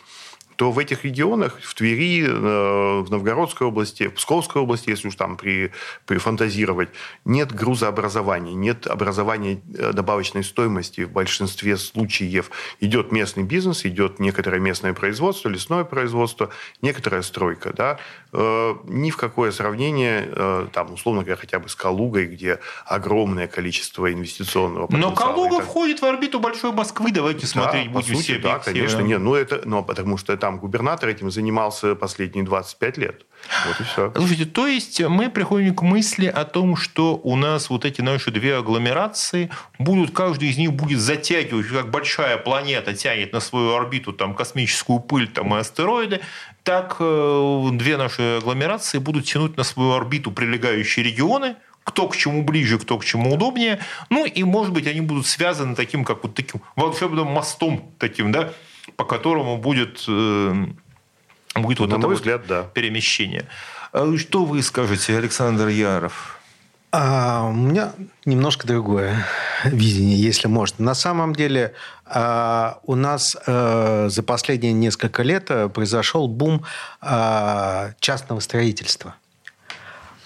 то 0.59 0.73
в 0.73 0.77
этих 0.77 1.05
регионах, 1.05 1.57
в 1.61 1.73
Твери, 1.73 2.25
э, 2.27 2.99
в 2.99 3.09
Новгородской 3.09 3.65
области, 3.65 4.09
в 4.09 4.15
Псковской 4.15 4.61
области, 4.61 4.89
если 4.89 5.07
уж 5.07 5.15
там 5.15 5.37
при, 5.37 5.71
прифантазировать, 6.05 6.89
нет 7.23 7.53
грузообразования, 7.53 8.53
нет 8.53 8.85
образования 8.85 9.61
э, 9.73 9.93
добавочной 9.93 10.43
стоимости 10.43 11.05
в 11.05 11.11
большинстве 11.11 11.77
случаев. 11.77 12.51
Идет 12.81 13.13
местный 13.13 13.43
бизнес, 13.43 13.85
идет 13.85 14.19
некоторое 14.19 14.59
местное 14.59 14.93
производство, 14.93 15.47
лесное 15.47 15.85
производство, 15.85 16.49
некоторая 16.81 17.21
стройка. 17.21 17.71
Да? 17.71 17.97
Э, 18.33 18.75
ни 18.83 19.11
в 19.11 19.15
какое 19.15 19.51
сравнение, 19.51 20.29
там, 20.73 20.91
условно 20.91 21.21
говоря, 21.21 21.37
хотя 21.37 21.59
бы 21.59 21.69
с 21.69 21.75
Калугой, 21.75 22.25
где 22.25 22.59
огромное 22.85 23.47
количество 23.47 24.11
инвестиционного 24.11 24.87
потенциала. 24.87 25.11
Но 25.11 25.15
Калуга 25.15 25.61
входит 25.61 26.01
в 26.01 26.05
орбиту 26.05 26.41
Большой 26.41 26.73
Москвы, 26.73 27.13
давайте 27.13 27.47
смотреть, 27.47 27.87
да, 27.87 27.93
будем 27.93 28.15
сути, 28.17 28.37
Да, 28.39 28.59
конечно, 28.59 28.99
нет, 28.99 29.21
ну 29.21 29.35
это, 29.35 29.61
ну, 29.63 29.85
потому 29.85 30.17
что 30.17 30.33
это 30.33 30.48
там 30.49 30.57
губернатор 30.57 31.09
этим 31.09 31.29
занимался 31.29 31.93
последние 31.93 32.43
25 32.43 32.97
лет. 32.97 33.25
Вот 33.67 33.79
и 33.79 33.83
все. 33.83 34.11
Слушайте, 34.15 34.45
то 34.45 34.65
есть 34.65 34.99
мы 34.99 35.29
приходим 35.29 35.75
к 35.75 35.83
мысли 35.83 36.25
о 36.25 36.43
том, 36.43 36.75
что 36.75 37.19
у 37.23 37.35
нас 37.35 37.69
вот 37.69 37.85
эти 37.85 38.01
наши 38.01 38.31
две 38.31 38.55
агломерации 38.57 39.51
будут, 39.77 40.09
каждый 40.09 40.49
из 40.49 40.57
них 40.57 40.73
будет 40.73 40.99
затягивать, 40.99 41.67
как 41.67 41.91
большая 41.91 42.37
планета 42.37 42.95
тянет 42.95 43.31
на 43.31 43.41
свою 43.41 43.75
орбиту 43.75 44.11
там 44.11 44.33
космическую 44.33 44.99
пыль 44.99 45.27
там, 45.27 45.53
и 45.55 45.59
астероиды, 45.59 46.21
так 46.63 46.95
э, 46.99 47.69
две 47.73 47.97
наши 47.97 48.39
агломерации 48.39 48.97
будут 48.97 49.25
тянуть 49.25 49.55
на 49.55 49.63
свою 49.63 49.91
орбиту 49.91 50.31
прилегающие 50.31 51.05
регионы, 51.05 51.57
кто 51.83 52.07
к 52.07 52.17
чему 52.17 52.41
ближе, 52.41 52.79
кто 52.79 52.97
к 52.97 53.05
чему 53.05 53.35
удобнее. 53.35 53.79
Ну 54.09 54.25
и, 54.25 54.43
может 54.43 54.73
быть, 54.73 54.87
они 54.87 55.01
будут 55.01 55.27
связаны 55.27 55.75
таким, 55.75 56.03
как 56.03 56.23
вот 56.23 56.33
таким 56.33 56.61
волшебным 56.75 57.27
мостом 57.27 57.93
таким, 57.99 58.31
да, 58.31 58.51
по 58.99 59.05
которому 59.05 59.57
будет, 59.57 60.03
э, 60.09 60.65
будет 61.55 61.79
вот 61.79 61.89
На 61.89 61.95
это 61.95 62.07
мой 62.07 62.15
взгляд, 62.17 62.45
да. 62.45 62.63
перемещение. 62.63 63.47
А 63.93 64.17
что 64.17 64.43
вы 64.43 64.61
скажете, 64.61 65.17
Александр 65.17 65.69
Яров? 65.69 66.37
А, 66.91 67.45
у 67.49 67.53
меня 67.53 67.93
немножко 68.25 68.67
другое 68.67 69.25
видение, 69.63 70.21
если 70.21 70.49
можно. 70.49 70.83
На 70.83 70.95
самом 70.95 71.33
деле 71.33 71.75
а, 72.03 72.79
у 72.83 72.95
нас 72.95 73.37
а, 73.47 74.07
за 74.09 74.21
последние 74.21 74.73
несколько 74.73 75.23
лет 75.23 75.49
э, 75.49 75.69
произошел 75.69 76.27
бум 76.27 76.65
а, 76.99 77.91
частного 78.01 78.41
строительства. 78.41 79.15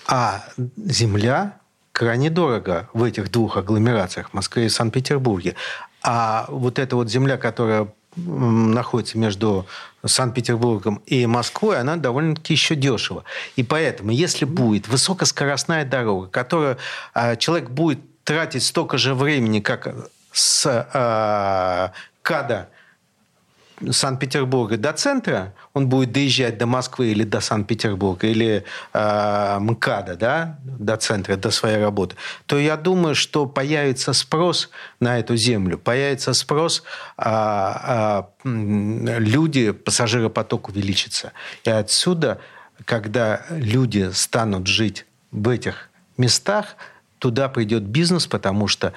А 0.08 0.46
земля 0.78 1.60
крайне 1.92 2.32
дорого 2.32 2.90
в 2.94 3.04
этих 3.04 3.30
двух 3.30 3.56
агломерациях, 3.56 4.34
Москве 4.34 4.66
и 4.66 4.70
Санкт-Петербурге. 4.70 5.54
А 6.02 6.48
вот 6.50 6.80
эта 6.80 6.96
вот 6.96 7.12
земля, 7.12 7.38
которая 7.38 7.88
находится 8.16 9.18
между 9.18 9.66
Санкт-Петербургом 10.06 11.02
и 11.06 11.26
Москвой, 11.26 11.80
она 11.80 11.96
довольно-таки 11.96 12.54
еще 12.54 12.76
дешево. 12.76 13.24
И 13.56 13.64
поэтому, 13.64 14.12
если 14.12 14.46
будет 14.46 14.88
высокоскоростная 14.88 15.86
дорога, 15.86 16.28
которую 16.28 16.78
а, 17.14 17.36
человек 17.36 17.70
будет 17.70 18.00
тратить 18.24 18.64
столько 18.64 18.98
же 18.98 19.16
времени, 19.16 19.60
как 19.60 20.10
с 20.32 20.66
а, 20.94 21.92
КАДа 22.22 22.70
Санкт-Петербурга 23.92 24.78
до 24.78 24.94
центра, 24.94 25.54
он 25.74 25.88
будет 25.88 26.12
доезжать 26.12 26.58
до 26.58 26.66
Москвы 26.66 27.08
или 27.08 27.24
до 27.24 27.42
Санкт-Петербурга, 27.42 28.28
или 28.28 28.64
э, 28.94 29.58
МКАДа, 29.60 30.16
да, 30.16 30.60
до 30.64 30.98
центра, 30.98 31.36
до 31.36 31.52
своей 31.52 31.78
работы, 31.78 32.16
то 32.46 32.58
я 32.58 32.78
думаю, 32.78 33.16
что 33.16 33.46
появится 33.46 34.14
спрос 34.14 34.70
на 35.00 35.20
эту 35.20 35.36
землю, 35.36 35.78
появится 35.78 36.34
спрос, 36.34 36.84
а, 37.18 38.30
а, 38.46 38.50
люди, 39.20 39.72
пассажиропоток 39.72 40.70
увеличится. 40.70 41.34
И 41.64 41.70
отсюда, 41.70 42.40
когда 42.86 43.46
люди 43.50 44.12
станут 44.14 44.68
жить 44.68 45.06
в 45.32 45.50
этих 45.50 45.90
местах, 46.18 46.76
туда 47.20 47.48
придет 47.48 47.84
бизнес, 47.84 48.28
потому 48.28 48.68
что 48.68 48.94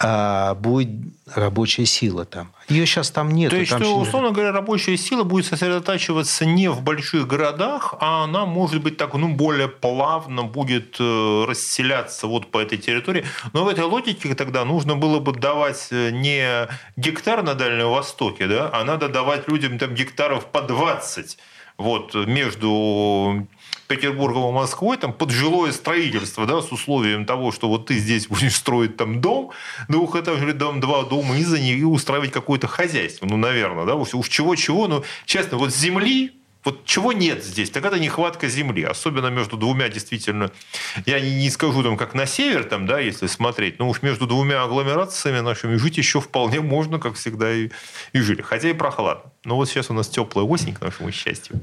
будет 0.00 0.90
рабочая 1.34 1.86
сила 1.86 2.24
там. 2.24 2.52
Ее 2.68 2.86
сейчас 2.86 3.10
там 3.10 3.30
нет. 3.30 3.50
То 3.50 3.56
есть, 3.56 3.72
что, 3.72 3.98
условно 3.98 4.30
говоря, 4.30 4.52
рабочая 4.52 4.96
сила 4.96 5.24
будет 5.24 5.46
сосредотачиваться 5.46 6.46
не 6.46 6.68
в 6.68 6.82
больших 6.82 7.26
городах, 7.26 7.94
а 8.00 8.24
она, 8.24 8.46
может 8.46 8.82
быть, 8.82 8.96
так, 8.96 9.14
ну, 9.14 9.28
более 9.34 9.68
плавно 9.68 10.44
будет 10.44 10.96
э, 11.00 11.44
расселяться 11.46 12.26
вот 12.26 12.50
по 12.50 12.58
этой 12.58 12.78
территории. 12.78 13.24
Но 13.52 13.64
в 13.64 13.68
этой 13.68 13.84
логике 13.84 14.34
тогда 14.34 14.64
нужно 14.64 14.96
было 14.96 15.18
бы 15.18 15.32
давать 15.32 15.88
э, 15.90 16.10
не 16.10 16.68
гектар 16.96 17.42
на 17.42 17.54
Дальнем 17.54 17.90
Востоке, 17.90 18.46
да, 18.46 18.70
а 18.72 18.84
надо 18.84 19.08
давать 19.08 19.48
людям 19.48 19.78
там 19.78 19.94
гектаров 19.94 20.46
по 20.46 20.62
20 20.62 21.38
вот 21.78 22.14
между 22.14 23.46
Петербургом 23.86 24.50
и 24.50 24.52
Москвой, 24.52 24.98
там, 24.98 25.12
под 25.12 25.30
жилое 25.30 25.72
строительство, 25.72 26.44
да, 26.44 26.60
с 26.60 26.70
условием 26.70 27.24
того, 27.24 27.52
что 27.52 27.68
вот 27.68 27.86
ты 27.86 27.94
здесь 27.94 28.26
будешь 28.28 28.56
строить 28.56 28.96
там 28.96 29.20
дом, 29.20 29.52
двухэтажный 29.88 30.52
дом, 30.52 30.80
два 30.80 31.04
дома, 31.04 31.38
и 31.38 31.44
за 31.44 31.58
них 31.58 31.86
устраивать 31.86 32.32
какое-то 32.32 32.66
хозяйство. 32.66 33.26
Ну, 33.26 33.36
наверное, 33.36 33.86
да, 33.86 33.94
уж 33.94 34.28
чего-чего, 34.28 34.88
но, 34.88 35.04
честно, 35.24 35.56
вот 35.56 35.74
земли, 35.74 36.32
вот 36.70 36.84
чего 36.84 37.12
нет 37.12 37.44
здесь, 37.44 37.70
так 37.70 37.84
это 37.84 37.98
нехватка 37.98 38.48
земли. 38.48 38.82
Особенно 38.82 39.28
между 39.28 39.56
двумя 39.56 39.88
действительно, 39.88 40.50
я 41.06 41.20
не, 41.20 41.34
не 41.34 41.50
скажу 41.50 41.82
там, 41.82 41.96
как 41.96 42.14
на 42.14 42.26
север, 42.26 42.64
там, 42.64 42.86
да, 42.86 42.98
если 42.98 43.26
смотреть, 43.26 43.78
но 43.78 43.88
уж 43.88 44.02
между 44.02 44.26
двумя 44.26 44.62
агломерациями 44.62 45.40
нашими 45.40 45.76
жить 45.76 45.98
еще 45.98 46.20
вполне 46.20 46.60
можно, 46.60 46.98
как 46.98 47.14
всегда, 47.14 47.52
и, 47.52 47.70
и 48.12 48.20
жили. 48.20 48.42
Хотя 48.42 48.70
и 48.70 48.72
прохладно. 48.72 49.30
Но 49.44 49.56
вот 49.56 49.68
сейчас 49.68 49.90
у 49.90 49.94
нас 49.94 50.08
теплая 50.08 50.46
осень, 50.46 50.74
к 50.74 50.80
нашему 50.80 51.10
счастью 51.10 51.60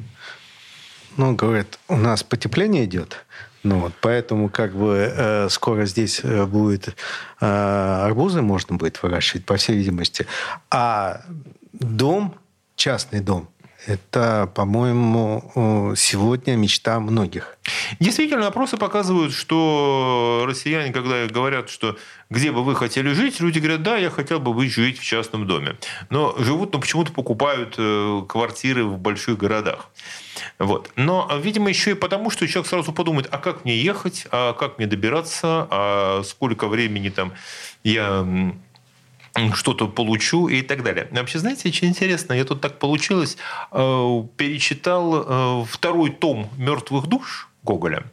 ну, 1.18 1.36
говорят, 1.36 1.80
у 1.88 1.95
нас 1.95 2.24
потепление 2.24 2.86
идет, 2.86 3.26
ну 3.64 3.80
вот, 3.80 3.93
поэтому 4.01 4.49
как 4.49 4.76
бы 4.76 5.12
э, 5.16 5.49
скоро 5.49 5.86
здесь 5.86 6.20
э, 6.24 6.45
будет 6.45 6.89
э, 7.39 7.45
арбузы 7.45 8.41
можно 8.41 8.76
будет 8.76 9.01
выращивать, 9.01 9.45
по 9.45 9.56
всей 9.56 9.78
видимости. 9.78 10.28
А 10.70 11.22
дом, 11.74 12.36
частный 12.76 13.22
дом, 13.22 13.49
это, 13.86 14.52
по-моему, 14.54 15.94
сегодня 15.96 16.56
мечта 16.56 17.00
многих. 17.00 17.58
Действительно, 18.00 18.48
опросы 18.48 18.78
показывают, 18.78 19.34
что 19.34 20.46
россияне, 20.48 20.92
когда 20.92 21.28
говорят, 21.28 21.70
что 21.70 21.98
где 22.30 22.52
бы 22.52 22.64
вы 22.64 22.76
хотели 22.76 23.14
жить, 23.14 23.40
люди 23.40 23.60
говорят, 23.60 23.84
да, 23.84 23.98
я 23.98 24.10
хотел 24.10 24.40
бы 24.40 24.54
быть 24.54 24.72
жить 24.72 25.00
в 25.00 25.04
частном 25.04 25.46
доме. 25.48 25.78
Но 26.10 26.36
живут, 26.40 26.74
но 26.74 26.80
почему-то 26.80 27.12
покупают 27.12 27.76
э, 27.78 28.24
квартиры 28.28 28.86
в 28.86 28.98
больших 28.98 29.38
городах. 29.38 29.90
Вот. 30.60 30.92
Но, 30.96 31.30
видимо, 31.42 31.70
еще 31.70 31.92
и 31.92 31.96
потому, 31.96 32.30
что 32.30 32.48
человек 32.48 32.68
сразу 32.68 32.92
подумает, 32.92 33.28
а 33.32 33.38
как 33.38 33.66
мне 33.66 33.78
ехать, 33.78 34.28
а 34.32 34.54
как 34.54 34.78
мне 34.78 34.88
добираться, 34.88 35.68
а 35.70 36.24
сколько 36.24 36.68
времени 36.68 37.10
там 37.10 37.34
я 37.84 38.26
что-то 39.54 39.88
получу 39.88 40.48
и 40.48 40.62
так 40.62 40.84
далее. 40.84 41.08
Вообще, 41.12 41.40
знаете, 41.40 41.70
очень 41.70 41.90
интересно, 41.90 42.34
я 42.34 42.46
тут 42.46 42.62
так 42.62 42.80
получилось, 42.80 43.38
э, 43.72 44.24
перечитал 44.38 45.62
э, 45.62 45.66
второй 45.70 46.12
том 46.12 46.50
«Мертвых 46.58 47.08
душ», 47.08 47.50
Гоголя, 47.66 48.04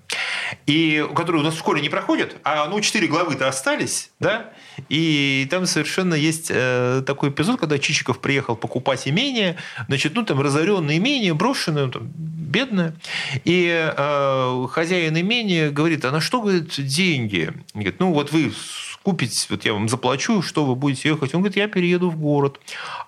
и, 0.65 1.07
которые 1.15 1.43
у 1.43 1.45
нас 1.45 1.55
в 1.55 1.59
школе 1.59 1.83
не 1.83 1.91
проходят, 1.91 2.37
а 2.43 2.67
ну, 2.69 2.81
четыре 2.81 3.07
главы-то 3.07 3.47
остались, 3.47 4.11
да, 4.19 4.51
и 4.89 5.47
там 5.51 5.67
совершенно 5.67 6.15
есть 6.15 6.51
э, 6.51 7.03
такой 7.07 7.29
эпизод, 7.29 7.61
когда 7.61 7.79
Чичиков 7.79 8.19
приехал 8.19 8.57
покупать 8.57 9.07
имение, 9.07 9.57
значит, 9.89 10.15
ну, 10.15 10.25
там 10.25 10.41
разоренное 10.41 10.97
имение, 10.97 11.35
брошенное, 11.35 11.89
там, 11.89 12.11
бедное, 12.15 12.95
и 13.45 13.93
э, 13.95 14.67
хозяин 14.71 15.21
имения 15.21 15.71
говорит, 15.71 16.07
а 16.07 16.13
на 16.13 16.23
что, 16.23 16.41
говорит, 16.41 16.73
деньги? 16.79 17.53
Говорит, 17.75 18.01
ну, 18.01 18.15
вот 18.15 18.33
вы 18.33 18.55
купить, 19.03 19.47
вот 19.51 19.65
я 19.65 19.73
вам 19.73 19.89
заплачу, 19.89 20.43
что 20.43 20.65
вы 20.65 20.75
будете 20.75 21.09
ехать. 21.09 21.35
Он 21.35 21.41
говорит, 21.41 21.57
я 21.57 21.69
перееду 21.69 22.11
в 22.11 22.17
город. 22.17 22.61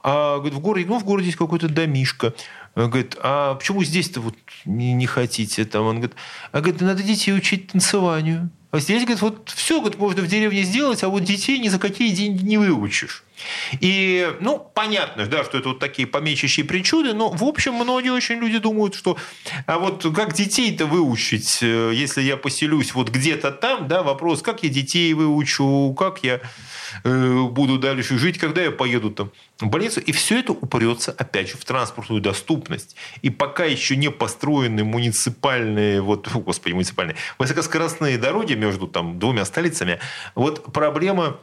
А 0.03 0.37
говорит, 0.37 0.55
в 0.55 0.61
городе, 0.61 0.87
ну, 0.87 0.99
в 0.99 1.05
городе 1.05 1.27
есть 1.27 1.39
какой-то 1.39 1.69
домишко. 1.69 2.35
Он 2.75 2.91
говорит, 2.91 3.17
а 3.21 3.55
почему 3.55 3.85
здесь-то 3.85 4.21
вот 4.21 4.35
не, 4.65 4.93
не 4.93 5.07
хотите? 5.07 5.65
Там, 5.65 5.87
он 5.87 5.97
говорит, 5.97 6.17
а 6.53 6.61
говорит, 6.61 6.81
надо 6.81 7.03
детей 7.03 7.33
учить 7.33 7.69
танцеванию. 7.69 8.51
А 8.73 8.81
здесь, 8.81 9.03
говорит, 9.03 9.23
вот 9.23 9.53
все 9.55 9.79
говорит, 9.81 9.99
можно 10.01 10.23
в 10.23 10.27
деревне 10.27 10.63
сделать, 10.65 11.05
а 11.05 11.09
вот 11.09 11.23
детей 11.23 11.61
ни 11.61 11.69
за 11.69 11.79
какие 11.79 12.11
деньги 12.11 12.45
не 12.45 12.59
выучишь. 12.59 13.23
И, 13.81 14.33
ну, 14.41 14.59
понятно, 14.75 15.27
да, 15.27 15.45
что 15.45 15.59
это 15.59 15.71
вот 15.71 15.79
такие 15.79 16.07
помечащие 16.07 16.65
причуды, 16.65 17.13
но, 17.15 17.31
в 17.31 17.43
общем, 17.43 17.75
многие 17.75 18.11
очень 18.11 18.37
люди 18.37 18.59
думают, 18.59 18.95
что 18.95 19.17
а 19.67 19.79
вот 19.79 20.07
как 20.15 20.35
детей-то 20.35 20.87
выучить, 20.87 21.59
э, 21.63 21.93
если 21.95 22.23
я 22.23 22.37
поселюсь 22.37 22.95
вот 22.95 23.11
где-то 23.11 23.51
там, 23.51 23.89
да, 23.89 24.03
вопрос, 24.03 24.43
как 24.43 24.63
я 24.63 24.69
детей 24.69 25.13
выучу, 25.15 25.95
как 25.99 26.23
я 26.23 26.41
э, 27.03 27.43
буду 27.43 27.79
дальше 27.79 28.19
жить, 28.19 28.39
когда 28.39 28.63
я 28.63 28.71
поеду 28.71 29.11
там 29.11 29.33
в 29.61 29.67
больницу. 29.67 30.01
И 30.01 30.13
все 30.13 30.39
это 30.41 30.53
упрется, 30.53 31.13
опять 31.13 31.51
же, 31.51 31.57
в 31.57 31.65
транспортную 31.65 32.21
доступность. 32.21 32.97
И 33.23 33.31
пока 33.31 33.65
еще 33.65 33.97
не 33.97 34.11
построены 34.11 34.85
муниципальные, 34.85 36.01
вот, 36.01 36.29
господи, 36.33 36.75
муниципальные, 36.75 37.17
высокоскоростные 37.39 38.19
дороги 38.19 38.55
между 38.55 38.87
там 38.87 39.19
двумя 39.19 39.45
столицами, 39.45 39.99
вот 40.35 40.73
проблема 40.73 41.39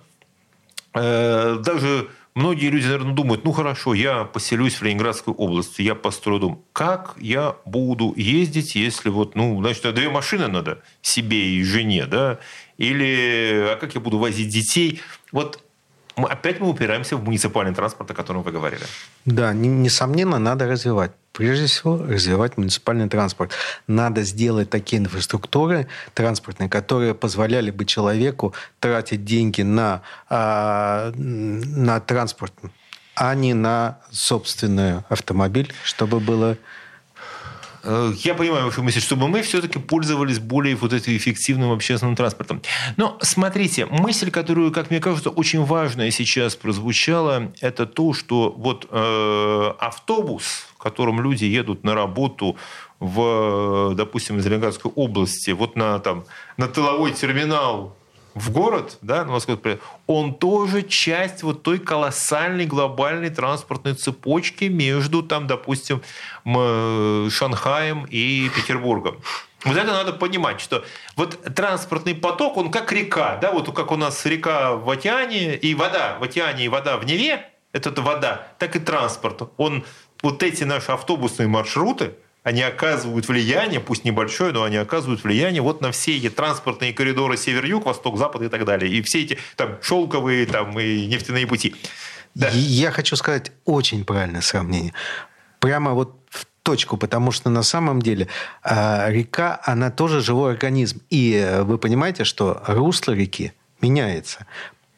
даже 0.93 2.09
многие 2.35 2.69
люди, 2.69 2.85
наверное, 2.85 3.13
думают, 3.13 3.43
ну 3.45 3.51
хорошо, 3.51 3.93
я 3.93 4.23
поселюсь 4.23 4.75
в 4.75 4.83
Ленинградской 4.83 5.33
области, 5.33 5.81
я 5.81 5.95
построю 5.95 6.39
дом. 6.39 6.63
Как 6.73 7.15
я 7.19 7.55
буду 7.65 8.13
ездить, 8.15 8.75
если 8.75 9.09
вот, 9.09 9.35
ну, 9.35 9.61
значит, 9.61 9.93
две 9.93 10.09
машины 10.09 10.47
надо 10.47 10.81
себе 11.01 11.55
и 11.55 11.63
жене, 11.63 12.05
да? 12.05 12.39
Или, 12.77 13.67
а 13.73 13.77
как 13.77 13.95
я 13.95 14.01
буду 14.01 14.17
возить 14.17 14.49
детей? 14.49 15.01
Вот 15.31 15.63
мы, 16.15 16.27
опять 16.27 16.59
мы 16.59 16.69
упираемся 16.69 17.15
в 17.15 17.23
муниципальный 17.23 17.73
транспорт, 17.73 18.11
о 18.11 18.13
котором 18.13 18.43
вы 18.43 18.51
говорили. 18.51 18.83
Да, 19.25 19.53
несомненно, 19.53 20.39
надо 20.39 20.67
развивать. 20.67 21.11
Прежде 21.33 21.67
всего, 21.67 21.97
развивать 21.97 22.57
муниципальный 22.57 23.07
транспорт. 23.07 23.53
Надо 23.87 24.23
сделать 24.23 24.69
такие 24.69 25.01
инфраструктуры 25.01 25.87
транспортные, 26.13 26.69
которые 26.69 27.15
позволяли 27.15 27.71
бы 27.71 27.85
человеку 27.85 28.53
тратить 28.79 29.23
деньги 29.23 29.61
на, 29.61 30.01
а, 30.29 31.13
на 31.15 31.99
транспорт, 32.01 32.53
а 33.15 33.33
не 33.35 33.53
на 33.53 33.99
собственный 34.11 34.99
автомобиль, 35.09 35.73
чтобы 35.83 36.19
было 36.19 36.57
Э, 37.83 38.13
я 38.23 38.33
понимаю 38.33 38.65
вашу 38.65 38.83
мысль, 38.83 39.01
чтобы 39.01 39.27
мы 39.27 39.41
все-таки 39.41 39.79
пользовались 39.79 40.39
более 40.39 40.75
вот 40.75 40.93
этим 40.93 41.15
эффективным 41.15 41.71
общественным 41.71 42.15
транспортом. 42.15 42.61
Но 42.97 43.17
смотрите, 43.21 43.85
мысль, 43.85 44.31
которую, 44.31 44.71
как 44.71 44.89
мне 44.89 44.99
кажется, 44.99 45.29
очень 45.29 45.63
важная 45.63 46.11
сейчас 46.11 46.55
прозвучала, 46.55 47.51
это 47.59 47.85
то, 47.85 48.13
что 48.13 48.53
вот 48.55 48.87
э, 48.89 49.73
автобус, 49.79 50.67
в 50.81 50.83
котором 50.83 51.21
люди 51.21 51.45
едут 51.45 51.83
на 51.83 51.93
работу 51.93 52.57
в, 52.99 53.93
допустим, 53.93 54.39
из 54.39 54.47
Ленинградской 54.47 54.91
области, 54.95 55.51
вот 55.51 55.75
на, 55.75 55.99
там, 55.99 56.23
на 56.57 56.67
тыловой 56.67 57.11
терминал 57.13 57.95
в 58.33 58.49
город, 58.51 58.97
да, 59.03 59.23
на 59.23 59.33
Москву, 59.33 59.59
он 60.07 60.33
тоже 60.33 60.81
часть 60.81 61.43
вот 61.43 61.61
той 61.61 61.77
колоссальной 61.77 62.65
глобальной 62.65 63.29
транспортной 63.29 63.93
цепочки 63.93 64.63
между, 64.63 65.21
там, 65.21 65.45
допустим, 65.45 66.01
Шанхаем 66.43 68.07
и 68.09 68.49
Петербургом. 68.55 69.17
Вот 69.63 69.77
это 69.77 69.91
надо 69.91 70.13
понимать, 70.13 70.61
что 70.61 70.83
вот 71.15 71.39
транспортный 71.53 72.15
поток, 72.15 72.57
он 72.57 72.71
как 72.71 72.91
река, 72.91 73.37
да, 73.39 73.51
вот 73.51 73.71
как 73.75 73.91
у 73.91 73.97
нас 73.97 74.25
река 74.25 74.71
в 74.73 74.89
океане, 74.89 75.55
и 75.55 75.75
вода 75.75 76.17
в 76.19 76.23
океане, 76.23 76.65
и 76.65 76.69
вода 76.69 76.97
в 76.97 77.05
Неве, 77.05 77.45
это 77.73 78.01
вода, 78.01 78.47
так 78.57 78.75
и 78.75 78.79
транспорт. 78.79 79.43
Он, 79.55 79.85
вот 80.21 80.43
эти 80.43 80.63
наши 80.63 80.91
автобусные 80.91 81.47
маршруты, 81.47 82.13
они 82.43 82.63
оказывают 82.63 83.27
влияние, 83.27 83.79
пусть 83.79 84.03
небольшое, 84.03 84.51
но 84.51 84.63
они 84.63 84.77
оказывают 84.77 85.23
влияние 85.23 85.61
вот 85.61 85.81
на 85.81 85.91
все 85.91 86.17
эти 86.17 86.29
транспортные 86.29 86.91
коридоры 86.91 87.37
север-юг, 87.37 87.85
восток-запад 87.85 88.41
и 88.41 88.49
так 88.49 88.65
далее. 88.65 88.91
И 88.91 89.01
все 89.03 89.21
эти 89.23 89.37
там 89.55 89.77
шелковые 89.81 90.47
там, 90.47 90.79
и 90.79 91.05
нефтяные 91.05 91.45
пути. 91.45 91.75
Да. 92.33 92.49
Я 92.51 92.91
хочу 92.91 93.15
сказать 93.15 93.51
очень 93.65 94.05
правильное 94.05 94.41
сравнение. 94.41 94.93
Прямо 95.59 95.91
вот 95.93 96.15
в 96.29 96.47
точку, 96.63 96.97
потому 96.97 97.31
что 97.31 97.49
на 97.49 97.61
самом 97.61 98.01
деле 98.01 98.27
э, 98.63 99.11
река, 99.11 99.59
она 99.63 99.91
тоже 99.91 100.21
живой 100.21 100.53
организм. 100.53 101.01
И 101.09 101.33
э, 101.33 101.61
вы 101.63 101.77
понимаете, 101.77 102.23
что 102.23 102.63
русло 102.65 103.11
реки 103.11 103.53
меняется 103.81 104.47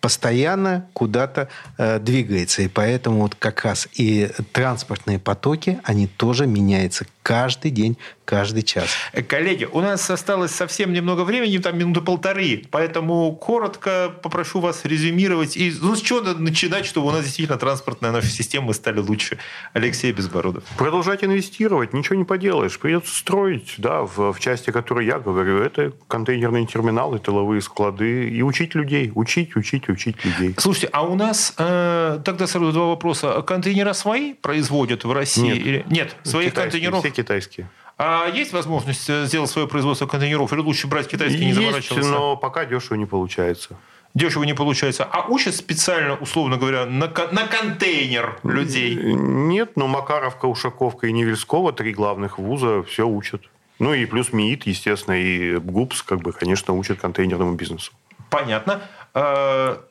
постоянно 0.03 0.85
куда-то 0.91 1.47
э, 1.77 1.97
двигается. 1.97 2.61
И 2.61 2.67
поэтому 2.67 3.21
вот 3.21 3.35
как 3.35 3.63
раз 3.63 3.87
и 3.93 4.29
транспортные 4.51 5.17
потоки, 5.17 5.79
они 5.85 6.07
тоже 6.07 6.45
меняются 6.45 7.05
каждый 7.21 7.71
день, 7.71 7.97
каждый 8.25 8.63
час. 8.63 8.89
Коллеги, 9.27 9.65
у 9.65 9.81
нас 9.81 10.09
осталось 10.09 10.51
совсем 10.51 10.93
немного 10.93 11.21
времени, 11.21 11.57
там 11.57 11.77
минуты 11.77 12.01
полторы, 12.01 12.63
поэтому 12.71 13.35
коротко 13.35 14.13
попрошу 14.21 14.59
вас 14.59 14.85
резюмировать. 14.85 15.57
И 15.57 15.73
ну, 15.81 15.95
с 15.95 16.01
чего 16.01 16.21
надо 16.21 16.39
начинать, 16.39 16.85
чтобы 16.85 17.07
у 17.07 17.11
нас 17.11 17.23
действительно 17.23 17.57
транспортная 17.57 18.11
наша 18.11 18.27
система 18.27 18.73
стали 18.73 18.99
лучше? 18.99 19.37
Алексей 19.73 20.11
Безбородов. 20.11 20.63
Продолжать 20.77 21.23
инвестировать, 21.23 21.93
ничего 21.93 22.15
не 22.15 22.23
поделаешь. 22.23 22.79
Придется 22.79 23.15
строить, 23.15 23.75
да, 23.77 24.01
в, 24.01 24.33
в 24.33 24.39
части, 24.39 24.69
о 24.69 24.73
которой 24.73 25.05
я 25.05 25.19
говорю. 25.19 25.59
Это 25.59 25.93
контейнерные 26.07 26.65
терминалы, 26.65 27.19
тыловые 27.19 27.61
склады. 27.61 28.29
И 28.29 28.41
учить 28.41 28.75
людей, 28.75 29.11
учить, 29.15 29.55
учить, 29.55 29.89
учить 29.89 30.23
людей. 30.23 30.55
Слушайте, 30.57 30.89
а 30.91 31.03
у 31.03 31.15
нас 31.15 31.53
э, 31.57 32.19
тогда 32.23 32.47
сразу 32.47 32.71
два 32.71 32.87
вопроса. 32.87 33.41
Контейнеры 33.41 33.93
свои 33.93 34.33
производят 34.33 35.03
в 35.03 35.11
России? 35.11 35.43
Нет, 35.43 35.57
или... 35.57 35.85
Нет 35.89 36.15
своих 36.23 36.51
китайские, 36.51 36.71
контейнеров? 36.71 36.99
Все 36.99 37.09
китайские. 37.11 37.69
А 38.05 38.27
есть 38.27 38.51
возможность 38.51 39.09
сделать 39.27 39.49
свое 39.49 39.65
производство 39.65 40.05
контейнеров? 40.07 40.51
Или 40.51 40.59
лучше 40.59 40.87
брать 40.87 41.07
китайские, 41.07 41.45
не 41.45 41.51
Есть, 41.51 41.61
заморачиваться? 41.61 42.11
но 42.11 42.35
пока 42.35 42.65
дешево 42.65 42.95
не 42.95 43.05
получается. 43.05 43.77
дешево 44.13 44.43
не 44.43 44.53
получается, 44.53 45.05
а 45.05 45.25
учат 45.29 45.55
специально, 45.55 46.15
условно 46.15 46.57
говоря, 46.57 46.85
на, 46.85 47.07
на 47.07 47.47
контейнер 47.47 48.39
людей. 48.43 48.95
Нет, 48.95 49.77
но 49.77 49.87
Макаровка, 49.87 50.47
Ушаковка 50.47 51.07
и 51.07 51.13
Невельского, 51.13 51.71
три 51.71 51.93
главных 51.93 52.39
вуза, 52.39 52.83
все 52.83 53.07
учат. 53.07 53.41
Ну 53.79 53.93
и 53.93 54.05
плюс 54.05 54.33
МИИТ, 54.33 54.67
естественно, 54.67 55.15
и 55.15 55.55
ГУПС, 55.55 56.03
как 56.03 56.19
бы, 56.19 56.33
конечно, 56.33 56.73
учат 56.73 56.99
контейнерному 56.99 57.53
бизнесу. 57.53 57.93
Понятно. 58.29 58.81
А, 59.13 59.81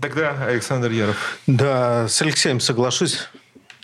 тогда 0.00 0.44
Александр 0.44 0.90
Яров. 0.90 1.38
Да, 1.46 2.08
с 2.08 2.20
Алексеем 2.20 2.58
соглашусь 2.58 3.28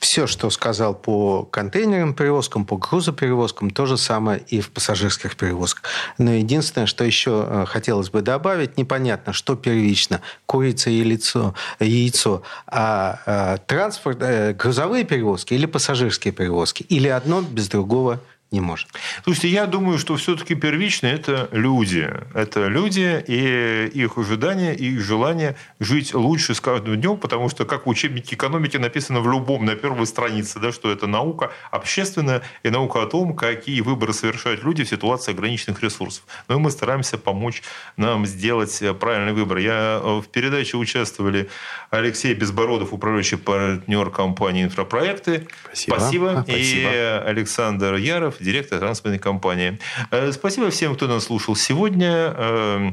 все, 0.05 0.27
что 0.27 0.51
сказал 0.51 0.95
по 0.95 1.45
контейнерным 1.45 2.13
перевозкам, 2.13 2.67
по 2.67 2.77
грузоперевозкам, 2.77 3.71
то 3.71 3.87
же 3.87 3.97
самое 3.97 4.39
и 4.49 4.61
в 4.61 4.71
пассажирских 4.71 5.35
перевозках. 5.35 5.85
Но 6.19 6.31
единственное, 6.31 6.87
что 6.87 7.05
еще 7.05 7.47
э, 7.49 7.65
хотелось 7.67 8.11
бы 8.11 8.21
добавить, 8.21 8.77
непонятно, 8.77 9.33
что 9.33 9.57
первично, 9.57 10.21
курица 10.45 10.91
и 10.91 10.97
яйцо, 10.97 11.55
яйцо 11.81 12.43
а, 12.67 13.19
а 13.25 13.57
транспорт, 13.57 14.19
а, 14.21 14.53
грузовые 14.53 15.05
перевозки 15.05 15.55
или 15.55 15.65
пассажирские 15.65 16.35
перевозки, 16.35 16.83
или 16.83 17.09
одно 17.09 17.41
без 17.41 17.69
другого 17.69 18.21
не 18.51 18.61
может. 18.61 18.89
Слушайте, 19.25 19.49
я 19.49 19.67
думаю, 19.67 19.99
что 19.99 20.17
все-таки 20.17 20.55
первично 20.55 21.09
это 21.09 21.49
люди. 21.51 22.09
Это 22.35 22.69
люди 22.69 23.23
и 23.27 23.91
их 23.93 24.17
ожидания, 24.17 24.75
и 24.75 24.93
их 24.93 25.01
желание 25.01 25.57
жить 25.81 26.15
лучше 26.15 26.55
с 26.55 26.61
каждым 26.61 26.97
днем, 27.01 27.17
потому 27.17 27.49
что, 27.49 27.65
как 27.65 27.87
в 27.87 27.89
учебнике 27.89 28.37
экономики 28.37 28.77
написано 28.77 29.21
в 29.21 29.31
любом, 29.31 29.65
на 29.65 29.75
первой 29.75 30.07
странице, 30.07 30.61
да, 30.61 30.73
что 30.73 30.91
это 30.91 31.07
наука 31.07 31.51
общественная 31.71 32.43
и 32.63 32.71
наука 32.71 33.03
о 33.03 33.07
том, 33.07 33.35
какие 33.35 33.81
выборы 33.81 34.13
совершают 34.13 34.63
люди 34.63 34.85
в 34.85 34.89
ситуации 34.89 35.33
ограниченных 35.33 35.83
ресурсов. 35.83 36.25
Но 36.49 36.59
мы 36.59 36.71
стараемся 36.71 37.19
помочь 37.19 37.63
нам 37.97 38.25
сделать 38.25 38.83
правильный 39.01 39.33
выбор. 39.33 39.59
Я 39.59 40.01
э, 40.03 40.21
в 40.21 40.29
передаче 40.29 40.77
участвовали 40.77 41.49
Алексей 41.91 42.35
Безбородов, 42.35 42.93
управляющий 42.93 43.37
партнер 43.37 44.11
компании 44.11 44.65
«Инфропроекты». 44.65 45.49
Спасибо. 45.73 45.95
Спасибо. 45.97 46.45
Спасибо. 46.47 46.91
И 46.93 47.21
Александр 47.27 47.95
Яров, 47.95 48.34
директор 48.41 48.79
транспортной 48.79 49.19
компании. 49.19 49.79
Э, 50.11 50.33
спасибо 50.33 50.71
всем, 50.71 50.95
кто 50.95 51.07
нас 51.07 51.25
слушал 51.25 51.57
сегодня. 51.57 52.35
Э, 52.37 52.91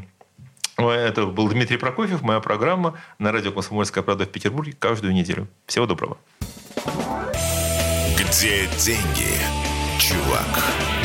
это 0.78 1.26
был 1.26 1.48
Дмитрий 1.50 1.78
Прокофьев, 1.78 2.22
моя 2.22 2.40
программа 2.40 2.98
на 3.20 3.32
радио 3.32 3.52
«Комсомольская 3.52 4.04
правда» 4.04 4.26
в 4.26 4.30
Петербурге 4.30 4.74
каждую 4.78 5.14
неделю. 5.14 5.48
Всего 5.68 5.86
доброго. 5.86 6.18
Где 8.18 8.68
деньги, 8.78 9.38
чувак? 10.00 11.01